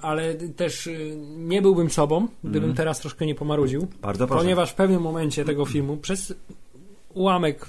ale 0.00 0.34
też 0.34 0.88
nie 1.36 1.62
byłbym 1.62 1.90
sobą, 1.90 2.28
gdybym 2.44 2.74
teraz 2.74 3.00
troszkę 3.00 3.26
nie 3.26 3.34
pomarudził. 3.34 3.86
Bardzo 4.02 4.26
proszę. 4.26 4.42
Ponieważ 4.42 4.70
w 4.70 4.74
pewnym 4.74 5.02
momencie 5.02 5.44
tego 5.44 5.66
filmu, 5.66 5.96
przez 5.96 6.34
ułamek, 7.14 7.66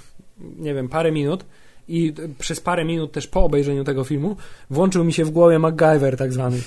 nie 0.58 0.74
wiem, 0.74 0.88
parę 0.88 1.12
minut 1.12 1.44
i 1.88 2.14
przez 2.38 2.60
parę 2.60 2.84
minut 2.84 3.12
też 3.12 3.26
po 3.26 3.44
obejrzeniu 3.44 3.84
tego 3.84 4.04
filmu, 4.04 4.36
włączył 4.70 5.04
mi 5.04 5.12
się 5.12 5.24
w 5.24 5.30
głowie 5.30 5.58
MacGyver 5.58 6.16
tak 6.16 6.32
zwany. 6.32 6.60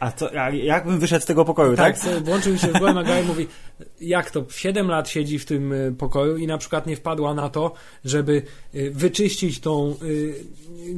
A 0.00 0.12
co, 0.12 0.40
a 0.40 0.50
jak 0.50 0.86
bym 0.86 0.98
wyszedł 0.98 1.22
z 1.22 1.26
tego 1.26 1.44
pokoju, 1.44 1.76
Tak, 1.76 1.98
tak? 1.98 2.24
włączył 2.24 2.52
mi 2.52 2.58
się 2.58 2.66
w 2.68 2.78
głowę 2.78 2.94
MacGyver 2.94 3.24
mówi, 3.24 3.46
jak 4.00 4.30
to, 4.30 4.44
7 4.50 4.88
lat 4.88 5.08
siedzi 5.08 5.38
w 5.38 5.44
tym 5.46 5.72
y, 5.72 5.94
pokoju 5.98 6.36
i 6.36 6.46
na 6.46 6.58
przykład 6.58 6.86
nie 6.86 6.96
wpadła 6.96 7.34
na 7.34 7.48
to, 7.48 7.72
żeby 8.04 8.42
y, 8.74 8.90
wyczyścić 8.90 9.60
tą 9.60 9.94
y, 10.02 10.34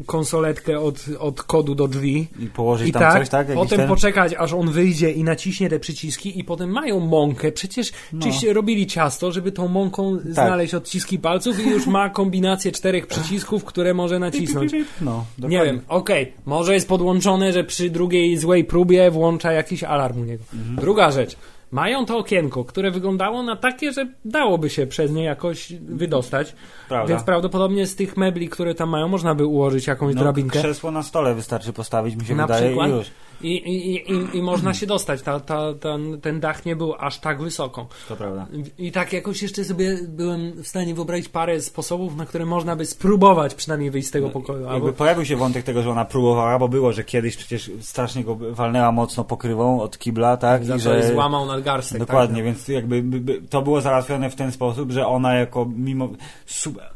konsoletkę 0.06 0.80
od, 0.80 1.04
od 1.18 1.42
kodu 1.42 1.74
do 1.74 1.88
drzwi 1.88 2.26
I 2.40 2.46
położyć 2.46 2.88
i 2.88 2.92
tam 2.92 3.02
tak, 3.02 3.18
coś, 3.18 3.28
tak? 3.28 3.48
Jakiś 3.48 3.62
potem 3.62 3.78
ten... 3.78 3.88
poczekać, 3.88 4.34
aż 4.38 4.52
on 4.52 4.70
wyjdzie 4.70 5.10
i 5.10 5.24
naciśnie 5.24 5.68
te 5.68 5.80
przyciski 5.80 6.40
i 6.40 6.44
potem 6.44 6.70
mają 6.70 7.00
mąkę. 7.00 7.52
Przecież 7.52 7.92
No. 8.12 8.22
czyś 8.26 8.42
robili 8.42 8.86
ciasto, 8.86 9.32
żeby 9.32 9.52
tą 9.52 9.68
mąką 9.68 10.18
Tak. 10.18 10.32
znaleźć 10.32 10.74
odciski 10.74 11.18
palców 11.18 11.66
i 11.66 11.70
już 11.70 11.86
ma 11.86 12.10
kombinację 12.10 12.72
czterech 12.72 13.06
przycisków, 13.06 13.64
które 13.64 13.94
może 13.94 14.18
nacisnąć. 14.18 14.72
No, 15.00 15.24
Nie 15.38 15.64
wiem, 15.64 15.80
okej, 15.88 16.32
może 16.46 16.74
jest 16.74 16.88
podłączone, 16.88 17.52
że 17.52 17.64
przy 17.64 17.90
drugiej 17.90 18.38
złej 18.38 18.64
próbie 18.64 19.10
włącza 19.10 19.52
jakiś 19.52 19.84
alarm 19.84 20.20
u 20.20 20.24
niego. 20.24 20.44
Mhm. 20.54 20.76
Druga 20.76 21.10
rzecz. 21.10 21.36
Mają 21.72 22.06
to 22.06 22.18
okienko, 22.18 22.64
które 22.64 22.90
wyglądało 22.90 23.42
na 23.42 23.56
takie, 23.56 23.92
że 23.92 24.06
dałoby 24.24 24.70
się 24.70 24.86
przez 24.86 25.12
nie 25.12 25.24
jakoś 25.24 25.72
wydostać. 25.72 26.54
Prawda. 26.88 27.14
Więc 27.14 27.22
prawdopodobnie 27.26 27.86
z 27.86 27.96
tych 27.96 28.16
mebli, 28.16 28.48
które 28.48 28.74
tam 28.74 28.88
mają, 28.88 29.08
można 29.08 29.34
by 29.34 29.46
ułożyć 29.46 29.86
jakąś 29.86 30.14
No, 30.14 30.20
drabinkę. 30.22 30.58
krzesło 30.58 30.90
na 30.90 31.02
stole 31.02 31.34
wystarczy 31.34 31.72
postawić, 31.72 32.16
mi 32.16 32.24
się 32.26 32.34
Na 32.34 32.46
wydaje 32.46 32.66
przykład. 32.66 32.88
i 32.90 32.92
już. 32.92 33.06
I, 33.42 33.56
i, 33.56 34.12
i, 34.12 34.36
i 34.36 34.42
można 34.42 34.74
się 34.74 34.86
dostać. 34.86 35.22
Ta, 35.22 35.40
ta, 35.40 35.74
ten, 35.74 36.20
ten 36.20 36.40
dach 36.40 36.64
nie 36.64 36.76
był 36.76 36.94
aż 36.98 37.18
tak 37.18 37.42
wysoko. 37.42 37.86
To 38.08 38.16
prawda. 38.16 38.46
I 38.78 38.92
tak 38.92 39.12
jakoś 39.12 39.42
jeszcze 39.42 39.64
sobie 39.64 39.98
byłem 40.08 40.62
w 40.62 40.68
stanie 40.68 40.94
wyobrazić 40.94 41.28
parę 41.28 41.60
sposobów, 41.60 42.16
na 42.16 42.26
które 42.26 42.46
można 42.46 42.76
by 42.76 42.86
spróbować 42.86 43.54
przynajmniej 43.54 43.90
wyjść 43.90 44.08
z 44.08 44.10
tego 44.10 44.30
pokoju. 44.30 44.58
Albo, 44.58 44.74
Jakby 44.74 44.92
pojawił 44.92 45.24
się 45.24 45.36
wątek 45.36 45.64
tego, 45.64 45.82
że 45.82 45.90
ona 45.90 46.04
próbowała, 46.04 46.58
bo 46.58 46.68
było, 46.68 46.92
że 46.92 47.04
kiedyś 47.04 47.36
przecież 47.36 47.70
strasznie 47.80 48.24
go 48.24 48.36
walnęła 48.36 48.92
mocno 48.92 49.24
pokrywą 49.24 49.80
od 49.80 49.98
kibla, 49.98 50.36
tak? 50.36 50.64
I 50.64 50.68
to 50.68 50.78
że... 50.78 51.12
złamał 51.12 51.46
nadgarstek. 51.46 51.98
Dokładnie, 51.98 52.36
tak, 52.36 52.44
więc 52.44 52.68
jakby 52.68 53.02
by, 53.02 53.20
by, 53.20 53.42
to 53.50 53.62
było 53.62 53.80
załatwione 53.80 54.30
w 54.30 54.34
ten 54.34 54.52
sposób, 54.52 54.90
że 54.90 55.06
ona 55.06 55.34
jako 55.34 55.66
mimo 55.76 56.08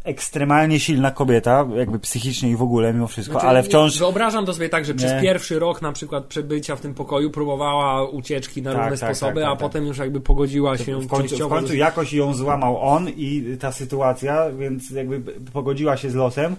ekstremalnie 0.05 0.81
silna 0.81 1.11
kobieta, 1.11 1.67
jakby 1.77 1.99
psychicznie 1.99 2.51
i 2.51 2.57
w 2.57 2.63
ogóle 2.63 2.95
mimo 2.95 3.07
wszystko, 3.07 3.33
Znaczy, 3.33 3.47
ale 3.47 3.63
wciąż 3.63 3.99
Wyobrażam 3.99 4.47
to 4.47 4.55
sobie 4.55 4.69
tak, 4.69 4.85
że 4.85 4.95
przez 4.95 5.13
Nie. 5.13 5.21
pierwszy 5.21 5.59
rok 5.59 5.83
na 5.83 5.93
przykład 5.93 6.29
przebycia 6.37 6.77
w 6.77 6.81
tym 6.81 6.95
pokoju 6.95 7.31
próbowała 7.31 8.05
ucieczki 8.11 8.63
na 8.63 8.73
Tak, 8.73 8.83
różne 8.91 8.99
tak, 9.07 9.17
sposoby, 9.17 9.35
tak, 9.35 9.43
tak, 9.43 9.53
a 9.53 9.57
tak. 9.57 9.61
potem 9.61 9.87
już 9.87 9.99
jakby 9.99 10.21
pogodziła 10.21 10.79
się 10.79 11.01
w 11.01 11.07
końcu, 11.07 11.27
w 11.27 11.29
częściowo 11.31 11.55
końcu 11.55 11.69
ze- 11.69 11.77
jakoś 11.77 12.13
ją 12.13 12.35
złamał 12.35 12.79
on 12.81 13.09
i 13.09 13.57
ta 13.61 13.73
sytuacja, 13.73 14.51
więc 14.59 14.91
jakby 14.91 15.21
pogodziła 15.53 15.97
się 15.97 16.11
z 16.11 16.15
losem 16.15 16.57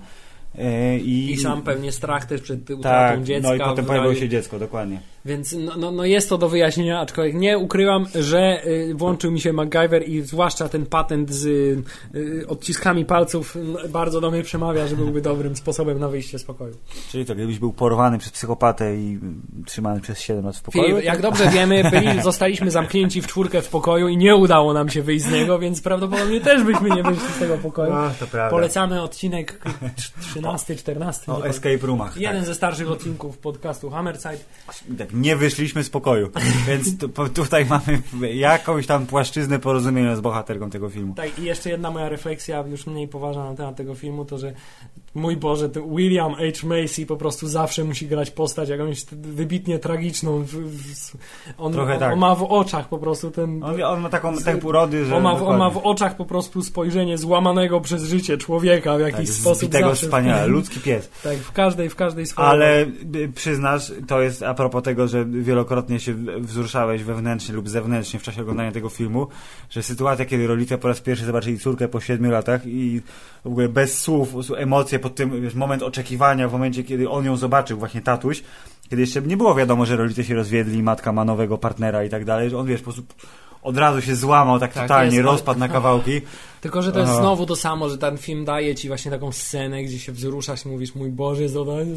e, 0.58 0.98
i, 0.98 1.32
I 1.32 1.38
sam 1.38 1.62
pewnie 1.62 1.92
strach 1.92 2.26
też 2.26 2.42
przed 2.42 2.70
utratą 2.70 3.16
tak, 3.16 3.24
dziecka. 3.24 3.50
no 3.50 3.56
i 3.56 3.60
potem 3.60 3.86
w 3.86 3.88
pojawiło 3.88 4.16
się 4.16 4.30
dziecko, 4.30 4.60
dokładnie. 4.60 5.02
Więc 5.28 5.56
no, 5.60 5.78
no, 5.78 5.92
no 5.92 6.06
jest 6.06 6.30
to 6.30 6.38
do 6.38 6.50
wyjaśnienia, 6.50 7.00
aczkolwiek 7.00 7.36
nie 7.36 7.58
ukrywam, 7.58 8.06
że 8.16 8.68
y, 8.68 8.96
włączył 8.96 9.32
mi 9.32 9.42
się 9.42 9.54
MacGyver 9.54 10.10
i 10.10 10.22
zwłaszcza 10.22 10.70
ten 10.70 10.86
patent 10.86 11.32
z 11.32 11.46
y, 11.46 12.48
odciskami 12.48 13.06
palców 13.06 13.58
bardzo 13.90 14.22
do 14.22 14.32
mnie 14.32 14.44
przemawia, 14.44 14.88
że 14.88 14.96
byłby 14.96 15.22
dobrym 15.22 15.56
sposobem 15.56 16.00
na 16.00 16.08
wyjście 16.08 16.40
z 16.40 16.44
pokoju. 16.44 16.74
Czyli 17.12 17.26
to 17.26 17.36
gdybyś 17.36 17.60
był 17.60 17.74
porwany 17.74 18.18
przez 18.18 18.32
psychopatę 18.32 18.96
i 18.96 19.20
trzymany 19.66 20.02
przez 20.02 20.20
7 20.20 20.46
lat 20.46 20.58
w 20.58 20.62
pokoju. 20.62 20.88
Filip, 20.88 21.04
jak 21.04 21.22
dobrze 21.22 21.50
wiemy, 21.50 21.92
byli, 21.92 22.22
zostaliśmy 22.22 22.72
zamknięci 22.72 23.22
w 23.22 23.28
czwórkę 23.28 23.62
w 23.62 23.70
pokoju 23.70 24.08
i 24.08 24.18
nie 24.18 24.36
udało 24.36 24.74
nam 24.74 24.90
się 24.90 25.02
wyjść 25.02 25.26
z 25.26 25.32
niego, 25.32 25.60
więc 25.60 25.82
prawdopodobnie 25.82 26.42
też 26.42 26.64
byśmy 26.64 26.90
nie 26.90 27.04
wyszli 27.04 27.34
z 27.36 27.40
tego 27.40 27.58
pokoju. 27.58 27.92
To 28.20 28.28
prawda. 28.28 28.50
Polecamy 28.50 29.02
odcinek 29.02 29.62
13, 30.22 30.76
14. 30.76 31.22
O 31.22 31.26
pamiętam. 31.26 31.50
escape 31.50 31.88
roomach. 31.88 32.18
Jeden 32.18 32.38
tak. 32.38 32.46
ze 32.46 32.56
starszych 32.56 32.92
odcinków 32.92 33.38
podcastu 33.38 33.90
Hammerside. 33.90 34.38
tak, 34.98 35.14
nie 35.22 35.36
wyszliśmy 35.36 35.84
z 35.84 35.90
pokoju. 35.90 36.30
Więc 36.68 36.98
tu, 36.98 37.10
tutaj 37.30 37.66
mamy 37.66 38.02
jakąś 38.34 38.88
tam 38.88 39.06
płaszczyznę 39.06 39.60
porozumienia 39.60 40.16
z 40.16 40.22
bohaterką 40.22 40.70
tego 40.70 40.90
filmu. 40.90 41.14
Tak, 41.16 41.40
i 41.40 41.44
jeszcze 41.44 41.70
jedna 41.70 41.92
moja 41.92 42.10
refleksja, 42.10 42.64
już 42.68 42.88
mniej 42.88 43.08
poważna 43.08 43.50
na 43.50 43.56
temat 43.56 43.76
tego 43.76 43.96
filmu, 43.96 44.26
to 44.26 44.38
że 44.38 44.54
mój 45.16 45.38
Boże, 45.38 45.70
ten 45.70 45.96
William 45.96 46.34
H. 46.34 46.68
Macy 46.68 47.06
po 47.06 47.18
prostu 47.18 47.48
zawsze 47.48 47.84
musi 47.84 48.08
grać 48.08 48.32
postać 48.32 48.70
jakąś 48.70 49.06
wybitnie 49.12 49.80
tragiczną. 49.80 50.46
On, 51.58 51.74
Trochę 51.74 51.94
on, 51.94 52.00
tak. 52.00 52.14
on 52.14 52.20
ma 52.20 52.36
w 52.36 52.44
oczach 52.44 52.90
po 52.90 52.98
prostu 52.98 53.32
ten... 53.32 53.64
On, 53.64 53.84
on 53.84 54.02
ma 54.02 54.10
taką 54.10 54.38
tak 54.38 54.64
urody, 54.64 55.06
że. 55.06 55.16
On 55.16 55.24
ma, 55.24 55.36
w, 55.36 55.44
on 55.44 55.58
ma 55.58 55.70
w 55.70 55.78
oczach 55.78 56.16
po 56.16 56.26
prostu 56.26 56.64
spojrzenie 56.64 57.18
złamanego 57.18 57.82
przez 57.82 58.04
życie 58.04 58.38
człowieka 58.38 58.98
w 58.98 59.00
jakiś 59.00 59.30
tak, 59.30 59.38
sposób. 59.38 59.72
zawsze. 59.72 59.96
wspaniale, 59.96 60.48
ludzki 60.48 60.80
pies. 60.80 61.10
Tak, 61.24 61.38
w 61.38 61.52
każdej, 61.52 61.90
w 61.90 61.96
każdej 61.96 62.26
swojej. 62.26 62.52
Ale 62.52 62.86
przyznasz, 63.36 63.92
to 64.08 64.22
jest 64.22 64.44
a 64.44 64.54
propos 64.54 64.84
tego, 64.84 65.07
że 65.08 65.26
wielokrotnie 65.26 66.00
się 66.00 66.14
wzruszałeś 66.40 67.04
wewnętrznie 67.04 67.56
lub 67.56 67.70
zewnętrznie 67.70 68.20
w 68.20 68.24
czasie 68.24 68.42
oglądania 68.42 68.72
tego 68.72 68.90
filmu, 68.90 69.28
że 69.70 69.84
sytuacja, 69.84 70.26
kiedy 70.26 70.48
rodzice 70.48 70.78
po 70.78 70.88
raz 70.88 71.02
pierwszy 71.02 71.26
zobaczyli 71.26 71.60
córkę 71.60 71.88
po 71.88 72.00
siedmiu 72.00 72.32
latach 72.32 72.62
i 72.66 73.02
w 73.44 73.48
ogóle 73.48 73.70
bez 73.70 74.02
słów, 74.02 74.34
emocje 74.58 75.00
pod 75.00 75.16
tym, 75.16 75.42
wiesz, 75.42 75.56
moment 75.56 75.84
oczekiwania, 75.84 76.48
w 76.48 76.52
momencie, 76.52 76.84
kiedy 76.84 77.10
on 77.10 77.26
ją 77.26 77.38
zobaczył, 77.38 77.80
właśnie 77.80 78.02
tatuś, 78.02 78.44
kiedy 78.90 79.02
jeszcze 79.02 79.22
nie 79.22 79.38
było 79.38 79.56
wiadomo, 79.56 79.86
że 79.86 79.96
rodzice 79.96 80.24
się 80.24 80.36
rozwiedli, 80.36 80.84
matka 80.84 81.12
ma 81.12 81.26
nowego 81.26 81.58
partnera 81.58 82.04
i 82.04 82.10
tak 82.10 82.26
dalej, 82.26 82.50
że 82.50 82.58
on, 82.58 82.68
wiesz, 82.68 82.82
po 82.82 82.92
prostu 82.92 83.04
od 83.62 83.78
razu 83.78 84.02
się 84.02 84.16
złamał 84.16 84.60
tak, 84.60 84.74
Tak 84.74 84.84
totalnie, 84.84 85.16
jest, 85.16 85.26
rozpadł 85.26 85.60
na 85.60 85.70
kawałki. 85.70 86.22
Tylko, 86.62 86.82
że 86.82 86.92
to 86.92 87.00
jest 87.00 87.12
Aha. 87.12 87.22
znowu 87.22 87.46
to 87.46 87.56
samo, 87.56 87.90
że 87.90 87.98
ten 87.98 88.18
film 88.18 88.46
daje 88.46 88.76
ci 88.76 88.88
właśnie 88.88 89.12
taką 89.12 89.32
scenę, 89.32 89.84
gdzie 89.84 90.00
się 90.00 90.12
wzruszasz 90.12 90.66
i 90.66 90.70
mówisz, 90.70 90.96
mój 90.96 91.10
Boże, 91.10 91.44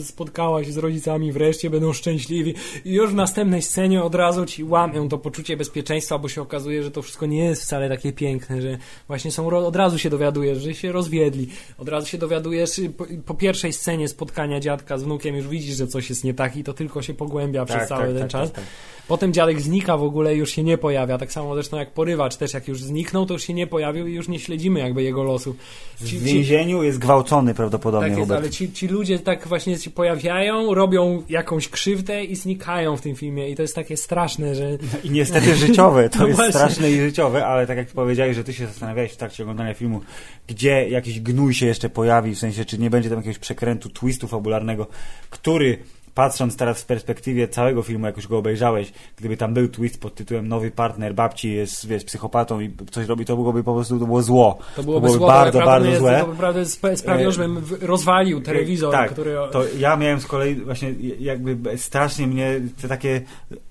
spotkałaś 0.02 0.66
się 0.66 0.72
z 0.72 0.76
rodzicami, 0.76 1.32
wreszcie 1.32 1.70
będą 1.70 1.92
szczęśliwi. 1.92 2.54
I 2.84 2.92
już 2.92 3.10
w 3.10 3.14
następnej 3.14 3.62
scenie 3.62 4.02
od 4.02 4.14
razu 4.14 4.46
ci 4.46 4.64
łamią 4.64 5.08
to 5.08 5.18
poczucie 5.18 5.56
bezpieczeństwa, 5.56 6.18
bo 6.18 6.28
się 6.28 6.42
okazuje, 6.42 6.82
że 6.82 6.90
to 6.90 7.02
wszystko 7.02 7.26
nie 7.26 7.44
jest 7.44 7.62
wcale 7.62 7.88
takie 7.88 8.12
piękne, 8.12 8.62
że 8.62 8.78
właśnie 9.08 9.32
są, 9.32 9.48
od 9.66 9.76
razu 9.76 9.98
się 9.98 10.10
dowiadujesz, 10.10 10.58
że 10.58 10.74
się 10.74 10.92
rozwiedli. 10.92 11.48
Od 11.78 11.88
razu 11.88 12.06
się 12.06 12.18
dowiadujesz, 12.18 12.78
y, 12.78 12.90
po, 12.90 13.06
po 13.26 13.34
pierwszej 13.34 13.72
scenie 13.72 14.08
spotkania 14.08 14.60
dziadka 14.60 14.98
z 14.98 15.02
wnukiem 15.02 15.36
już 15.36 15.48
widzisz, 15.48 15.76
że 15.76 15.86
coś 15.86 16.10
jest 16.10 16.24
nie 16.24 16.34
tak 16.34 16.56
i 16.56 16.64
to 16.64 16.72
tylko 16.72 17.02
się 17.02 17.14
pogłębia 17.14 17.64
przez 17.64 17.88
cały 17.88 18.14
ten 18.14 18.28
czas. 18.28 18.52
tak. 18.52 18.64
Potem 19.08 19.32
dziadek 19.32 19.60
znika 19.60 19.96
w 19.96 20.02
ogóle, 20.02 20.34
już 20.34 20.50
się 20.50 20.62
nie 20.62 20.78
pojawia. 20.78 21.18
Tak 21.18 21.32
samo 21.32 21.54
zresztą 21.54 21.76
jak 21.76 21.92
porywacz 21.92 22.36
też, 22.36 22.54
jak 22.54 22.68
już 22.68 22.82
zniknął, 22.82 23.26
to 23.26 23.34
już 23.34 23.42
się 23.42 23.54
nie 23.54 23.66
pojawił 23.66 24.06
i 24.06 24.14
już 24.14 24.28
nie 24.28 24.38
śledzimy 24.60 24.80
jakby 24.80 25.02
jego 25.02 25.22
losu. 25.22 25.56
W 26.00 26.04
więzieniu 26.04 26.82
jest 26.82 26.98
gwałcony 26.98 27.54
prawdopodobnie 27.54 28.10
tak 28.10 28.18
jest, 28.18 28.30
ale 28.30 28.50
ci, 28.50 28.72
ci 28.72 28.88
ludzie 28.88 29.18
tak 29.18 29.48
właśnie 29.48 29.78
się 29.78 29.90
pojawiają, 29.90 30.74
robią 30.74 31.22
jakąś 31.28 31.68
krzywdę 31.68 32.24
i 32.24 32.36
znikają 32.36 32.96
w 32.96 33.00
tym 33.00 33.16
filmie 33.16 33.50
i 33.50 33.56
to 33.56 33.62
jest 33.62 33.74
takie 33.74 33.96
straszne, 33.96 34.54
że 34.54 34.78
I 35.04 35.10
niestety 35.10 35.56
życiowe, 35.56 36.08
to 36.08 36.18
No 36.20 36.26
jest 36.26 36.36
właśnie. 36.36 36.52
straszne 36.52 36.90
i 36.90 37.00
życiowe, 37.00 37.46
ale 37.46 37.66
tak 37.66 37.76
jak 37.76 37.88
powiedziałeś, 37.88 38.36
że 38.36 38.44
ty 38.44 38.52
się 38.52 38.66
zastanawiałeś 38.66 39.12
w 39.12 39.16
trakcie 39.16 39.42
oglądania 39.42 39.74
filmu, 39.74 40.00
gdzie 40.46 40.88
jakiś 40.88 41.20
gnój 41.20 41.54
się 41.54 41.66
jeszcze 41.66 41.88
pojawi, 41.88 42.34
w 42.34 42.38
sensie, 42.38 42.64
czy 42.64 42.78
nie 42.78 42.90
będzie 42.90 43.08
tam 43.08 43.18
jakiegoś 43.18 43.38
przekrętu, 43.38 43.90
twistu 43.90 44.28
fabularnego, 44.28 44.86
który 45.30 45.78
patrząc 46.14 46.56
teraz 46.56 46.82
w 46.82 46.86
perspektywie 46.86 47.48
całego 47.48 47.82
filmu, 47.82 48.06
jak 48.06 48.16
już 48.16 48.26
go 48.28 48.38
obejrzałeś, 48.38 48.92
gdyby 49.16 49.36
tam 49.36 49.54
był 49.54 49.68
twist 49.68 50.00
pod 50.00 50.14
tytułem 50.14 50.48
Nowy 50.48 50.70
partner 50.70 51.14
babci 51.14 51.52
jest, 51.54 51.86
wiesz, 51.86 52.04
psychopatą 52.04 52.60
i 52.60 52.70
coś 52.90 53.06
robi, 53.06 53.24
to 53.24 53.36
byłoby 53.36 53.64
po 53.64 53.74
prostu, 53.74 53.98
to 53.98 54.06
było 54.06 54.22
zło. 54.22 54.58
to 54.76 54.82
byłoby, 54.82 55.00
byłoby 55.06 55.18
zło, 55.18 55.26
bardzo, 55.26 55.58
bardzo 55.58 55.88
jest, 55.88 56.00
złe. 56.00 56.20
To 56.20 56.26
naprawdę 56.26 56.60
sp- 56.74 56.96
sprawiło, 56.96 57.32
żebym 57.32 57.62
rozwalił 57.80 58.40
telewizor, 58.40 58.92
tak, 58.92 59.10
który... 59.10 59.34
to 59.52 59.64
ja 59.78 59.96
miałem 59.96 60.20
z 60.20 60.26
kolei 60.26 60.54
właśnie 60.54 60.94
jakby 61.18 61.78
strasznie 61.78 62.26
mnie 62.26 62.60
te 62.82 62.88
takie 62.88 63.20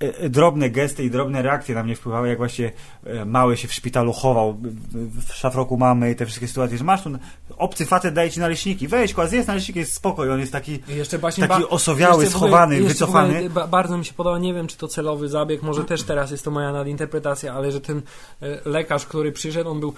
e, 0.03 0.17
e, 0.19 0.29
drobne 0.29 0.69
gesty 0.69 1.03
i 1.03 1.11
drobne 1.11 1.41
reakcje 1.41 1.75
na 1.75 1.83
mnie 1.83 1.95
wpływały, 1.95 2.27
jak 2.29 2.37
właśnie 2.37 2.71
e, 3.05 3.25
mały 3.25 3.57
się 3.57 3.67
w 3.67 3.73
szpitalu 3.73 4.13
chował 4.13 4.57
w- 4.91 5.33
szafroku 5.33 5.77
mamy 5.77 6.11
i 6.11 6.15
te 6.15 6.25
wszystkie 6.25 6.47
sytuacje, 6.47 6.77
że 6.77 6.83
masz 6.83 7.01
tu 7.03 7.09
obcy 7.57 7.85
facet 7.85 8.13
daje 8.13 8.31
ci 8.31 8.39
naleśniki, 8.39 8.87
weź 8.87 9.13
kład, 9.13 9.29
zjedz 9.29 9.47
naleśniki, 9.47 9.79
jest 9.79 9.93
spokoj, 9.93 10.31
on 10.31 10.39
jest 10.39 10.51
taki 10.51 10.79
I 10.89 10.95
jeszcze 10.95 11.19
taki 11.19 11.47
ba- 11.47 11.59
osowiały, 11.69 12.28
schowany, 12.29 12.81
w 12.81 12.87
wycofany. 12.87 13.49
bardzo 13.49 13.97
mi 13.97 14.05
się 14.05 14.13
podoba, 14.13 14.39
nie 14.39 14.53
wiem 14.53 14.67
czy 14.67 14.77
to 14.77 14.87
celowy 14.87 15.29
zabieg, 15.29 15.61
może 15.61 15.83
też 15.83 16.03
teraz 16.03 16.31
jest 16.31 16.45
to 16.45 16.51
moja 16.51 16.71
nadinterpretacja, 16.71 17.53
ale 17.53 17.71
że 17.71 17.81
ten 17.81 18.01
e, 18.41 18.69
lekarz, 18.69 19.05
który 19.05 19.31
przyszedł, 19.31 19.69
on 19.69 19.79
był 19.79 19.93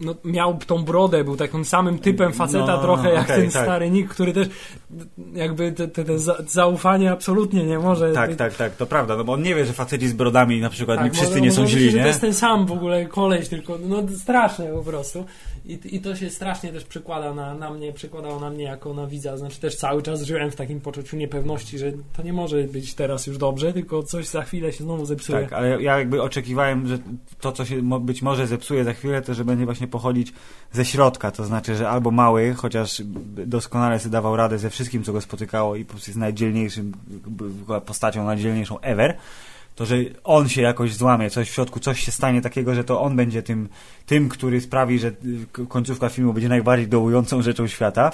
no, 0.00 0.14
miał 0.24 0.58
tą 0.66 0.84
brodę, 0.84 1.24
był 1.24 1.36
takim 1.36 1.64
samym 1.64 1.98
typem 1.98 2.32
faceta 2.32 2.66
No, 2.76 2.82
trochę 2.82 3.12
jak 3.12 3.24
okej, 3.24 3.42
ten 3.42 3.50
tak. 3.50 3.62
stary 3.62 3.90
Nick, 3.90 4.10
który 4.10 4.32
też 4.32 4.48
jakby 5.34 5.72
te, 5.72 5.88
te, 5.88 6.04
te 6.04 6.18
za, 6.18 6.36
zaufanie 6.48 7.12
absolutnie 7.12 7.64
nie 7.64 7.78
może... 7.78 8.12
Tak, 8.12 8.36
tak, 8.36 8.54
tak, 8.54 8.76
to 8.76 8.86
prawda, 8.86 9.16
no 9.16 9.24
bo 9.24 9.32
on 9.32 9.42
nie 9.42 9.54
wie, 9.54 9.66
że 9.66 9.72
faceci 9.72 10.08
z 10.08 10.12
brodami 10.12 10.60
na 10.60 10.70
przykład 10.70 10.98
Tak, 10.98 11.04
nie 11.04 11.10
wszyscy 11.10 11.30
może- 11.30 11.40
nie 11.40 11.52
są 11.52 11.62
może 11.62 11.78
źli, 11.78 11.94
nie? 11.94 12.00
To 12.00 12.06
jest 12.06 12.20
ten 12.20 12.34
sam 12.34 12.66
w 12.66 12.72
ogóle 12.72 13.06
koleś, 13.06 13.48
tylko 13.48 13.78
no 13.88 14.02
straszne 14.16 14.66
po 14.66 14.82
prostu. 14.82 15.24
I, 15.64 15.78
I 15.96 16.00
to 16.00 16.16
się 16.16 16.30
strasznie 16.30 16.72
też 16.72 16.84
przykłada 16.84 17.34
na, 17.34 17.54
na 17.54 17.70
mnie, 17.70 17.92
przykładało 17.92 18.40
na 18.40 18.50
mnie 18.50 18.64
jako 18.64 18.94
na 18.94 19.06
widza. 19.06 19.36
Znaczy 19.36 19.60
też 19.60 19.76
cały 19.76 20.02
czas 20.02 20.22
żyłem 20.22 20.50
w 20.50 20.56
takim 20.56 20.80
poczuciu 20.80 21.16
niepewności, 21.16 21.78
że 21.78 21.92
to 22.16 22.22
nie 22.22 22.32
może 22.32 22.64
być 22.64 22.94
teraz 22.94 23.26
już 23.26 23.38
dobrze, 23.38 23.72
tylko 23.72 24.02
coś 24.02 24.28
za 24.28 24.42
chwilę 24.42 24.72
się 24.72 24.84
znowu 24.84 25.04
zepsuje. 25.04 25.42
Tak, 25.42 25.52
ale 25.52 25.82
ja 25.82 25.98
jakby 25.98 26.22
oczekiwałem, 26.22 26.86
że 26.86 26.98
to, 27.40 27.52
co 27.52 27.64
się 27.64 28.00
być 28.00 28.22
może 28.22 28.46
zepsuje 28.46 28.84
za 28.84 28.92
chwilę, 28.92 29.22
to 29.22 29.34
że 29.34 29.44
będzie 29.44 29.59
właśnie 29.64 29.88
pochodzić 29.88 30.32
ze 30.72 30.84
środka, 30.84 31.30
to 31.30 31.44
znaczy, 31.44 31.76
że 31.76 31.90
albo 31.90 32.10
mały, 32.10 32.54
chociaż 32.54 33.02
doskonale 33.46 33.98
sobie 33.98 34.12
dawał 34.12 34.36
radę 34.36 34.58
ze 34.58 34.70
wszystkim, 34.70 35.04
co 35.04 35.12
go 35.12 35.20
spotykało 35.20 35.76
i 35.76 35.84
po 35.84 35.90
prostu 35.90 36.10
jest 36.10 36.18
najdzielniejszym 36.18 36.92
postacią, 37.86 38.24
najdzielniejszą 38.24 38.80
ever, 38.80 39.16
to 39.74 39.86
że 39.86 39.96
on 40.24 40.48
się 40.48 40.62
jakoś 40.62 40.94
złamie, 40.94 41.30
coś 41.30 41.50
w 41.50 41.54
środku, 41.54 41.80
coś 41.80 42.00
się 42.00 42.12
stanie 42.12 42.42
takiego, 42.42 42.74
że 42.74 42.84
to 42.84 43.00
on 43.02 43.16
będzie 43.16 43.42
tym, 43.42 43.68
tym 44.06 44.28
który 44.28 44.60
sprawi, 44.60 44.98
że 44.98 45.12
końcówka 45.68 46.08
filmu 46.08 46.32
będzie 46.32 46.48
najbardziej 46.48 46.88
dołującą 46.88 47.42
rzeczą 47.42 47.66
świata. 47.66 48.12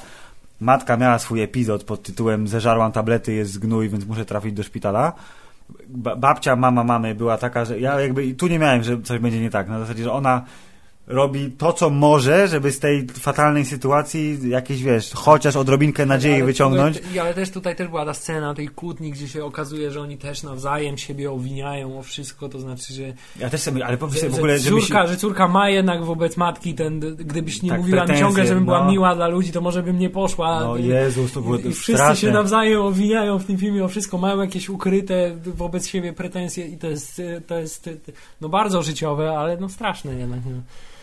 Matka 0.61 0.97
miała 0.97 1.18
swój 1.18 1.42
epizod 1.42 1.84
pod 1.84 2.03
tytułem 2.03 2.49
Zeżarłam 2.49 2.92
tablety, 2.92 3.32
jest 3.32 3.59
gnój, 3.59 3.88
więc 3.88 4.07
muszę 4.07 4.24
trafić 4.24 4.53
do 4.53 4.62
szpitala 4.62 5.12
ba- 5.88 6.16
babcia, 6.16 6.57
mama 6.57 6.84
mamy 6.84 7.14
była 7.14 7.38
taka, 7.38 7.64
że 7.64 7.80
ja 7.80 8.01
jakby 8.01 8.34
tu 8.34 8.47
nie 8.47 8.59
miałem, 8.59 8.82
że 8.82 9.03
coś 9.03 9.18
będzie 9.18 9.40
nie 9.40 9.51
tak. 9.51 9.68
Na 9.68 9.78
zasadzie, 9.78 10.05
że 10.05 10.12
ona 10.12 10.44
robi 11.07 11.51
to, 11.51 11.73
co 11.73 11.91
może, 11.91 12.49
żeby 12.49 12.73
z 12.73 12.79
tej 12.79 13.07
fatalnej 13.07 13.65
sytuacji 13.65 14.39
jakieś, 14.49 14.83
wiesz, 14.83 15.11
chociaż 15.15 15.57
odrobinkę 15.57 16.07
nadziei 16.07 16.35
Ale 16.35 16.45
wyciągnąć. 16.45 16.99
tutaj- 17.01 17.19
Ale 17.19 17.35
też 17.35 17.51
tutaj 17.51 17.77
też 17.77 17.89
była 17.89 18.05
ta 18.07 18.15
scena 18.15 18.55
tej 18.55 18.69
kłótni, 18.69 19.11
gdzie 19.11 19.29
się 19.29 19.45
okazuje, 19.45 19.91
że 19.91 20.01
oni 20.01 20.19
też 20.19 20.43
nawzajem 20.43 20.99
siebie 20.99 21.31
obwiniają 21.31 21.99
o 21.99 22.03
wszystko, 22.03 22.49
to 22.49 22.61
znaczy, 22.61 22.95
że, 22.95 23.03
Ja 23.41 23.51
też 23.51 23.61
sobie, 23.61 23.87
ale 23.87 23.99
że, 24.13 24.19
sobie 24.19 24.31
w 24.31 24.35
ogóle, 24.35 24.59
że, 24.59 24.71
córka, 24.71 25.03
się... 25.03 25.09
że 25.09 25.17
córka 25.17 25.49
ma 25.49 25.71
jednak 25.71 26.05
wobec 26.05 26.37
matki 26.37 26.75
ten, 26.75 27.01
gdybyś 27.17 27.63
nie 27.63 27.71
Tak, 27.71 27.79
mówiła 27.79 27.97
mi 27.97 27.99
pretensje, 28.01 28.27
ciągle, 28.27 28.47
żebym 28.47 28.65
była 28.65 28.85
no. 28.85 28.91
miła 28.91 29.15
dla 29.15 29.29
ludzi, 29.29 29.53
to 29.53 29.61
może 29.61 29.83
bym 29.83 29.99
nie 29.99 30.11
poszła. 30.11 30.61
No 30.61 30.77
Jezus, 30.77 31.33
to 31.33 31.41
było 31.41 31.57
I, 31.59 31.63
wszyscy 31.63 31.93
straszne. 31.93 32.17
się 32.17 32.31
nawzajem 32.31 32.81
obwiniają 32.81 33.39
w 33.39 33.45
tym 33.45 33.59
filmie 33.59 33.85
o 33.85 33.89
wszystko, 33.89 34.19
mają 34.19 34.41
jakieś 34.41 34.69
ukryte 34.69 35.37
wobec 35.45 35.87
siebie 35.89 36.13
pretensje 36.13 36.67
i 36.67 36.79
to 36.79 36.87
jest, 36.87 37.23
to 37.47 37.59
jest 37.59 37.91
no 38.41 38.49
bardzo 38.49 38.83
życiowe, 38.83 39.39
ale 39.39 39.57
no 39.57 39.69
straszne 39.69 40.15
jednak. 40.15 40.47
Nie? 40.47 40.53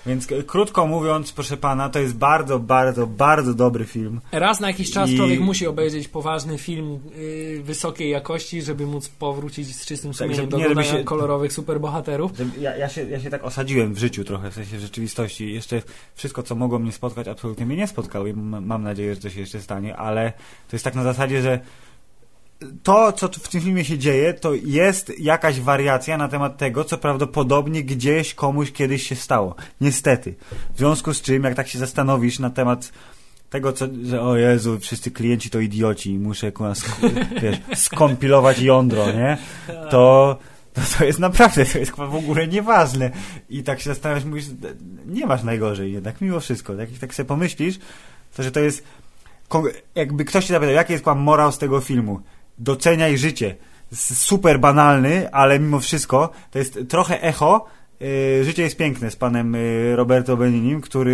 Więc 0.05 0.27
krótko 0.47 0.87
mówiąc, 0.87 1.31
proszę 1.31 1.57
pana, 1.57 1.89
to 1.89 1.99
jest 1.99 2.15
bardzo, 2.15 2.59
bardzo, 2.59 3.07
bardzo 3.07 3.53
dobry 3.53 3.85
film. 3.85 4.21
Raz 4.31 4.59
na 4.59 4.67
jakiś 4.67 4.91
czas 4.91 5.09
I- 5.09 5.17
człowiek 5.17 5.39
musi 5.39 5.67
obejrzeć 5.67 6.07
poważny 6.07 6.57
film 6.57 6.99
y, 7.17 7.61
wysokiej 7.63 8.09
jakości, 8.09 8.61
żeby 8.61 8.85
móc 8.87 9.09
powrócić 9.09 9.75
z 9.75 9.85
czystym 9.85 10.13
sumieniem 10.13 10.35
żeby 10.37 10.47
do 10.47 10.57
oglądania 10.57 10.91
się- 10.91 11.03
kolorowych 11.03 11.53
superbohaterów. 11.53 12.31
Ja, 12.59 12.77
ja, 12.77 12.89
się, 12.89 13.09
ja 13.09 13.19
się 13.19 13.29
tak 13.29 13.43
osadziłem 13.43 13.93
w 13.93 13.97
życiu 13.97 14.23
trochę, 14.23 14.51
w 14.51 14.53
sensie 14.53 14.79
rzeczywistości. 14.79 15.53
Jeszcze 15.53 15.81
wszystko, 16.15 16.43
co 16.43 16.55
mogło 16.55 16.79
mnie 16.79 16.91
spotkać, 16.91 17.27
absolutnie 17.27 17.65
mnie 17.65 17.75
nie 17.75 17.87
spotkało 17.87 18.27
i 18.27 18.33
mam 18.33 18.83
nadzieję, 18.83 19.15
że 19.15 19.21
to 19.21 19.29
się 19.29 19.39
jeszcze 19.39 19.61
stanie, 19.61 19.97
ale 19.97 20.31
to 20.69 20.75
jest 20.75 20.83
tak 20.85 20.95
na 20.95 21.03
zasadzie, 21.03 21.41
że 21.41 21.59
to, 22.83 23.11
co 23.11 23.27
w 23.27 23.47
tym 23.47 23.61
filmie 23.61 23.85
się 23.85 23.97
dzieje, 23.97 24.33
to 24.33 24.53
jest 24.53 25.19
jakaś 25.19 25.59
wariacja 25.59 26.17
na 26.17 26.27
temat 26.27 26.57
tego, 26.57 26.83
co 26.83 26.97
prawdopodobnie 26.97 27.83
gdzieś 27.83 28.33
komuś 28.33 28.71
kiedyś 28.71 29.07
się 29.07 29.15
stało. 29.15 29.55
Niestety. 29.81 30.35
W 30.73 30.77
związku 30.77 31.13
z 31.13 31.21
czym, 31.21 31.43
jak 31.43 31.55
tak 31.55 31.67
się 31.67 31.79
zastanowisz 31.79 32.39
na 32.39 32.49
temat 32.49 32.91
tego, 33.49 33.73
co, 33.73 33.87
że 34.03 34.21
o 34.21 34.37
Jezu, 34.37 34.79
wszyscy 34.79 35.11
klienci 35.11 35.49
to 35.49 35.59
idioci 35.59 36.11
i 36.11 36.19
muszę 36.19 36.51
wiesz, 37.41 37.57
skompilować 37.75 38.59
jądro, 38.59 39.11
nie? 39.11 39.37
To, 39.91 40.39
to, 40.73 40.81
to 40.97 41.05
jest 41.05 41.19
naprawdę, 41.19 41.65
to 41.65 41.79
jest 41.79 41.91
w 41.91 42.15
ogóle 42.15 42.47
nieważne. 42.47 43.11
I 43.49 43.63
tak 43.63 43.79
się 43.79 43.89
zastanawiasz, 43.89 44.25
mówisz, 44.25 44.45
nie 45.05 45.25
masz 45.25 45.43
najgorzej 45.43 45.93
jednak, 45.93 46.21
mimo 46.21 46.39
wszystko. 46.39 46.73
Jak 46.73 46.89
tak 46.89 47.15
sobie 47.15 47.27
pomyślisz, 47.27 47.79
to 48.35 48.43
że 48.43 48.51
to 48.51 48.59
jest, 48.59 48.83
jakby 49.95 50.25
ktoś 50.25 50.45
cię 50.45 50.53
zapytał, 50.53 50.75
jaki 50.75 50.91
jest 50.93 51.03
kurwa, 51.03 51.19
morał 51.19 51.51
z 51.51 51.57
tego 51.57 51.81
filmu? 51.81 52.21
Doceniaj 52.57 53.17
życie. 53.17 53.55
Super 53.93 54.59
banalny, 54.59 55.31
ale 55.31 55.59
mimo 55.59 55.79
wszystko 55.79 56.29
to 56.51 56.59
jest 56.59 56.79
trochę 56.89 57.21
echo 57.21 57.65
y, 58.01 58.43
Życie 58.43 58.63
jest 58.63 58.77
piękne 58.77 59.11
z 59.11 59.15
panem 59.15 59.55
y, 59.55 59.95
Roberto 59.95 60.37
Beninim, 60.37 60.81
który 60.81 61.11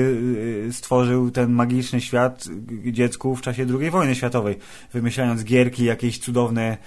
y, 0.67 0.73
stworzył 0.73 1.31
ten 1.31 1.51
magiczny 1.51 2.01
świat 2.01 2.45
dziecku 2.85 3.35
w 3.35 3.41
czasie 3.41 3.65
II 3.79 3.89
wojny 3.89 4.15
światowej, 4.15 4.57
wymyślając 4.93 5.43
gierki 5.43 5.85
jakieś 5.85 6.19
cudowne, 6.19 6.77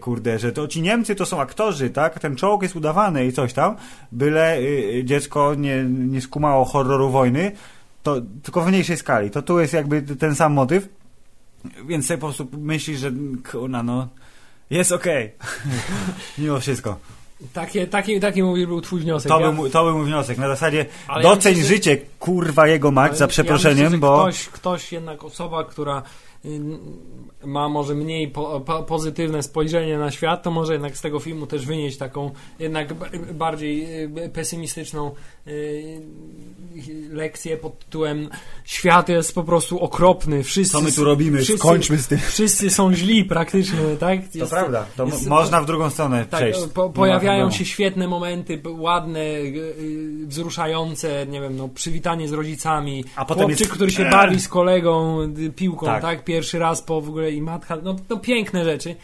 kurde, 0.00 0.38
że 0.38 0.52
to 0.52 0.68
ci 0.68 0.82
Niemcy 0.82 1.14
to 1.14 1.26
są 1.26 1.40
aktorzy, 1.40 1.90
tak? 1.90 2.18
Ten 2.18 2.36
czołg 2.36 2.62
jest 2.62 2.76
udawany 2.76 3.26
i 3.26 3.32
coś 3.32 3.52
tam, 3.52 3.76
byle 4.12 4.58
dziecko 5.04 5.54
nie, 5.54 5.84
nie 5.84 6.20
skumało 6.20 6.64
horroru 6.64 7.10
wojny, 7.10 7.52
to 8.02 8.20
tylko 8.42 8.60
w 8.60 8.68
mniejszej 8.68 8.96
skali. 8.96 9.30
To 9.30 9.42
tu 9.42 9.60
jest 9.60 9.72
jakby 9.72 10.02
ten 10.02 10.34
sam 10.34 10.52
motyw, 10.52 10.88
więc 11.86 12.06
sobie 12.06 12.18
po 12.18 12.26
prostu 12.26 12.46
myślisz, 12.58 13.00
że 13.00 13.12
kurna, 13.50 13.82
no 13.82 14.08
jest 14.70 14.92
okej. 14.92 15.32
Mimo 16.38 16.60
wszystko. 16.60 16.96
Takie, 17.52 17.86
taki, 17.86 18.20
taki 18.20 18.42
mówi, 18.42 18.66
był 18.66 18.80
twój 18.80 19.00
wniosek. 19.00 19.28
To 19.28 19.40
Ja- 19.40 19.46
był, 19.46 19.52
mój- 19.64 19.70
to 19.70 19.84
był 19.84 19.98
mój 19.98 20.06
wniosek. 20.06 20.38
Na 20.38 20.48
zasadzie 20.48 20.86
Ale 21.08 21.24
ja 21.24 21.30
doceń 21.34 21.52
myślę, 21.52 21.68
że- 21.68 21.74
życie, 21.74 21.96
kurwa 22.18 22.66
jego 22.68 22.90
mać, 22.90 23.18
za 23.18 23.24
ja 23.24 23.28
przeproszeniem, 23.28 23.76
myślę, 23.76 23.90
że 23.90 23.98
bo... 23.98 24.22
Ktoś, 24.22 24.48
ktoś 24.48 24.92
jednak, 24.92 25.24
osoba, 25.24 25.64
która 25.64 26.02
y, 26.44 26.60
ma 27.46 27.68
może 27.68 27.94
mniej 27.94 28.28
po, 28.28 28.60
po, 28.60 28.82
pozytywne 28.82 29.42
spojrzenie 29.42 29.98
na 29.98 30.10
świat, 30.10 30.42
to 30.42 30.50
może 30.50 30.72
jednak 30.72 30.96
z 30.96 31.00
tego 31.00 31.20
filmu 31.20 31.46
też 31.46 31.66
wynieść 31.66 31.96
taką 31.96 32.30
jednak 32.58 32.94
bardziej 33.34 34.02
y, 34.04 34.28
pesymistyczną 34.32 35.10
y, 35.46 36.00
lekcję 37.12 37.56
pod 37.56 37.78
tytułem 37.78 38.28
świat 38.64 39.08
jest 39.08 39.34
po 39.34 39.44
prostu 39.44 39.80
okropny, 39.80 40.42
wszyscy, 40.42 40.72
Co 40.72 40.80
my 40.80 40.92
tu 40.92 41.04
robimy? 41.04 41.38
wszyscy, 41.38 41.58
Skończmy 41.58 41.98
z 41.98 42.06
tym. 42.08 42.18
wszyscy 42.18 42.70
są 42.70 42.94
źli 42.94 43.24
praktycznie, 43.24 43.78
tak? 44.00 44.18
To 44.32 44.38
Jest- 44.38 44.50
prawda. 44.52 44.86
To 44.96 45.04
jest- 45.06 45.26
można 45.26 45.60
w 45.62 45.66
drugą 45.66 45.90
stronę 45.90 46.26
tak, 46.30 46.40
przejść. 46.40 46.60
po, 46.74 46.90
pojawiają 46.90 47.50
się 47.50 47.64
świetne 47.64 48.08
momenty, 48.08 48.62
ładne, 48.78 49.20
y, 49.20 49.74
wzruszające, 50.26 51.26
nie 51.26 51.40
wiem, 51.40 51.56
no, 51.56 51.68
przywitanie 51.68 52.28
z 52.28 52.32
rodzicami. 52.32 53.04
A 53.16 53.24
potem 53.24 53.44
Chłopczyk, 53.46 53.60
jest- 53.60 53.72
który 53.72 53.90
się 53.90 54.04
bawi 54.10 54.40
z 54.40 54.48
kolegą 54.48 55.18
piłką, 55.56 55.86
Tak. 55.86 56.02
tak. 56.02 56.24
Pierwszy 56.24 56.58
raz 56.58 56.82
po 56.82 57.00
w 57.00 57.08
ogóle 57.08 57.32
i 57.34 57.42
matka, 57.42 57.76
no 57.82 57.96
to 58.08 58.16
piękne 58.16 58.64
rzeczy. 58.64 58.96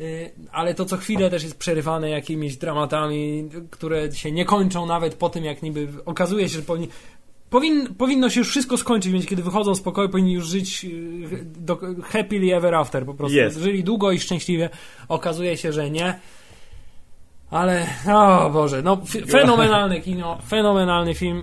Y, 0.00 0.30
Ale 0.52 0.74
to 0.74 0.84
co 0.84 0.96
chwilę 0.96 1.30
też 1.30 1.42
jest 1.42 1.58
przerywane 1.58 2.10
jakimiś 2.10 2.56
dramatami, 2.56 3.48
które 3.70 4.12
się 4.12 4.32
nie 4.32 4.44
kończą 4.44 4.86
nawet 4.86 5.14
po 5.14 5.30
tym, 5.30 5.44
jak 5.44 5.62
niby 5.62 5.88
okazuje 6.06 6.48
się, 6.48 6.56
że 6.56 6.62
powinni, 6.62 6.88
powin, 7.50 7.94
powinno 7.94 8.30
się 8.30 8.40
już 8.40 8.48
wszystko 8.48 8.76
skończyć, 8.76 9.12
więc 9.12 9.26
kiedy 9.26 9.42
wychodzą 9.42 9.74
z 9.74 9.80
pokoju, 9.80 10.08
powinni 10.08 10.32
już 10.32 10.46
żyć 10.46 10.84
y, 10.84 11.44
do, 11.44 11.78
happily 12.02 12.56
ever 12.56 12.74
after 12.74 13.06
po 13.06 13.14
prostu. 13.14 13.36
Jest. 13.36 13.58
Żyli 13.58 13.84
długo 13.84 14.12
i 14.12 14.20
szczęśliwie. 14.20 14.70
Okazuje 15.08 15.56
się, 15.56 15.72
że 15.72 15.90
nie. 15.90 16.20
Ale, 17.50 17.86
o 18.14 18.50
Boże, 18.50 18.82
no 18.82 19.00
fenomenalne 19.30 20.00
kino, 20.00 20.38
fenomenalny 20.48 21.14
film, 21.14 21.42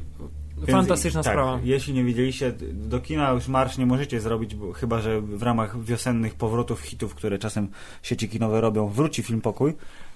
Więc 0.58 0.72
fantastyczna 0.72 1.24
tak, 1.24 1.34
sprawa. 1.34 1.60
Jeśli 1.64 1.94
nie 1.94 2.04
widzieliście, 2.04 2.54
do 2.74 3.00
kina 3.00 3.32
już 3.32 3.48
marsz 3.48 3.78
nie 3.78 3.86
możecie 3.86 4.20
zrobić, 4.20 4.56
bo, 4.56 4.74
chyba 4.74 5.02
że 5.02 5.22
w 5.22 5.44
ramach 5.44 5.84
wiosennych 5.84 6.36
powrotów 6.36 6.82
hitów, 6.82 7.16
które 7.16 7.40
czasem 7.40 7.68
sieci 8.04 8.30
kinowe 8.30 8.62
robią, 8.62 8.88
wróci 8.88 9.24
film 9.24 9.42
Pokój, 9.42 9.74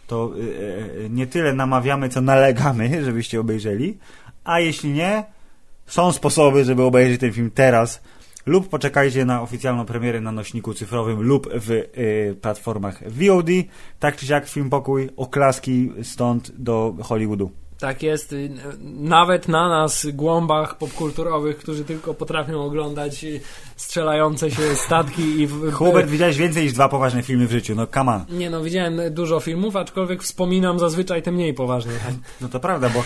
to 0.08 0.32
y, 0.38 0.42
y, 0.42 1.10
nie 1.10 1.28
tyle 1.28 1.54
namawiamy, 1.54 2.10
co 2.10 2.22
nalegamy, 2.22 2.90
żebyście 3.06 3.40
obejrzeli, 3.40 3.98
a 4.44 4.60
jeśli 4.60 4.92
nie, 4.92 5.24
są 5.88 6.12
sposoby, 6.12 6.66
żeby 6.66 6.84
obejrzeć 6.84 7.20
ten 7.20 7.34
film 7.34 7.52
teraz 7.52 8.02
lub 8.46 8.70
poczekajcie 8.70 9.26
na 9.26 9.42
oficjalną 9.42 9.86
premierę 9.86 10.22
na 10.22 10.32
nośniku 10.32 10.74
cyfrowym 10.74 11.22
lub 11.22 11.50
w 11.54 11.72
y, 11.72 12.36
platformach 12.42 13.12
VOD. 13.12 13.50
Tak 14.00 14.18
czy 14.18 14.26
siak 14.26 14.50
film 14.50 14.70
Pokój, 14.70 15.10
oklaski 15.18 15.92
stąd 16.04 16.52
do 16.58 16.96
Hollywoodu. 17.04 17.52
Tak 17.80 18.04
jest, 18.04 18.34
y, 18.34 18.50
nawet 19.00 19.48
na 19.48 19.70
nas, 19.70 20.08
głąbach 20.14 20.78
popkulturowych, 20.78 21.58
którzy 21.58 21.84
tylko 21.84 22.14
potrafią 22.14 22.62
oglądać 22.62 23.24
y, 23.24 23.42
strzelające 23.76 24.52
się 24.52 24.76
statki 24.76 25.22
i... 25.22 25.48
W, 25.48 25.72
Hubert, 25.72 26.10
widziałeś 26.10 26.38
więcej 26.38 26.64
niż 26.64 26.74
dwa 26.74 26.90
poważne 26.90 27.24
filmy 27.24 27.48
w 27.48 27.52
życiu, 27.52 27.76
no 27.76 27.88
come 27.88 28.12
on. 28.12 28.26
Nie 28.38 28.50
no, 28.50 28.64
widziałem 28.64 29.02
dużo 29.12 29.40
filmów, 29.40 29.76
aczkolwiek 29.76 30.24
wspominam 30.24 30.80
zazwyczaj 30.80 31.22
te 31.22 31.32
mniej 31.32 31.54
poważne. 31.54 31.94
No 32.42 32.50
to 32.50 32.60
prawda, 32.60 32.90
bo 32.90 33.04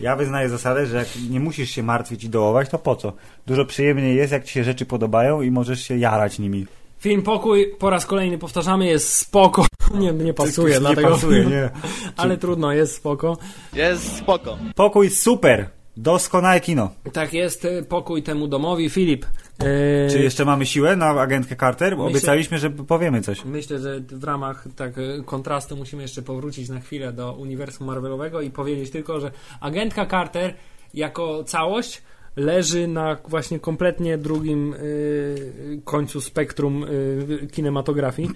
ja 0.00 0.16
wyznaję 0.16 0.48
zasadę, 0.48 0.86
że 0.86 0.96
jak 0.96 1.08
nie 1.30 1.40
musisz 1.40 1.70
się 1.70 1.82
martwić 1.82 2.24
i 2.24 2.28
dołować, 2.28 2.68
to 2.68 2.78
po 2.78 2.96
co? 2.96 3.12
Dużo 3.46 3.64
przyjemniej 3.64 4.16
jest, 4.16 4.32
jak 4.32 4.44
ci 4.44 4.52
się 4.52 4.64
rzeczy 4.64 4.86
podobają 4.86 5.42
i 5.42 5.50
możesz 5.50 5.80
się 5.80 5.96
jarać 5.96 6.38
nimi. 6.38 6.66
Film 7.06 7.22
Pokój, 7.22 7.74
po 7.78 7.90
raz 7.90 8.06
kolejny 8.06 8.38
powtarzamy, 8.38 8.86
jest 8.86 9.12
spoko. 9.12 9.66
Nie, 9.94 10.12
nie 10.12 10.34
pasuje, 10.34 10.74
nie 10.74 10.80
dlatego... 10.80 11.08
pasuje, 11.10 11.44
nie. 11.44 11.70
Ale 12.16 12.36
trudno, 12.36 12.72
jest 12.72 12.94
spoko. 12.94 13.36
Jest 13.72 14.16
spoko. 14.16 14.58
Pokój 14.74 15.10
super, 15.10 15.68
doskonałe 15.96 16.60
kino. 16.60 16.90
Tak 17.12 17.32
jest, 17.32 17.64
y, 17.64 17.82
pokój 17.88 18.22
temu 18.22 18.48
domowi. 18.48 18.90
Filip, 18.90 19.24
y, 19.24 20.08
Czy 20.10 20.18
jeszcze 20.18 20.44
mamy 20.44 20.66
siłę 20.66 20.96
na 20.96 21.06
agentkę 21.06 21.56
Carter? 21.56 21.96
Myślę- 21.96 22.10
Obiecaliśmy, 22.10 22.58
że 22.58 22.70
powiemy 22.70 23.22
coś. 23.22 23.44
Myślę, 23.44 23.78
że 23.78 24.00
w 24.00 24.24
ramach 24.24 24.64
tak 24.76 24.98
y, 24.98 25.22
kontrastu 25.26 25.76
musimy 25.76 26.02
jeszcze 26.02 26.22
powrócić 26.22 26.68
na 26.68 26.80
chwilę 26.80 27.12
do 27.12 27.32
uniwersum 27.32 27.86
Marvelowego 27.86 28.40
i 28.40 28.50
powiedzieć 28.50 28.90
tylko, 28.90 29.20
że 29.20 29.30
agentka 29.60 30.06
Carter 30.06 30.54
jako 30.94 31.44
całość 31.44 32.02
leży 32.36 32.88
na 32.88 33.16
właśnie 33.28 33.58
kompletnie 33.60 34.18
drugim 34.18 34.74
y, 34.74 35.80
końcu 35.84 36.20
spektrum 36.20 36.84
y, 36.84 37.48
kinematografii. 37.52 38.30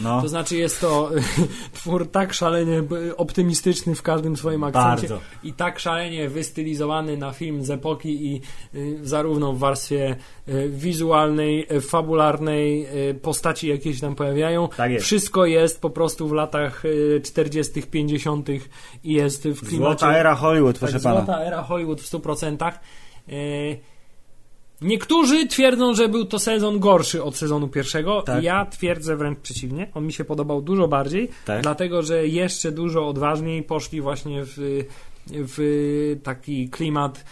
No, 0.00 0.22
To 0.22 0.28
znaczy 0.28 0.56
jest 0.56 0.80
to 0.80 1.10
twór 1.72 2.10
tak 2.10 2.32
szalenie 2.34 2.82
b- 2.82 3.16
optymistyczny 3.16 3.94
w 3.94 4.02
każdym 4.02 4.36
swoim 4.36 4.64
akcencie 4.64 5.08
Bardzo. 5.08 5.20
i 5.44 5.52
tak 5.52 5.78
szalenie 5.78 6.28
wystylizowany 6.28 7.16
na 7.16 7.32
film 7.32 7.64
z 7.64 7.70
epoki 7.70 8.26
i 8.26 8.40
y, 8.74 8.98
zarówno 9.02 9.52
w 9.52 9.58
warstwie 9.58 10.16
y, 10.48 10.68
wizualnej, 10.68 11.66
y, 11.76 11.80
fabularnej, 11.80 12.86
y, 13.10 13.14
postaci 13.14 13.68
jakieś 13.68 13.94
się 13.94 14.00
tam 14.00 14.14
pojawiają. 14.14 14.68
Tak 14.76 14.90
jest. 14.90 15.06
Wszystko 15.06 15.46
jest 15.46 15.80
po 15.80 15.90
prostu 15.90 16.28
w 16.28 16.32
latach 16.32 16.84
y, 16.84 17.20
40., 17.24 17.82
50. 17.82 18.48
i 19.04 19.12
jest 19.12 19.48
w 19.48 19.60
klimacie 19.60 19.76
Złota 20.00 20.16
era 20.18 20.34
Hollywood, 20.34 20.78
proszę 20.78 20.92
tak, 20.94 21.02
pana. 21.02 21.16
złota 21.24 21.44
era 21.44 21.62
Hollywood 21.62 22.00
w 22.00 22.10
100%. 22.12 22.72
Yy, 23.28 23.78
Niektórzy 24.82 25.46
twierdzą, 25.46 25.94
że 25.94 26.08
był 26.08 26.24
to 26.24 26.38
sezon 26.38 26.78
gorszy 26.78 27.22
od 27.22 27.36
sezonu 27.36 27.68
pierwszego. 27.68 28.22
Tak. 28.22 28.42
Ja 28.44 28.66
twierdzę 28.66 29.16
wręcz 29.16 29.38
przeciwnie. 29.38 29.90
On 29.94 30.06
mi 30.06 30.12
się 30.12 30.24
podobał 30.24 30.62
dużo 30.62 30.88
bardziej, 30.88 31.28
Tak. 31.44 31.62
dlatego 31.62 32.02
że 32.02 32.26
jeszcze 32.26 32.72
dużo 32.72 33.08
odważniej 33.08 33.62
poszli 33.62 34.00
właśnie 34.00 34.42
w 34.44 34.84
w 35.26 36.16
taki 36.22 36.68
klimat 36.68 37.24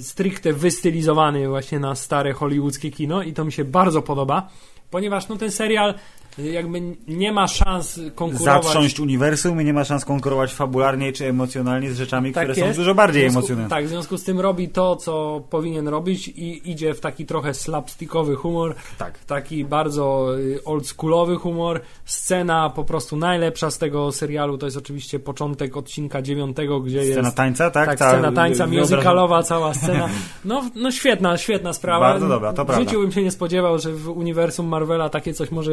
stricte 0.00 0.52
wystylizowany 0.52 1.48
właśnie 1.48 1.78
na 1.78 1.94
stare 1.94 2.32
hollywoodzkie 2.32 2.90
kino 2.90 3.22
i 3.22 3.32
to 3.32 3.44
mi 3.44 3.52
się 3.52 3.64
bardzo 3.64 4.02
podoba, 4.02 4.48
ponieważ 4.90 5.28
no 5.28 5.36
ten 5.36 5.50
serial 5.50 5.94
jakby 6.38 6.80
nie 7.08 7.32
ma 7.32 7.46
szans 7.48 8.00
konkurować. 8.14 8.64
Zatrząść 8.64 9.00
uniwersum 9.00 9.60
i 9.60 9.64
nie 9.64 9.72
ma 9.72 9.84
szans 9.84 10.04
konkurować 10.04 10.54
fabularnie 10.54 11.12
czy 11.12 11.26
emocjonalnie 11.26 11.92
z 11.92 11.96
rzeczami, 11.98 12.32
Tak 12.32 12.44
które 12.44 12.60
są 12.60 12.66
jest. 12.66 12.78
dużo 12.78 12.94
bardziej 12.94 13.22
W 13.22 13.24
związku- 13.32 13.38
emocjonalne. 13.38 13.70
Tak, 13.70 13.84
w 13.84 13.88
związku 13.88 14.18
z 14.18 14.24
tym 14.24 14.40
robi 14.40 14.68
to, 14.68 14.96
co 14.96 15.42
powinien 15.50 15.88
robić 15.88 16.28
i 16.28 16.70
idzie 16.70 16.94
w 16.94 17.00
taki 17.00 17.26
trochę 17.26 17.54
slapstickowy 17.54 18.34
humor, 18.36 18.74
Tak. 18.98 19.18
taki 19.18 19.64
bardzo 19.64 20.28
y, 20.38 20.64
oldschoolowy 20.64 21.36
humor. 21.36 21.80
Scena 22.04 22.70
po 22.70 22.84
prostu 22.84 23.16
najlepsza 23.16 23.70
z 23.70 23.78
tego 23.78 24.12
serialu 24.12 24.58
to 24.58 24.66
jest 24.66 24.76
oczywiście 24.76 25.18
początek 25.20 25.76
odcinka 25.76 26.22
dziewiątego, 26.22 26.80
gdzie 26.80 27.04
Scena 27.04 27.20
jest 27.26 27.36
tańca, 27.36 27.70
tak? 27.70 27.86
tak, 27.88 27.98
Ta- 27.98 28.08
scena 28.10 28.32
tańca 28.32 28.66
musicalowa, 28.66 29.42
cała 29.42 29.74
scena. 29.74 30.08
No, 30.44 30.62
no 30.74 30.90
świetna, 30.90 31.36
świetna 31.38 31.72
sprawa. 31.72 32.10
Bardzo 32.12 32.28
dobra, 32.28 32.52
to 32.52 32.62
w 32.64 32.66
prawda. 32.66 32.84
życiu 32.84 33.00
bym 33.00 33.12
się 33.12 33.22
nie 33.22 33.30
spodziewał, 33.30 33.78
że 33.78 33.92
w 33.92 34.08
uniwersum 34.08 34.66
Marvela 34.66 35.08
takie 35.08 35.34
coś 35.34 35.50
może 35.50 35.72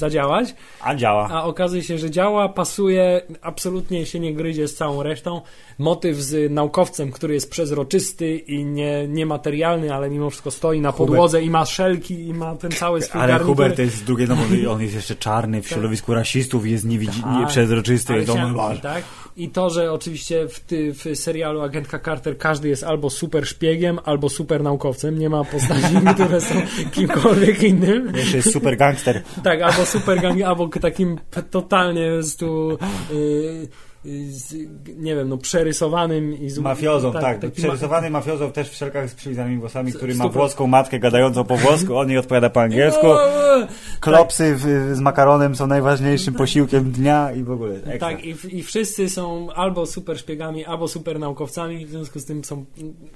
zadziałać. 0.00 0.54
A 0.80 0.94
działa. 0.94 1.28
A 1.32 1.44
okazuje 1.44 1.82
się, 1.82 1.98
że 1.98 2.10
działa, 2.10 2.48
pasuje, 2.48 3.20
absolutnie 3.42 4.06
się 4.06 4.20
nie 4.20 4.34
gryzie 4.34 4.68
z 4.68 4.74
całą 4.74 5.02
resztą. 5.02 5.40
Motyw 5.78 6.16
z 6.16 6.52
naukowcem, 6.52 7.12
który 7.12 7.34
jest 7.34 7.50
przezroczysty 7.50 8.36
i 8.36 8.64
nie, 8.64 9.08
niematerialny, 9.08 9.94
ale 9.94 10.10
mimo 10.10 10.30
wszystko 10.30 10.50
stoi 10.50 10.80
na 10.80 10.92
Hubert. 10.92 11.08
podłodze 11.10 11.42
i 11.42 11.50
ma 11.50 11.64
szelki 11.64 12.28
i 12.28 12.34
ma 12.34 12.54
ten 12.56 12.70
cały 12.70 13.02
swój 13.02 13.20
Ale 13.20 13.32
garnitur. 13.32 13.56
Hubert 13.56 13.78
jest 13.78 13.96
z 13.96 14.02
drugiej, 14.04 14.28
no 14.28 14.36
on 14.72 14.82
jest 14.82 14.94
jeszcze 14.94 15.14
czarny 15.16 15.62
w 15.62 15.68
środowisku 15.68 16.14
rasistów 16.14 16.66
jest 16.66 16.84
niewidzi- 16.86 17.22
Tak. 17.22 17.40
nieprzezroczysty. 17.40 18.22
Chciałem- 18.24 18.54
masz. 18.54 18.80
tak? 18.80 19.04
I 19.36 19.48
to, 19.48 19.70
że 19.70 19.92
oczywiście 19.92 20.48
w, 20.48 20.60
ty, 20.60 20.94
w 20.94 21.18
serialu 21.18 21.60
Agentka 21.60 21.98
Carter 21.98 22.38
każdy 22.38 22.68
jest 22.68 22.84
albo 22.84 23.10
super 23.10 23.46
szpiegiem, 23.46 23.98
albo 24.04 24.28
super 24.28 24.62
naukowcem. 24.62 25.18
Nie 25.18 25.28
ma 25.28 25.44
postaci, 25.44 25.94
które 26.14 26.40
są 26.40 26.54
kimkolwiek 26.92 27.62
innym. 27.62 28.12
Jeszcze 28.16 28.36
jest 28.36 28.52
super 28.52 28.76
gangster. 28.76 29.22
Tak, 29.44 29.62
albo 29.62 29.86
super 29.86 30.20
gang, 30.20 30.42
albo 30.42 30.68
takim 30.68 31.18
totalnie 31.50 32.22
z 32.22 32.36
tu. 32.36 32.78
Yy, 33.12 33.68
z, 34.04 34.54
nie 34.96 35.16
wiem, 35.16 35.28
no 35.28 35.38
przerysowanym 35.38 36.42
i 36.42 36.50
z 36.50 36.58
Mafiozą, 36.58 37.12
tak. 37.12 37.38
taki 37.38 37.62
Przerysowany 37.62 38.10
mafiozą 38.10 38.52
też 38.52 38.70
w 38.70 38.74
szelkach 38.74 39.10
z 39.10 39.14
przylizanymi 39.14 39.58
włosami, 39.58 39.92
który 39.92 40.14
ma 40.14 40.28
włoską 40.28 40.66
matkę 40.66 40.98
gadającą 40.98 41.44
po 41.44 41.56
włosku, 41.56 41.98
on 41.98 42.08
jej 42.08 42.18
odpowiada 42.18 42.50
po 42.50 42.62
angielsku. 42.62 43.06
Klopsy 44.00 44.56
w, 44.56 44.90
z 44.96 45.00
makaronem 45.00 45.56
są 45.56 45.66
najważniejszym 45.66 46.34
posiłkiem 46.34 46.90
dnia 46.90 47.32
i 47.32 47.42
w 47.42 47.50
ogóle. 47.50 47.74
Ekstra. 47.74 47.98
Tak, 47.98 48.24
i, 48.24 48.36
i 48.58 48.62
wszyscy 48.62 49.08
są 49.08 49.52
albo 49.52 49.86
super 49.86 50.18
szpiegami, 50.18 50.64
albo 50.64 50.88
super 50.88 51.18
naukowcami, 51.18 51.86
w 51.86 51.90
związku 51.90 52.18
z 52.18 52.24
tym 52.24 52.44
są. 52.44 52.64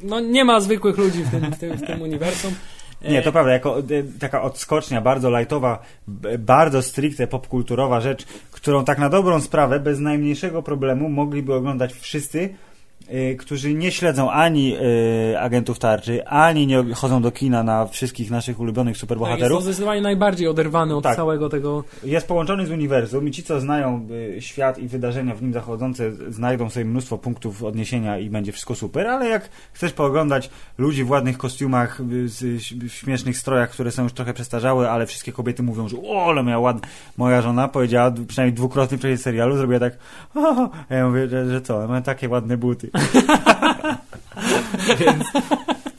No 0.03 0.20
nie 0.20 0.45
ma 0.45 0.61
zwykłych 0.61 0.99
ludzi 0.99 1.24
w 1.24 1.30
tym, 1.30 1.53
w 1.53 1.59
tym, 1.59 1.76
w 1.76 1.82
tym 1.82 2.03
uniwersum. 2.03 2.55
Nie, 3.09 3.22
to 3.22 3.32
prawda, 3.32 3.52
jako 3.52 3.78
e, 3.78 3.82
taka 4.20 4.42
odskocznia, 4.42 5.00
bardzo 5.00 5.30
lajtowa, 5.30 5.82
b- 6.09 6.38
bardzo 6.38 6.82
stricte 6.82 7.26
popkulturowa 7.26 8.00
rzecz, 8.00 8.24
którą 8.50 8.84
tak 8.84 8.98
na 8.98 9.09
dobrą 9.09 9.40
sprawę, 9.40 9.80
bez 9.80 10.00
najmniejszego 10.00 10.62
problemu 10.62 11.09
mogliby 11.09 11.55
oglądać 11.55 11.92
wszyscy, 11.92 12.55
którzy 13.38 13.74
nie 13.74 13.92
śledzą 13.92 14.30
ani 14.30 14.76
e, 15.32 15.40
agentów 15.40 15.78
tarczy, 15.78 16.26
ani 16.26 16.66
nie 16.66 16.94
chodzą 16.94 17.22
do 17.22 17.30
kina 17.30 17.62
na 17.62 17.86
wszystkich 17.86 18.30
naszych 18.30 18.61
ulubionych 18.61 18.92
Tak, 18.92 18.96
jest 18.96 19.00
superbohaterów. 19.00 19.59
to 19.59 19.62
zdecydowanie 19.64 20.00
najbardziej 20.00 20.48
oderwany 20.48 20.96
od 20.96 21.05
Tak. 21.05 21.16
całego 21.16 21.48
tego. 21.48 21.84
jest 22.05 22.28
połączony 22.28 22.66
z 22.66 22.70
uniwersum 22.70 23.28
i 23.28 23.30
ci, 23.30 23.42
co 23.42 23.61
znają 23.61 24.09
y, 24.36 24.42
świat 24.42 24.78
i 24.78 24.88
wydarzenia 24.88 25.34
w 25.34 25.42
nim 25.42 25.52
zachodzące, 25.52 26.12
znajdą 26.32 26.70
sobie 26.70 26.84
mnóstwo 26.84 27.18
punktów 27.18 27.62
odniesienia 27.62 28.18
i 28.18 28.30
będzie 28.30 28.52
wszystko 28.52 28.74
super, 28.74 29.07
ale 29.07 29.28
jak 29.28 29.48
chcesz 29.72 29.92
pooglądać 29.92 30.50
ludzi 30.78 31.05
w 31.05 31.11
ładnych 31.11 31.38
kostiumach, 31.38 32.00
y, 32.00 32.05
w 32.88 32.92
śmiesznych 32.92 33.38
strojach, 33.38 33.70
które 33.70 33.90
są 33.90 34.02
już 34.02 34.12
trochę 34.12 34.34
przestarzałe, 34.34 34.90
ale 34.90 35.07
wszystkie 35.07 35.32
kobiety 35.32 35.62
mówią, 35.62 35.88
że 35.88 35.96
o, 36.07 36.26
ale 36.28 36.42
miała 36.42 36.59
ładna... 36.62 36.88
Moja 37.16 37.42
żona 37.42 37.68
powiedziała, 37.68 38.12
przynajmniej 38.28 38.55
dwukrotnie 38.57 38.98
w 38.98 39.00
czasie 39.00 39.16
serialu, 39.16 39.57
zrobiła 39.57 39.80
tak 39.80 39.92
o, 40.34 40.70
a 40.90 40.94
ja 40.94 41.09
mówię, 41.09 41.28
że, 41.28 41.50
że 41.50 41.61
co, 41.61 41.88
mam 41.88 42.02
takie 42.02 42.28
ładne 42.28 42.57
buty. 42.57 42.90
Więc 44.99 45.24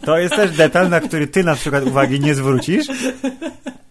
to 0.06 0.18
jest 0.18 0.36
też 0.36 0.52
detal, 0.52 0.90
na 0.90 1.00
który 1.00 1.28
ty 1.28 1.44
na 1.44 1.56
przykład 1.56 1.84
uwagi 1.84 2.20
nie 2.20 2.36
zwrócisz, 2.36 2.88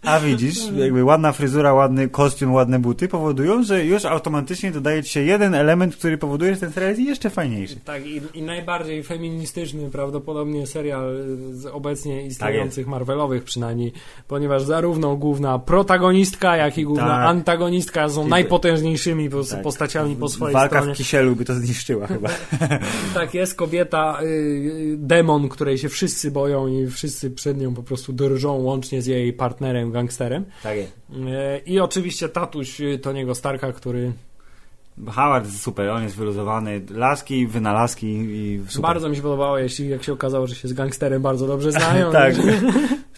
a 0.05 0.21
widzisz, 0.21 0.59
jakby 0.77 1.05
ładna 1.05 1.33
fryzura, 1.33 1.73
ładny 1.75 2.09
kostium, 2.09 2.53
ładne 2.53 2.79
buty 2.79 3.09
powodują, 3.09 3.63
że 3.63 3.85
już 3.85 4.05
automatycznie 4.05 4.71
dodaje 4.71 5.03
ci 5.03 5.11
się 5.11 5.23
jeden 5.23 5.55
element, 5.55 5.97
który 5.97 6.19
powoduje, 6.19 6.55
że 6.55 6.61
ten 6.61 6.73
serial 6.73 6.91
jest 6.91 7.03
jeszcze 7.03 7.31
fajniejszy. 7.31 7.77
Tak, 7.85 8.07
i, 8.07 8.21
i 8.35 8.43
najbardziej 8.43 9.03
feministyczny 9.03 9.91
prawdopodobnie 9.91 10.67
serial 10.67 11.17
z 11.53 11.67
obecnie 11.67 12.27
istniejących 12.27 12.87
Marvelowych 12.87 13.45
przynajmniej, 13.45 13.93
ponieważ 14.29 14.63
zarówno 14.63 15.17
główna 15.17 15.59
protagonistka, 15.59 16.57
jak 16.57 16.79
i 16.79 16.85
główna 16.85 17.07
Tak. 17.09 17.27
antagonistka 17.27 18.09
są 18.09 18.29
najpotężniejszymi 18.29 19.31
po, 19.31 19.45
Tak. 19.45 19.63
postaciami 19.63 20.17
po 20.17 20.29
swojej 20.29 20.55
Walka 20.55 20.77
stronie. 20.79 20.95
w 20.95 20.97
kisielu 20.99 21.37
by 21.37 21.45
to 21.45 21.55
zniszczyła 21.55 22.07
chyba. 22.07 22.29
Tak 23.15 23.35
jest, 23.35 23.55
kobieta, 23.55 24.19
y, 24.23 24.27
y, 24.27 24.97
demon, 24.99 25.49
której 25.49 25.79
się 25.79 25.89
wszyscy 25.89 26.31
boją 26.31 26.67
i 26.67 26.87
wszyscy 26.87 27.31
przed 27.31 27.59
nią 27.61 27.75
po 27.75 27.83
prostu 27.83 28.13
drżą, 28.13 28.53
łącznie 28.55 29.03
z 29.03 29.07
jej 29.07 29.33
partnerem, 29.33 29.93
gangsterem. 29.95 30.45
Tak 30.63 30.77
jest. 30.77 30.93
Y, 31.11 31.59
I 31.67 31.81
oczywiście 31.81 32.29
tatuś 32.29 32.81
y, 32.81 32.99
Toniego 32.99 33.35
Starka, 33.35 33.73
który 33.73 34.13
Howard 35.11 35.45
jest 35.47 35.63
super, 35.63 35.89
on 35.89 36.03
jest 36.03 36.17
wyluzowany, 36.17 36.83
laski, 36.91 37.47
wynalazki 37.47 38.07
i 38.07 38.61
super. 38.69 38.83
bardzo 38.83 39.09
mi 39.09 39.17
się 39.17 39.23
podobało, 39.23 39.59
jeśli 39.59 39.89
jak 39.89 40.03
się 40.03 40.13
okazało, 40.13 40.47
że 40.47 40.55
się 40.55 40.69
z 40.69 40.73
gangsterem 40.73 41.23
bardzo 41.23 41.47
dobrze 41.47 41.73
znają. 41.73 42.13
tak. 42.23 42.35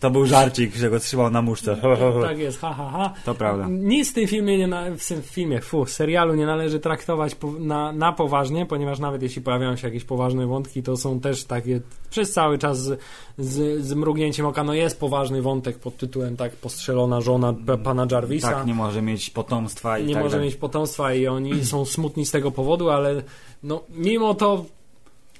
To 0.01 0.11
był 0.11 0.27
żarcik, 0.27 0.74
że 0.77 0.91
go 0.91 1.01
trzymał 1.01 1.31
na 1.31 1.43
muszce. 1.43 1.77
tak 2.22 2.39
jest, 2.39 2.61
ha, 2.61 2.74
ha, 2.74 2.91
ha. 2.93 3.12
To 3.24 3.35
prawda. 3.35 3.66
Nic 3.68 4.11
w 4.11 4.14
tym 4.14 4.27
filmie, 4.27 4.59
nie 4.59 4.66
na, 4.66 4.85
w 4.99 5.09
tym 5.09 5.22
filmie, 5.22 5.61
fu, 5.61 5.87
serialu 5.87 6.35
nie 6.35 6.47
należy 6.47 6.81
traktować 6.81 7.35
po, 7.35 7.53
na, 7.53 7.93
na 7.93 8.12
poważnie, 8.12 8.66
ponieważ 8.66 8.99
nawet 8.99 9.22
jeśli 9.22 9.43
pojawiają 9.43 9.77
się 9.77 9.87
jakieś 9.89 10.05
poważne 10.05 10.47
wątki, 10.47 10.83
to 10.83 10.97
są 10.97 11.20
też 11.20 11.45
takie 11.45 11.81
przez 12.11 12.33
cały 12.33 12.59
czas 12.59 12.79
z, 12.79 13.01
z, 13.39 13.85
z 13.85 13.95
mrugnięciem 13.95 14.47
oka. 14.47 14.64
No 14.64 14.74
jest 14.74 15.01
poważny 15.01 15.43
wątek 15.43 15.79
pod 15.79 15.97
tytułem 15.97 16.37
tak 16.37 16.53
postrzelona 16.53 17.20
żona 17.20 17.53
p- 17.66 17.79
pana 17.79 18.07
Jarvisa. 18.11 18.51
Tak, 18.51 18.66
nie 18.66 18.74
może 18.74 19.03
mieć 19.03 19.31
potomstwa 19.31 19.99
i 19.99 20.07
nie 20.07 20.14
tak 20.14 20.22
może 20.22 20.37
dalej. 20.37 20.47
mieć 20.49 20.57
potomstwa 20.57 21.14
i 21.14 21.27
oni 21.27 21.64
są 21.67 21.85
smutni 21.85 22.27
z 22.27 22.31
tego 22.31 22.51
powodu, 22.51 22.91
ale 22.91 23.23
no 23.62 23.85
mimo 23.89 24.35
to 24.35 24.64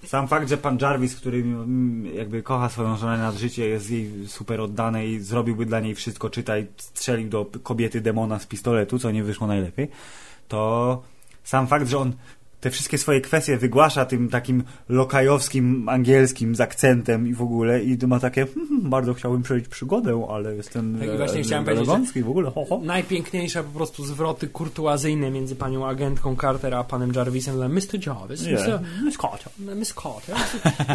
Sam 0.05 0.29
fakt, 0.29 0.49
że 0.49 0.57
pan 0.57 0.79
Jarvis, 0.81 1.17
który 1.17 1.45
jakby 2.15 2.43
kocha 2.43 2.69
swoją 2.69 2.97
żonę 2.97 3.19
nad 3.19 3.35
życie, 3.35 3.69
jest 3.69 3.91
jej 3.91 4.29
super 4.29 4.61
oddany 4.61 5.07
i 5.07 5.21
zrobiłby 5.21 5.67
dla 5.67 5.81
niej 5.81 5.95
wszystko, 5.95 6.31
czytaj, 6.31 6.67
strzelił 6.77 7.29
do 7.29 7.47
kobiety 7.63 8.01
demona 8.01 8.39
z 8.39 8.47
pistoletu, 8.47 8.99
co 8.99 9.11
nie 9.11 9.25
wyszło 9.25 9.47
najlepiej, 9.47 9.89
to 10.49 11.03
sam 11.45 11.67
fakt, 11.67 11.89
że 11.89 11.99
on 11.99 12.13
te 12.61 12.71
wszystkie 12.71 12.99
swoje 12.99 13.21
kwestie 13.21 13.57
wygłasza 13.57 14.05
tym 14.05 14.29
takim 14.29 14.65
lokajowskim, 14.89 15.89
angielskim 15.89 16.55
z 16.55 16.61
akcentem 16.61 17.29
i 17.29 17.35
w 17.35 17.43
ogóle 17.43 17.83
i 17.83 17.99
ma 18.07 18.21
takie, 18.21 18.47
hmm, 18.47 18.91
bardzo 18.91 19.15
chciałbym 19.15 19.43
przejść 19.43 19.69
przygodę, 19.69 20.27
ale 20.31 20.55
jestem 20.55 20.99
Tak 20.99 21.09
i 21.15 21.17
właśnie 21.17 21.41
e, 21.41 21.43
chciałem 21.43 21.65
powiedzieć, 21.65 21.89
elegancki 21.89 22.23
w 22.23 22.31
ogóle, 22.31 22.51
ho, 22.51 22.65
ho. 22.65 22.81
najpiękniejsze 22.83 23.63
po 23.63 23.71
prostu 23.71 24.05
zwroty 24.05 24.49
kurtuazyjne 24.49 25.31
między 25.31 25.57
panią 25.57 25.87
agentką 25.87 26.37
Carter 26.37 26.75
a 26.75 26.85
panem 26.85 27.13
Jarvisem 27.17 27.57
dla 27.57 27.69
Mr. 27.69 28.07
Jarvis, 28.07 28.47
Nie, 28.47 28.53
Mr. 28.53 28.81
Miss 29.05 29.17
Carter. 29.17 29.53
Miss 29.77 29.95
Carter. 29.95 30.37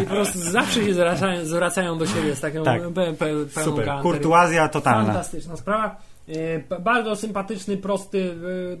I 0.02 0.06
po 0.06 0.14
prostu 0.14 0.38
zawsze 0.38 0.84
się 0.84 0.94
zwracają, 0.94 1.44
zwracają 1.44 1.98
do 1.98 2.06
siebie 2.06 2.36
z 2.36 2.40
taką 2.40 2.64
Tak. 2.64 2.82
pe, 2.82 3.12
pe, 3.12 3.16
pełną 3.54 3.64
Super, 3.64 3.90
kurtuazja 4.02 4.68
totalna. 4.68 5.04
Fantastyczna 5.04 5.56
sprawa. 5.56 6.11
E, 6.28 6.78
Bardzo 6.80 7.16
sympatyczny, 7.16 7.76
prosty, 7.76 8.34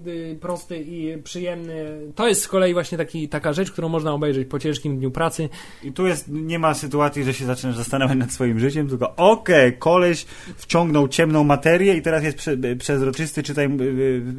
e, 0.06 0.10
y, 0.10 0.38
prosty 0.40 0.78
i 0.78 1.22
przyjemny. 1.22 2.00
To 2.14 2.28
jest 2.28 2.42
z 2.42 2.48
kolei 2.48 2.74
właśnie 2.74 2.98
taki, 2.98 3.28
taka 3.28 3.52
rzecz, 3.52 3.70
którą 3.70 3.88
można 3.88 4.12
obejrzeć 4.12 4.48
po 4.48 4.58
ciężkim 4.58 4.98
dniu 4.98 5.10
pracy. 5.10 5.48
I 5.82 5.92
tu 5.92 6.06
jest, 6.06 6.28
nie 6.28 6.58
ma 6.58 6.74
sytuacji, 6.74 7.24
że 7.24 7.34
się 7.34 7.44
zaczynasz 7.44 7.76
zastanawiać 7.76 8.18
nad 8.18 8.32
swoim 8.32 8.58
życiem, 8.58 8.88
tylko 8.88 9.16
okej, 9.16 9.78
koleś 9.78 10.26
wciągnął 10.56 11.08
ciemną 11.08 11.44
materię 11.44 11.94
i 11.94 12.02
teraz 12.02 12.24
jest 12.24 12.36
prze, 12.36 12.56
przezroczysty, 12.78 13.42
czytaj, 13.42 13.68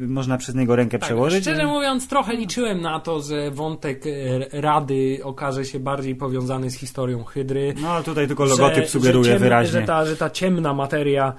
można 0.00 0.38
przez 0.38 0.54
niego 0.54 0.76
rękę 0.76 0.98
przełożyć. 0.98 1.44
Tak, 1.44 1.54
Szczerze 1.54 1.66
mówiąc, 1.66 2.08
trochę 2.08 2.36
liczyłem 2.36 2.80
na 2.80 3.00
to, 3.00 3.20
że 3.20 3.50
wątek 3.50 4.04
e, 4.06 4.60
Rady 4.60 5.20
okaże 5.22 5.64
się 5.64 5.80
bardziej 5.80 6.14
powiązany 6.14 6.70
z 6.70 6.74
historią 6.74 7.24
Hydry. 7.24 7.74
No 7.82 7.88
ale 7.88 8.04
tutaj 8.04 8.26
tylko 8.26 8.44
logotyp 8.44 8.84
że, 8.84 8.90
sugeruje 8.90 9.32
że 9.32 9.38
wyraźnie. 9.38 9.80
Że 9.80 9.86
ta, 9.86 10.06
że 10.06 10.16
ta 10.16 10.30
ciemna 10.30 10.74
materia, 10.74 11.32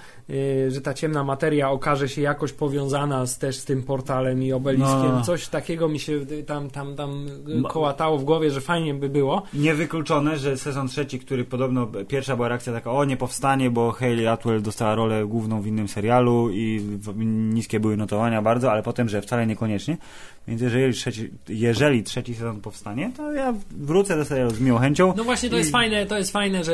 że 0.67 0.81
ta 0.81 0.93
ciemna 0.93 1.23
materia 1.23 1.64
okaże 1.69 2.09
się 2.09 2.21
jakoś 2.21 2.53
powiązana 2.53 3.25
z, 3.25 3.37
też 3.37 3.55
z 3.57 3.65
tym 3.65 3.83
portalem 3.83 4.43
i 4.43 4.53
obeliskiem. 4.53 5.11
No. 5.11 5.21
Coś 5.21 5.47
takiego 5.47 5.89
mi 5.89 5.99
się 5.99 6.19
tam, 6.45 6.69
tam, 6.69 6.95
tam 6.95 7.27
y, 7.27 7.63
kołatało 7.69 8.17
w 8.17 8.23
głowie, 8.23 8.51
że 8.51 8.61
fajnie 8.61 8.93
by 8.93 9.09
było. 9.09 9.43
Niewykluczone, 9.53 10.37
że 10.37 10.57
sezon 10.57 10.87
trzeci, 10.87 11.19
który 11.19 11.43
podobno 11.43 11.87
pierwsza 12.07 12.35
była 12.35 12.47
reakcja 12.47 12.73
taka, 12.73 12.91
o 12.91 13.05
nie 13.05 13.17
powstanie, 13.17 13.69
bo 13.69 13.91
Hayley 13.91 14.27
Atwell 14.27 14.61
dostała 14.61 14.95
rolę 14.95 15.25
główną 15.25 15.61
w 15.61 15.67
innym 15.67 15.87
serialu 15.87 16.49
i 16.51 16.81
niskie 17.25 17.79
były 17.79 17.97
notowania 17.97 18.41
bardzo, 18.41 18.71
ale 18.71 18.83
potem, 18.83 19.09
że 19.09 19.21
wcale 19.21 19.47
niekoniecznie. 19.47 19.97
Więc 20.47 20.61
jeżeli 20.61 20.93
trzeci, 20.93 21.29
jeżeli 21.49 22.03
trzeci 22.03 22.35
sezon 22.35 22.61
powstanie, 22.61 23.11
to 23.17 23.33
ja 23.33 23.53
wrócę 23.71 24.15
do 24.17 24.25
serialu 24.25 24.51
z 24.51 24.59
miłą 24.59 24.77
chęcią. 24.79 25.13
No 25.17 25.23
właśnie 25.23 25.49
to 25.49 25.55
I- 25.55 25.59
jest 25.59 25.71
fajne, 25.71 26.05
to 26.05 26.17
jest 26.17 26.31
fajne, 26.31 26.63
że 26.63 26.73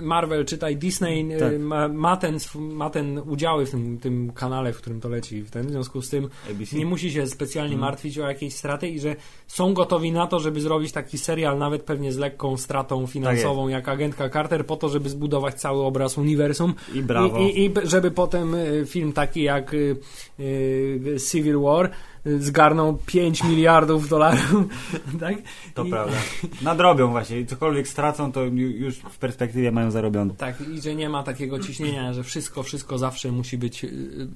Marvel, 0.00 0.44
czytaj 0.44 0.76
Disney 0.76 1.32
y, 1.32 1.38
Tak. 1.38 1.60
ma, 1.60 1.88
ma, 1.88 2.16
ten, 2.16 2.38
ma 2.54 2.90
ten 2.90 3.18
udziały 3.26 3.66
w 3.66 3.70
tym, 3.70 3.98
tym 3.98 4.21
kanale, 4.30 4.72
w 4.72 4.78
którym 4.78 5.00
to 5.00 5.08
leci. 5.08 5.42
W, 5.42 5.50
ten, 5.50 5.66
w 5.66 5.70
związku 5.70 6.02
z 6.02 6.08
tym 6.10 6.28
ABC. 6.50 6.76
nie 6.76 6.86
musi 6.86 7.10
się 7.12 7.26
specjalnie 7.26 7.74
Mhm. 7.74 7.80
martwić 7.90 8.18
o 8.18 8.28
jakieś 8.28 8.54
straty 8.54 8.88
i 8.88 9.00
że 9.00 9.16
są 9.46 9.74
gotowi 9.74 10.12
na 10.12 10.26
to, 10.26 10.40
żeby 10.40 10.60
zrobić 10.60 10.92
taki 10.92 11.18
serial, 11.18 11.58
nawet 11.58 11.82
pewnie 11.82 12.12
z 12.12 12.18
lekką 12.18 12.56
stratą 12.56 13.06
finansową, 13.06 13.68
jak 13.68 13.88
agentka 13.88 14.30
Carter, 14.30 14.66
po 14.66 14.76
to, 14.76 14.88
żeby 14.88 15.08
zbudować 15.08 15.54
cały 15.54 15.82
obraz 15.82 16.18
uniwersum. 16.18 16.74
I 16.94 17.02
brawo. 17.02 17.38
I, 17.38 17.42
i, 17.42 17.64
I 17.64 17.72
żeby 17.84 18.10
potem 18.10 18.54
y, 18.54 18.84
film 18.86 19.12
taki 19.12 19.42
jak 19.42 19.74
y, 19.74 19.96
y, 20.40 21.16
Civil 21.30 21.58
War 21.60 21.90
zgarnął 22.24 22.98
5 23.06 23.44
miliardów 23.44 24.08
dolarów. 24.08 24.54
tak? 25.20 25.34
To 25.74 25.84
I, 25.84 25.90
prawda. 25.90 26.16
Nadrobią 26.62 27.10
właśnie. 27.10 27.46
Cokolwiek 27.46 27.88
stracą, 27.88 28.32
to 28.32 28.40
ju- 28.40 28.76
już 28.76 28.96
w 28.96 29.18
perspektywie 29.18 29.72
mają 29.72 29.90
zarobione. 29.90 30.34
Tak, 30.34 30.60
i 30.60 30.80
że 30.80 30.94
nie 30.94 31.08
ma 31.08 31.22
takiego 31.22 31.58
ciśnienia, 31.58 32.12
że 32.12 32.22
wszystko, 32.22 32.62
wszystko 32.62 32.98
zawsze 32.98 33.32
musi 33.32 33.58
być 33.58 33.84
y, 33.84 33.88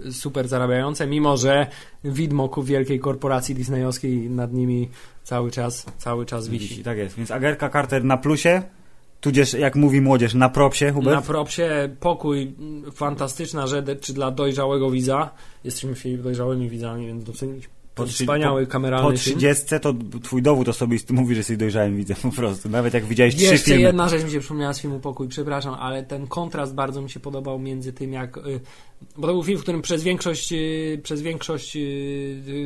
y, 0.07 0.13
super 0.13 0.49
zarabiające, 0.49 1.07
mimo 1.07 1.37
że 1.37 1.67
widmo 2.05 2.49
ku 2.49 2.63
wielkiej 2.63 3.01
korporacji 3.01 3.55
disneyowskiej 3.55 4.31
nad 4.31 4.53
nimi 4.53 4.89
cały 5.25 5.51
czas, 5.51 5.87
cały 5.99 6.27
czas 6.27 6.49
wisi. 6.49 6.69
Wisi. 6.69 6.83
Tak 6.83 6.99
jest. 6.99 7.17
Więc 7.17 7.31
Agerka 7.31 7.71
Carter 7.71 8.05
na 8.05 8.17
plusie, 8.17 8.63
tudzież 9.21 9.53
jak 9.53 9.77
mówi 9.77 10.01
młodzież, 10.01 10.35
na 10.35 10.49
propsie, 10.49 10.87
Na 10.87 10.93
Hubert. 10.93 11.27
propsie 11.27 11.89
pokój, 12.01 12.55
mm, 12.59 12.93
fantastyczna 12.93 13.67
rzecz, 13.67 14.01
czy 14.01 14.13
dla 14.13 14.31
dojrzałego 14.31 14.91
widza. 14.91 15.31
Jesteśmy 15.65 16.19
dojrzałymi 16.19 16.69
widzami, 16.71 17.07
więc 17.07 17.25
docenić. 17.25 17.69
Po 17.97 18.03
Po 18.03 18.09
trzy- 18.09 18.25
wspaniały 18.25 18.67
Po 18.67 18.73
kameralny 18.73 19.19
film. 19.19 19.39
30 19.39 19.65
to 19.81 19.95
twój 20.23 20.43
dowód 20.43 20.69
osobisty 20.69 21.13
mówi, 21.13 21.35
że 21.35 21.39
jesteś 21.39 21.57
dojrzałym 21.57 21.97
widzem 21.97 22.17
po 22.23 22.31
prostu. 22.31 22.69
Nawet 22.69 22.95
jak 22.95 23.05
widziałeś 23.05 23.35
trzy 23.37 23.45
Jeszcze 23.45 23.65
filmy. 23.67 23.81
jedna 23.83 24.09
rzecz 24.09 24.25
mi 24.25 24.31
się 24.31 24.39
przypomniała 24.41 24.73
z 24.75 24.81
filmu 24.81 25.01
Pokój, 25.01 25.29
przepraszam, 25.29 25.75
ale 25.75 26.03
ten 26.03 26.27
kontrast 26.27 26.75
bardzo 26.75 27.03
mi 27.03 27.11
się 27.11 27.21
podobał 27.21 27.59
między 27.59 27.93
tym, 27.93 28.13
jak. 28.13 28.39
Bo 29.19 29.27
to 29.27 29.33
był 29.33 29.43
film, 29.43 29.59
w 29.59 29.63
którym 29.63 29.83
przez 29.83 30.03
większość, 30.03 30.53
y, 30.53 31.01
przez 31.03 31.23
większość 31.23 31.77
y, 31.77 31.81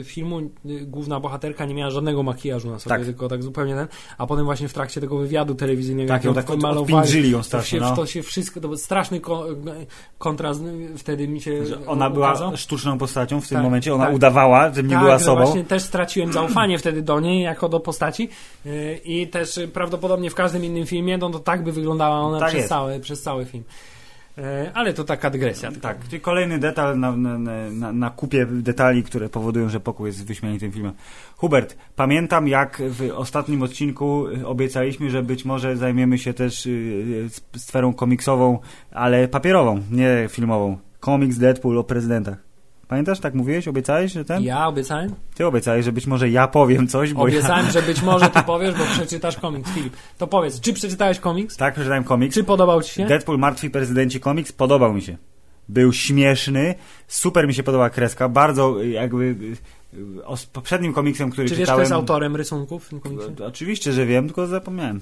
y, 0.00 0.04
filmu 0.04 0.40
główna 0.82 1.20
bohaterka 1.20 1.64
nie 1.66 1.74
miała 1.74 1.90
żadnego 1.90 2.22
makijażu 2.22 2.70
na 2.70 2.78
sobie, 2.78 2.96
Tak. 2.96 3.04
tylko 3.04 3.28
tak 3.28 3.42
zupełnie 3.42 3.74
ten. 3.74 3.86
A 4.18 4.26
potem 4.26 4.44
właśnie 4.44 4.68
w 4.68 4.72
trakcie 4.72 5.00
tego 5.00 5.18
wywiadu 5.18 5.54
telewizyjnego, 5.54 6.08
Tak, 6.08 6.24
ją 6.24 6.30
ją 6.30 6.34
tak 6.34 6.50
od- 6.50 6.62
malowali, 6.62 7.30
ją 7.30 7.38
to 7.38 7.44
strasznie, 7.44 7.78
się, 7.78 7.84
no. 7.84 7.96
to 7.96 8.06
się 8.06 8.22
wszystko, 8.22 8.60
to 8.60 8.68
był 8.68 8.76
straszny 8.76 9.20
ko- 9.20 9.46
kontrast 10.18 10.62
wtedy 10.96 11.28
mi 11.28 11.40
się 11.40 11.66
Że 11.66 11.86
Ona 11.86 12.10
była 12.10 12.28
ukazał. 12.30 12.56
sztuczną 12.56 12.98
postacią 12.98 13.40
w 13.40 13.48
tym 13.48 13.56
Tak, 13.56 13.64
momencie, 13.64 13.94
ona 13.94 14.04
tak. 14.06 14.14
udawała, 14.14 14.72
że 14.74 14.82
nie 14.82 14.88
tak, 14.90 15.00
była 15.04 15.18
sobą. 15.18 15.42
właśnie 15.44 15.64
też 15.64 15.82
straciłem 15.82 16.32
zaufanie 16.32 16.78
wtedy 16.78 17.02
do 17.02 17.20
niej 17.20 17.42
jako 17.42 17.68
do 17.68 17.80
postaci 17.80 18.28
i 19.04 19.28
też 19.28 19.60
prawdopodobnie 19.72 20.30
w 20.30 20.34
każdym 20.34 20.64
innym 20.64 20.86
filmie 20.86 21.18
no 21.18 21.30
to 21.30 21.38
tak 21.38 21.64
by 21.64 21.72
wyglądała 21.72 22.20
ona 22.20 22.38
Tak 22.38 22.48
przez, 22.48 22.58
jest. 22.58 22.68
cały, 22.68 23.00
przez 23.00 23.22
cały 23.22 23.44
film. 23.44 23.64
Yy, 24.40 24.70
ale 24.74 24.92
to 24.92 25.04
taka 25.04 25.30
dygresja. 25.30 25.70
Tak, 25.80 26.08
czyli 26.08 26.20
kolejny 26.20 26.58
detal 26.58 26.98
na, 26.98 27.16
na, 27.16 27.38
na, 27.70 27.92
na 27.92 28.10
kupie 28.10 28.46
detali, 28.46 29.02
które 29.02 29.28
powodują, 29.28 29.68
że 29.68 29.80
pokój 29.80 30.06
jest 30.06 30.26
wyśmienitym 30.26 30.72
filmem. 30.72 30.92
Hubert, 31.36 31.76
pamiętam 31.96 32.48
jak 32.48 32.82
w 32.88 33.10
ostatnim 33.14 33.62
odcinku 33.62 34.26
y, 34.28 34.46
obiecaliśmy, 34.46 35.10
że 35.10 35.22
być 35.22 35.44
może 35.44 35.76
zajmiemy 35.76 36.18
się 36.18 36.34
też 36.34 36.68
sp- 37.36 37.58
sferą 37.58 37.94
komiksową, 37.94 38.58
ale 38.90 39.28
papierową, 39.28 39.80
nie 39.90 40.26
filmową. 40.28 40.78
Komiks 41.00 41.36
Deadpool 41.38 41.78
o 41.78 41.84
prezydentach. 41.84 42.49
Pamiętasz, 42.90 43.20
tak 43.20 43.34
mówiłeś? 43.34 43.68
Obiecałeś, 43.68 44.12
że 44.12 44.24
ten? 44.24 44.42
Ja 44.42 44.66
obiecałem? 44.66 45.14
Ty 45.34 45.46
obiecałeś, 45.46 45.84
że 45.84 45.92
być 45.92 46.06
może 46.06 46.30
ja 46.30 46.48
powiem 46.48 46.88
coś, 46.88 47.12
bo 47.12 47.22
Obiecałem, 47.22 47.70
że 47.70 47.82
być 47.82 48.02
może 48.02 48.30
ty 48.30 48.42
powiesz, 48.52 48.74
bo 48.74 48.84
przeczytasz 48.84 49.36
komiks, 49.36 49.70
Filip. 49.70 49.96
To 50.18 50.26
powiedz, 50.26 50.60
czy 50.60 50.72
przeczytałeś 50.72 51.20
komiks? 51.20 51.54
ja... 51.54 51.58
Tak, 51.58 51.74
przeczytałem 51.74 52.04
komiks. 52.04 52.34
Czy 52.34 52.44
podobał 52.44 52.82
ci 52.82 52.94
się? 52.94 53.06
Deadpool 53.06 53.38
Martwi 53.38 53.70
Prezydenci 53.70 54.20
komiks 54.20 54.52
podobał 54.52 54.94
mi 54.94 55.02
się. 55.02 55.16
Był 55.68 55.92
śmieszny, 55.92 56.74
super 57.08 57.46
mi 57.46 57.54
się 57.54 57.62
podobała 57.62 57.90
kreska, 57.90 58.28
bardzo 58.28 58.82
y, 58.82 58.88
jakby 58.88 59.24
y, 59.94 60.24
o, 60.24 60.36
z 60.36 60.46
poprzednim 60.46 60.92
komiksem, 60.92 61.30
który 61.30 61.48
Czy 61.48 61.54
wiesz, 61.54 61.56
kto 61.56 61.64
czytałem... 61.64 61.80
jest 61.80 61.92
autorem 61.92 62.36
rysunków 62.36 62.84
w 62.84 62.88
tym 62.88 63.00
komiksie? 63.00 63.28
Oczywiście, 63.46 63.92
że 63.92 64.06
wiem, 64.06 64.26
tylko 64.26 64.46
zapomniałem. 64.46 65.00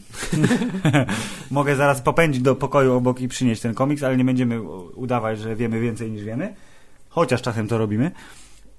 Mogę 1.51 1.77
zaraz 1.77 2.01
popędzić 2.01 2.43
do 2.43 2.55
pokoju 2.55 2.95
obok 2.95 3.21
i 3.21 3.29
przynieść 3.29 3.63
ten 3.63 3.75
komiks, 3.75 4.03
ale 4.03 4.17
nie 4.17 4.25
będziemy 4.25 4.63
udawać, 4.95 5.39
że 5.39 5.57
wiemy 5.57 5.81
więcej 5.81 6.11
niż 6.11 6.25
wiemy. 6.25 6.55
Chociaż 7.09 7.43
czasem 7.43 7.69
to 7.69 7.79
robimy. 7.79 8.11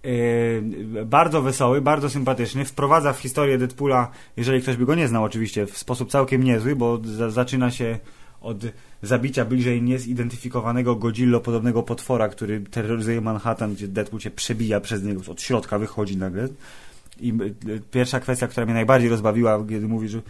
Yy, 0.04 1.06
bardzo 1.06 1.42
wesoły, 1.42 1.82
bardzo 1.82 2.10
sympatyczny. 2.10 2.66
Wprowadza 2.66 3.14
w 3.14 3.20
historię 3.20 3.58
Deadpoola, 3.58 4.12
jeżeli 4.38 4.62
ktoś 4.62 4.76
by 4.76 4.86
go 4.86 4.96
nie 4.96 5.08
znał 5.08 5.24
oczywiście, 5.24 5.66
w 5.66 5.78
sposób 5.78 6.12
całkiem 6.12 6.44
niezły, 6.44 6.76
bo 6.76 7.00
za, 7.04 7.30
zaczyna 7.30 7.72
się 7.72 8.00
od 8.42 8.58
zabicia 9.02 9.46
bliżej 9.46 9.82
niezidentyfikowanego 9.82 10.96
Godzillo 10.96 11.40
podobnego 11.40 11.84
potwora, 11.84 12.30
który 12.30 12.62
terroryzuje 12.62 13.22
Manhattan, 13.22 13.74
gdzie 13.74 13.88
Deadpool 13.88 14.20
się 14.20 14.32
przebija 14.32 14.80
przez 14.82 15.04
niego, 15.04 15.22
od 15.32 15.42
środka 15.42 15.80
wychodzi 15.80 16.18
nagle. 16.18 16.48
I 17.20 17.34
y, 17.68 17.82
pierwsza 17.92 18.20
kwestia, 18.20 18.48
która 18.48 18.66
mnie 18.66 18.74
najbardziej 18.74 19.10
rozbawiła, 19.10 19.66
kiedy 19.70 19.88
mówi, 19.88 20.10
że 20.10 20.22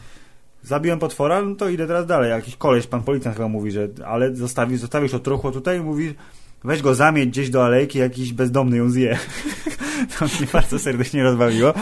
zabiłem 0.64 1.00
potwora, 1.00 1.42
no 1.42 1.56
to 1.56 1.70
idę 1.70 1.88
teraz 1.88 2.06
dalej. 2.06 2.30
Jakiś 2.30 2.56
koleś, 2.56 2.88
pan 2.88 3.04
policjant 3.04 3.38
chyba 3.38 3.50
mówi, 3.50 3.72
że 3.72 3.88
ale 4.06 4.36
zostawisz, 4.36 4.80
zostawisz 4.80 5.12
to 5.12 5.20
truchło 5.20 5.52
tutaj 5.52 5.78
i 5.78 5.82
mówi, 5.82 6.16
weź 6.64 6.82
go 6.82 6.96
zamieć 6.96 7.30
gdzieś 7.30 7.50
do 7.50 7.66
alejki, 7.66 8.00
jakiś 8.00 8.34
bezdomny 8.34 8.78
ją 8.78 8.90
zje. 8.90 9.18
to 10.20 10.26
mnie 10.26 10.48
bardzo 10.54 10.80
serdecznie 10.80 11.24
rozbawiło. 11.24 11.74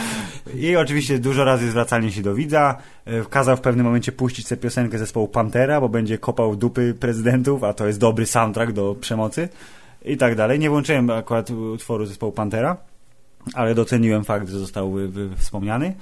I 0.56 0.76
oczywiście 0.76 1.20
dużo 1.20 1.44
razy 1.44 1.70
zwracanie 1.70 2.12
się 2.12 2.22
do 2.22 2.36
widza. 2.36 2.78
E, 3.06 3.26
Kazał 3.26 3.58
w 3.58 3.62
pewnym 3.62 3.86
momencie 3.86 4.12
puścić 4.12 4.48
sobie 4.48 4.62
piosenkę 4.62 5.00
zespołu 5.00 5.28
Pantera, 5.28 5.82
bo 5.82 5.90
będzie 5.90 6.18
kopał 6.18 6.56
dupy 6.56 6.94
prezydentów, 7.00 7.64
a 7.64 7.74
to 7.74 7.88
jest 7.88 8.00
dobry 8.00 8.26
soundtrack 8.26 8.72
do 8.72 8.96
przemocy 8.96 9.50
i 10.06 10.18
tak 10.18 10.36
dalej. 10.36 10.60
Nie 10.60 10.70
włączyłem 10.70 11.10
akurat 11.10 11.50
utworu 11.50 12.06
zespołu 12.06 12.32
Pantera, 12.32 12.78
ale 13.54 13.76
doceniłem 13.76 14.24
fakt, 14.24 14.50
że 14.50 14.60
został 14.60 14.96
wspomniany. 15.38 15.96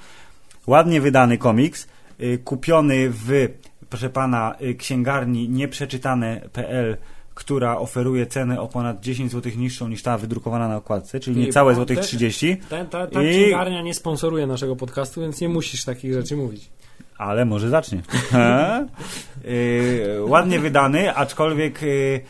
Ładnie 0.66 1.00
wydany 1.00 1.38
komiks, 1.38 1.88
y, 2.20 2.38
kupiony 2.44 3.10
w, 3.10 3.48
proszę 3.90 4.10
pana, 4.10 4.54
y, 4.62 4.74
księgarni 4.74 5.48
nieprzeczytane.pl, 5.48 6.96
która 7.36 7.78
oferuje 7.78 8.26
cenę 8.26 8.60
o 8.60 8.68
ponad 8.68 9.00
10 9.00 9.32
zł 9.32 9.52
niższą 9.56 9.88
niż 9.88 10.02
ta 10.02 10.18
wydrukowana 10.18 10.68
na 10.68 10.76
okładce, 10.76 11.20
czyli 11.20 11.40
I 11.42 11.44
niecałe 11.46 11.74
złotych 11.74 11.98
te- 11.98 12.04
30, 12.04 12.56
Ta, 12.70 12.84
ta, 12.84 13.06
ta 13.06 13.22
I- 13.22 13.30
księgarnia 13.30 13.82
nie 13.82 13.94
sponsoruje 13.94 14.46
naszego 14.46 14.76
podcastu, 14.76 15.20
więc 15.20 15.40
nie 15.40 15.48
musisz 15.48 15.84
takich 15.84 16.12
rzeczy 16.12 16.36
mówić. 16.36 16.68
ale 17.18 17.44
może 17.44 17.68
zacznie. 17.68 18.02
E? 18.34 18.86
Y, 19.44 20.24
ładnie 20.24 20.58
wydany, 20.60 21.14
aczkolwiek 21.16 21.82
y, 21.82 22.20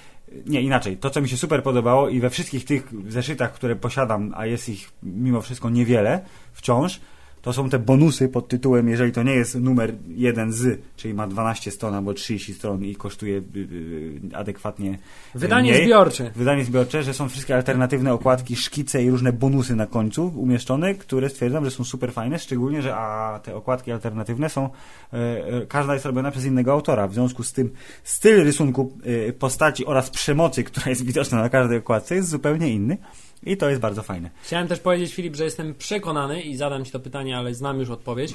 nie, 0.46 0.60
inaczej. 0.62 0.96
To, 0.96 1.10
co 1.10 1.20
mi 1.20 1.28
się 1.28 1.36
super 1.36 1.62
podobało 1.62 2.08
i 2.08 2.20
we 2.20 2.30
wszystkich 2.30 2.64
tych 2.64 2.88
zeszytach, 3.08 3.52
które 3.52 3.76
posiadam, 3.76 4.32
a 4.36 4.46
jest 4.46 4.68
ich 4.68 4.90
mimo 5.02 5.40
wszystko 5.40 5.70
niewiele 5.70 6.20
wciąż, 6.52 7.00
to 7.46 7.52
są 7.52 7.70
te 7.70 7.78
bonusy 7.78 8.28
pod 8.28 8.48
tytułem, 8.48 8.88
jeżeli 8.88 9.12
to 9.12 9.22
nie 9.22 9.34
jest 9.34 9.54
numer 9.54 9.94
jeden 10.08 10.52
z, 10.52 10.80
czyli 10.96 11.14
ma 11.14 11.26
12 11.26 11.70
stron 11.70 11.94
albo 11.94 12.14
30 12.14 12.54
stron 12.54 12.84
i 12.84 12.96
kosztuje 12.96 13.36
y, 13.36 13.58
y, 13.58 14.20
adekwatnie 14.36 14.98
Wydanie 15.34 15.72
mniej. 15.72 15.84
zbiorcze. 15.84 16.30
Wydanie 16.36 16.64
zbiorcze, 16.64 17.02
że 17.02 17.14
są 17.14 17.28
wszystkie 17.28 17.56
alternatywne 17.56 18.12
okładki, 18.12 18.56
szkice 18.56 19.04
i 19.04 19.10
różne 19.10 19.32
bonusy 19.32 19.76
na 19.76 19.86
końcu 19.86 20.32
umieszczone, 20.36 20.94
które 20.94 21.28
stwierdzam, 21.28 21.64
że 21.64 21.70
są 21.70 21.84
super 21.84 22.12
fajne, 22.12 22.38
szczególnie, 22.38 22.82
że 22.82 22.96
a 22.96 23.40
te 23.42 23.56
okładki 23.56 23.92
alternatywne 23.92 24.48
są, 24.50 24.70
e, 25.12 25.16
e, 25.16 25.66
każda 25.66 25.94
jest 25.94 26.06
robiona 26.06 26.30
przez 26.30 26.44
innego 26.44 26.72
autora, 26.72 27.08
w 27.08 27.14
związku 27.14 27.42
z 27.42 27.52
tym 27.52 27.72
styl 28.04 28.44
rysunku 28.44 28.92
e, 29.28 29.32
postaci 29.32 29.86
oraz 29.86 30.10
przemocy, 30.10 30.64
która 30.64 30.88
jest 30.88 31.04
widoczna 31.04 31.42
na 31.42 31.48
każdej 31.48 31.78
okładce 31.78 32.14
jest 32.14 32.28
zupełnie 32.28 32.68
inny 32.68 32.98
i 33.42 33.56
to 33.56 33.68
jest 33.68 33.80
bardzo 33.80 34.02
fajne. 34.02 34.30
Chciałem 34.42 34.68
też 34.68 34.80
powiedzieć, 34.80 35.14
Filip, 35.14 35.36
że 35.36 35.44
jestem 35.44 35.74
przekonany 35.74 36.40
i 36.42 36.56
zadam 36.56 36.84
ci 36.84 36.92
to 36.92 37.00
pytanie, 37.00 37.38
ale 37.38 37.54
znam 37.54 37.78
już 37.80 37.90
odpowiedź. 37.90 38.34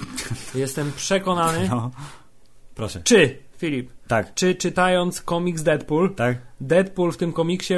Jestem 0.56 0.92
przekonany, 0.92 1.68
No, 1.70 1.92
proszę. 2.76 3.02
czy, 3.04 3.38
Filip, 3.58 3.92
Tak, 4.12 4.34
czy 4.34 4.56
czytając 4.56 5.22
komiks 5.22 5.64
Deadpool, 5.64 6.16
tak. 6.16 6.38
Deadpool 6.62 7.12
w 7.12 7.18
tym 7.18 7.34
komiksie 7.34 7.74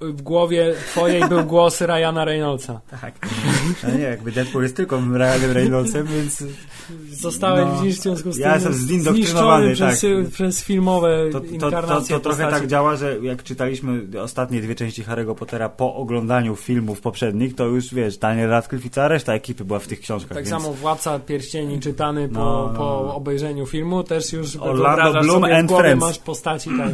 w 0.00 0.22
głowie 0.22 0.74
twojej 0.90 1.28
był 1.28 1.44
głos 1.44 1.80
Ryana 1.80 2.24
Reynoldsa. 2.24 2.80
Tak. 3.00 3.14
No 3.82 3.90
nie, 3.90 4.04
jakby 4.04 4.32
Deadpool 4.32 4.62
jest 4.62 4.76
tylko 4.76 5.00
Ryanem 5.12 5.50
Reynoldsem, 5.50 6.06
więc 6.06 6.44
Zostałeś 7.10 7.64
No, 7.64 7.84
w 7.84 7.92
związku 7.92 8.32
z 8.32 8.38
ja 8.38 8.44
tym 8.44 8.54
jestem 8.54 8.72
zniszczony 8.72 9.14
zindoktrynowany, 9.14 9.74
przez, 9.74 10.00
tak. 10.00 10.32
przez 10.32 10.64
filmowe 10.64 11.24
to, 11.32 11.40
to, 11.40 11.46
to, 11.46 11.46
to, 11.58 11.66
inkarnacje 11.66 12.16
to 12.16 12.20
trochę 12.20 12.50
tak 12.50 12.66
działa, 12.66 12.96
że 12.96 13.18
jak 13.22 13.42
czytaliśmy 13.42 14.02
ostatnie 14.22 14.60
dwie 14.60 14.74
części 14.74 15.04
Harry'ego 15.04 15.34
Pottera 15.34 15.68
po 15.68 15.94
oglądaniu 15.94 16.56
filmów 16.56 17.00
poprzednich, 17.00 17.54
to 17.54 17.64
już 17.64 17.94
wiesz, 17.94 18.18
Daniel 18.18 18.50
Radcliffe 18.50 18.86
i 18.86 18.90
cała 18.90 19.08
reszta 19.08 19.34
ekipy 19.34 19.64
była 19.64 19.78
w 19.78 19.86
tych 19.86 20.00
książkach. 20.00 20.36
Tak 20.36 20.44
więc... 20.44 20.62
samo 20.62 20.74
Władca 20.74 21.18
Pierścieni 21.18 21.80
czytany 21.80 22.28
po, 22.28 22.40
No, 22.40 22.68
no, 22.72 22.78
po 22.78 23.02
no. 23.06 23.14
obejrzeniu 23.14 23.66
filmu 23.66 24.02
też 24.02 24.32
już 24.32 24.56
Orlando 24.56 25.20
Bloom 25.20 25.44
and 25.44 25.72
głowie 25.74 25.96
masz 25.96 26.18
postaci 26.18 26.70
tak, 26.78 26.90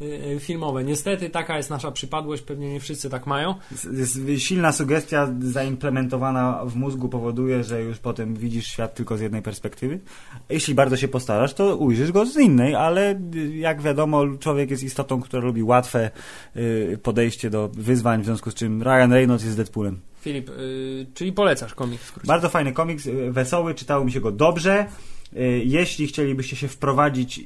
y, 0.00 0.04
y, 0.04 0.40
filmowe. 0.40 0.84
Niestety 0.84 1.30
taka 1.30 1.56
jest 1.56 1.70
nasza 1.70 1.90
przypadłość, 1.90 2.42
pewnie 2.42 2.72
nie 2.72 2.80
wszyscy 2.80 3.10
tak 3.10 3.26
mają. 3.26 3.54
Jest 3.92 4.18
silna 4.38 4.72
sugestia 4.72 5.28
zaimplementowana 5.40 6.64
w 6.64 6.76
mózgu 6.76 7.08
powoduje, 7.08 7.64
że 7.64 7.82
już 7.82 7.98
potem 7.98 8.34
widzisz 8.34 8.66
świat 8.66 8.94
tylko 8.94 9.16
z 9.16 9.20
jednej 9.20 9.42
perspektywy. 9.42 10.00
Jeśli 10.48 10.74
bardzo 10.74 10.96
się 10.96 11.08
postarasz, 11.08 11.54
to 11.54 11.76
ujrzysz 11.76 12.12
go 12.12 12.26
z 12.26 12.36
innej, 12.36 12.74
ale 12.74 13.20
y, 13.34 13.56
jak 13.56 13.82
wiadomo, 13.82 14.24
człowiek 14.40 14.70
jest 14.70 14.82
istotą, 14.82 15.20
która 15.20 15.42
lubi 15.42 15.62
łatwe 15.62 16.10
podejście 17.02 17.50
do 17.50 17.68
wyzwań, 17.68 18.22
w 18.22 18.24
związku 18.24 18.50
z 18.50 18.54
czym 18.54 18.82
Ryan 18.82 19.12
Reynolds 19.12 19.44
jest 19.44 19.56
Deadpoolem. 19.56 20.00
Filip, 20.20 20.50
czyli 21.14 21.32
polecasz 21.32 21.74
komiks. 21.74 22.12
Bardzo 22.24 22.48
fajny 22.48 22.72
komiks, 22.72 23.08
wesoły, 23.30 23.74
czytało 23.74 24.04
mi 24.04 24.12
się 24.12 24.20
go 24.20 24.32
dobrze. 24.32 24.86
Y, 25.36 25.62
Jeśli 25.64 26.06
chcielibyście 26.06 26.56
się 26.56 26.68
wprowadzić 26.68 27.38
y, 27.38 27.44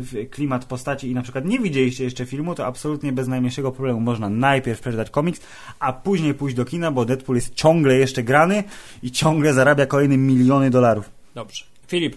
w 0.00 0.30
klimat 0.30 0.64
postaci 0.64 1.10
i 1.10 1.14
na 1.14 1.22
przykład 1.22 1.44
nie 1.44 1.58
widzieliście 1.58 2.04
jeszcze 2.04 2.26
filmu, 2.26 2.54
to 2.54 2.66
absolutnie 2.66 3.12
bez 3.12 3.28
najmniejszego 3.28 3.72
problemu 3.72 4.00
można 4.00 4.28
najpierw 4.28 4.80
przeczytać 4.80 5.10
komiks, 5.10 5.40
a 5.78 5.92
później 5.92 6.34
pójść 6.34 6.56
do 6.56 6.64
kina, 6.64 6.90
bo 6.90 7.04
Deadpool 7.04 7.36
jest 7.36 7.54
ciągle 7.54 7.96
jeszcze 7.96 8.22
grany 8.22 8.64
i 9.02 9.10
ciągle 9.10 9.54
zarabia 9.54 9.86
kolejne 9.86 10.16
miliony 10.16 10.70
dolarów. 10.70 11.10
Dobrze. 11.34 11.64
Filip, 11.88 12.16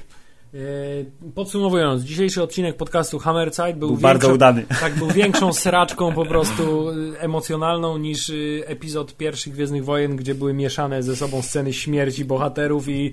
podsumowując, 1.35 2.03
dzisiejszy 2.03 2.43
odcinek 2.43 2.77
podcastu 2.77 3.19
Hammerzeit 3.19 3.77
był, 3.77 3.87
Był 3.89 3.97
bardzo 3.97 4.27
większą- 4.27 4.33
udany. 4.35 4.65
Tak, 4.81 4.95
był 4.95 5.07
większą 5.07 5.53
sraczką 5.53 6.13
po 6.13 6.25
prostu 6.25 6.89
y, 6.89 7.19
emocjonalną 7.19 7.97
niż 7.97 8.29
y, 8.29 8.63
epizod 8.65 9.17
pierwszych 9.17 9.53
Gwiezdnych 9.53 9.85
Wojen, 9.85 10.15
gdzie 10.15 10.35
były 10.35 10.53
mieszane 10.53 11.03
ze 11.03 11.15
sobą 11.15 11.41
sceny 11.41 11.73
śmierci 11.73 12.25
bohaterów 12.25 12.89
i 12.89 13.11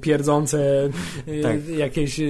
pierdzące 0.00 0.88
Tak. 1.42 1.68
jakieś 1.68 2.20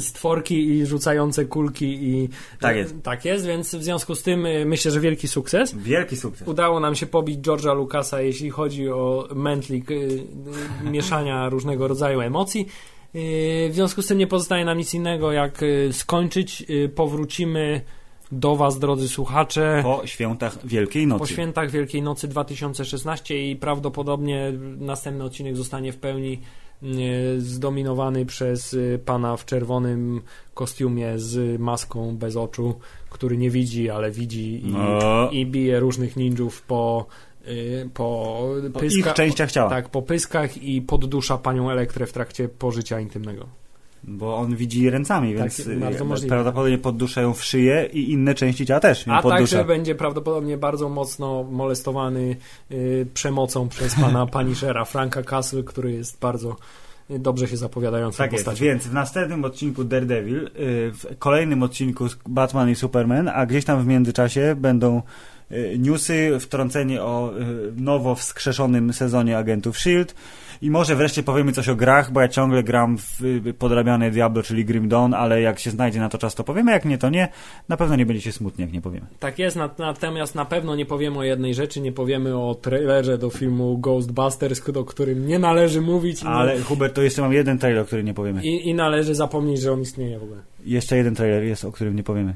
stworki 0.00 0.68
i 0.68 0.86
rzucające 0.86 1.44
kulki 1.44 1.86
i 2.08 2.28
Tak 2.60 2.76
jest. 2.76 3.02
tak 3.02 3.24
jest, 3.24 3.46
więc 3.46 3.74
w 3.74 3.82
związku 3.82 4.14
z 4.14 4.22
tym 4.22 4.46
myślę, 4.66 4.90
że 4.90 5.00
wielki 5.00 5.28
sukces. 5.28 5.74
Wielki 5.74 6.16
sukces. 6.16 6.48
Udało 6.48 6.80
nam 6.80 6.94
się 6.94 7.06
pobić 7.06 7.38
George'a 7.40 7.76
Lucasa, 7.76 8.20
jeśli 8.20 8.50
chodzi 8.50 8.88
o 8.88 9.28
mętlik 9.34 9.86
mieszania 10.84 11.48
różnego 11.48 11.88
rodzaju 11.88 12.20
emocji. 12.20 12.66
Y, 13.14 13.68
W 13.70 13.74
związku 13.74 14.02
z 14.02 14.06
tym 14.06 14.18
nie 14.18 14.26
pozostaje 14.26 14.64
nam 14.64 14.78
nic 14.78 14.94
innego, 14.94 15.32
jak 15.32 15.62
y, 15.62 15.88
skończyć. 15.92 16.64
Y, 16.70 16.88
Powrócimy 16.88 17.80
do 18.32 18.56
Was, 18.56 18.78
drodzy 18.78 19.08
słuchacze, 19.08 19.80
Po 19.82 20.00
świętach 20.06 20.66
Wielkiej 20.66 21.06
Nocy. 21.06 21.18
po 21.18 21.26
świętach 21.26 21.70
Wielkiej 21.70 22.02
Nocy 22.02 22.28
2016 22.28 23.50
i 23.50 23.56
prawdopodobnie 23.56 24.52
następny 24.78 25.24
odcinek 25.24 25.56
zostanie 25.56 25.92
w 25.92 25.96
pełni 25.96 26.40
y, 26.82 27.40
zdominowany 27.40 28.26
przez 28.26 28.76
pana 29.04 29.36
w 29.36 29.44
czerwonym 29.44 30.20
kostiumie 30.54 31.18
z 31.18 31.60
maską 31.60 32.16
bez 32.16 32.36
oczu, 32.36 32.74
który 33.10 33.36
nie 33.38 33.50
widzi, 33.50 33.90
ale 33.90 34.10
widzi 34.10 34.66
i, 34.66 34.72
No. 34.72 35.30
i 35.32 35.46
bije 35.46 35.80
różnych 35.80 36.16
ninjów 36.16 36.62
po, 36.62 37.06
po, 37.94 38.46
Po 38.72 38.80
pyska- 38.80 38.96
ich 39.08 39.12
częściach 39.14 39.52
ciała. 39.52 39.70
tak, 39.70 39.88
po 39.88 40.02
pyskach 40.02 40.62
i 40.62 40.82
poddusza 40.82 41.38
panią 41.38 41.70
Elektrę 41.70 42.06
w 42.06 42.12
trakcie 42.12 42.48
pożycia 42.48 43.00
intymnego. 43.00 43.46
Bo 44.04 44.36
on 44.36 44.56
widzi 44.56 44.90
ręcami, 44.90 45.34
Tak, 45.34 45.38
więc 45.42 45.60
y, 46.22 46.26
prawdopodobnie 46.28 46.78
podduszają 46.78 47.34
w 47.34 47.44
szyję 47.44 47.88
i 47.92 48.12
inne 48.12 48.34
części 48.34 48.66
ciała 48.66 48.80
też 48.80 49.06
ją 49.06 49.12
A 49.14 49.22
poddusza. 49.22 49.38
także 49.38 49.64
będzie 49.64 49.94
prawdopodobnie 49.94 50.58
bardzo 50.58 50.88
mocno 50.88 51.44
molestowany 51.50 52.36
y, 52.70 53.06
przemocą 53.14 53.68
przez 53.68 53.94
pana 53.94 54.26
Punishera 54.36 54.84
Franka 54.84 55.22
Castle, 55.22 55.62
który 55.62 55.92
jest 55.92 56.18
bardzo 56.20 56.56
y, 57.10 57.18
dobrze 57.18 57.48
się 57.48 57.56
zapowiadającą 57.56 58.18
Tak 58.18 58.32
jest, 58.32 58.44
postacią. 58.44 58.64
więc 58.64 58.86
w 58.86 58.92
następnym 58.92 59.44
odcinku 59.44 59.84
Daredevil, 59.84 60.46
y, 60.46 60.50
w 60.92 61.06
kolejnym 61.18 61.62
odcinku 61.62 62.06
Batman 62.28 62.70
i 62.70 62.74
Superman, 62.74 63.28
a 63.28 63.46
gdzieś 63.46 63.64
tam 63.64 63.82
w 63.82 63.86
międzyczasie 63.86 64.54
będą 64.58 64.98
y, 64.98 65.02
newsy, 65.78 66.36
wtrącenie 66.40 67.02
o 67.02 67.32
y, 67.40 67.72
nowo 67.76 68.14
wskrzeszonym 68.14 68.92
sezonie 68.92 69.38
Agentów 69.38 69.76
S.H.I.E.L.D. 69.76 70.12
i 70.62 70.70
może 70.70 70.96
wreszcie 70.96 71.22
powiemy 71.22 71.52
coś 71.52 71.68
o 71.68 71.76
grach, 71.76 72.12
bo 72.12 72.20
ja 72.20 72.28
ciągle 72.28 72.62
gram 72.62 72.98
w 72.98 73.24
y, 73.46 73.54
podrabiane 73.54 74.10
Diablo, 74.10 74.42
czyli 74.42 74.64
Grim 74.64 74.88
Dawn, 74.88 75.14
ale 75.14 75.40
jak 75.40 75.58
się 75.58 75.70
znajdzie 75.70 76.00
na 76.00 76.08
to 76.08 76.18
czas, 76.18 76.34
to 76.34 76.44
powiemy, 76.44 76.72
jak 76.72 76.84
nie, 76.84 76.98
to 76.98 77.10
nie. 77.10 77.28
Na 77.68 77.76
pewno 77.76 77.96
nie 77.96 78.06
będziecie 78.06 78.32
smutni, 78.32 78.64
jak 78.64 78.72
nie 78.72 78.80
powiemy. 78.80 79.06
Tak 79.18 79.38
jest, 79.38 79.56
nat- 79.56 79.78
natomiast 79.78 80.34
na 80.34 80.44
pewno 80.44 80.76
nie 80.76 80.86
powiemy 80.86 81.18
o 81.18 81.22
jednej 81.22 81.54
rzeczy, 81.54 81.80
nie 81.80 81.92
powiemy 81.92 82.36
o 82.36 82.54
trailerze 82.54 83.18
do 83.18 83.30
filmu 83.30 83.78
Ghostbusters, 83.78 84.68
o 84.76 84.84
którym 84.84 85.26
nie 85.26 85.38
należy 85.38 85.80
mówić 85.80 86.22
i, 86.22 86.26
Ale 86.26 86.60
Hubert, 86.60 86.94
to 86.94 87.02
jeszcze 87.02 87.22
mam 87.22 87.32
jeden 87.32 87.58
trailer, 87.58 87.82
o 87.82 87.84
którym 87.86 88.06
nie 88.06 88.14
powiemy. 88.14 88.42
i, 88.44 88.68
i 88.68 88.74
należy 88.74 89.14
zapomnieć, 89.14 89.60
że 89.60 89.72
on 89.72 89.80
istnieje 89.80 90.18
w 90.18 90.22
ogóle. 90.22 90.40
Jeszcze 90.64 90.96
jeden 90.96 91.14
trailer 91.14 91.42
jest, 91.44 91.64
o 91.64 91.72
którym 91.72 91.96
nie 91.96 92.02
powiemy. 92.02 92.34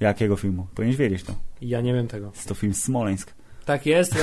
Jakiego 0.00 0.36
filmu? 0.36 0.66
Powinieneś 0.74 0.96
wiedzieć 0.96 1.22
to. 1.22 1.32
Ja 1.62 1.80
nie 1.80 1.94
wiem 1.94 2.08
tego. 2.08 2.30
Jest 2.34 2.48
to 2.48 2.54
film 2.54 2.74
Smoleńsk. 2.74 3.32
Tak 3.64 3.86
jest. 3.86 4.14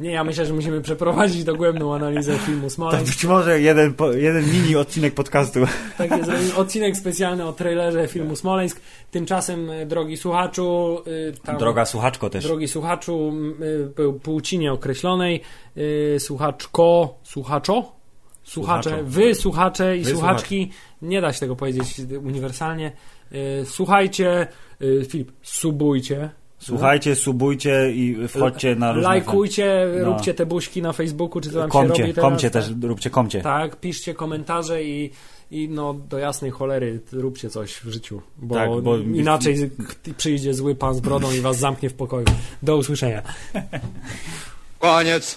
Nie, 0.00 0.10
ja 0.10 0.24
myślę, 0.24 0.46
że 0.46 0.54
musimy 0.54 0.80
przeprowadzić 0.80 1.44
dogłębną 1.44 1.94
analizę 1.94 2.38
filmu 2.38 2.62
To 2.62 2.70
Smoleńsk. 2.70 3.12
być 3.12 3.24
może 3.24 3.60
jeden, 3.60 3.94
jeden 4.14 4.44
mini 4.52 4.76
odcinek 4.76 5.14
podcastu. 5.14 5.60
Tak 5.98 6.10
jest, 6.10 6.30
odcinek 6.56 6.96
specjalny 6.96 7.44
o 7.46 7.52
trailerze 7.52 8.08
filmu 8.08 8.36
Smoleńsk. 8.36 8.80
Tymczasem, 9.10 9.70
e, 9.70 9.86
drogi 9.86 10.16
słuchaczu, 10.16 10.98
y, 11.06 11.32
tam, 11.44 11.58
Droga 11.58 11.84
słuchaczko 11.84 12.30
też. 12.30 12.44
drogi 12.44 12.68
słuchaczu, 12.68 13.32
był 13.96 14.12
płci 14.20 14.58
nieokreślonej, 14.58 15.40
słuchaczko, 16.18 17.18
słuchaczo? 17.22 17.92
Słuchacze, 18.44 18.90
Słuchaczo. 18.90 19.04
wy 19.10 19.34
słuchacze 19.34 19.96
i 19.96 20.02
Wy 20.04 20.10
słuchaczki, 20.10 20.70
nie 21.02 21.20
da 21.20 21.32
się 21.32 21.40
tego 21.40 21.56
powiedzieć 21.56 22.00
uniwersalnie. 22.24 22.92
Słuchajcie, 23.64 24.46
Filip, 25.08 25.32
subujcie. 25.42 26.30
Słuchajcie, 26.58 27.16
subujcie 27.16 27.92
i 27.94 28.28
wchodźcie 28.28 28.76
na 28.76 28.92
różne... 28.92 29.08
Lajkujcie, 29.08 29.86
No. 29.98 30.04
róbcie 30.04 30.34
te 30.34 30.46
buźki 30.46 30.82
na 30.82 30.92
Facebooku, 30.92 31.40
czy 31.40 31.50
co 31.50 31.58
tam 31.58 31.68
się 31.68 31.72
Komcie, 31.72 32.02
robi 32.02 32.14
teraz. 32.14 32.30
komcie 32.30 32.50
tak? 32.50 32.62
też, 32.64 32.72
róbcie 32.82 33.10
komcie. 33.10 33.40
Tak, 33.40 33.76
piszcie 33.80 34.14
komentarze 34.14 34.84
i, 34.84 35.10
i 35.50 35.68
no 35.68 35.94
do 35.94 36.18
jasnej 36.18 36.50
cholery 36.50 37.00
róbcie 37.12 37.50
coś 37.50 37.72
w 37.74 37.88
życiu, 37.88 38.22
bo, 38.38 38.54
Tak, 38.54 38.70
bo- 38.82 38.96
inaczej 38.98 39.70
przyjdzie 40.16 40.54
zły 40.54 40.74
pan 40.74 40.94
z 40.94 41.00
brodą 41.00 41.32
i 41.32 41.40
was 41.40 41.58
zamknie 41.58 41.90
w 41.90 41.94
pokoju. 41.94 42.26
Do 42.62 42.76
usłyszenia. 42.76 43.22
Koniec. 44.78 45.32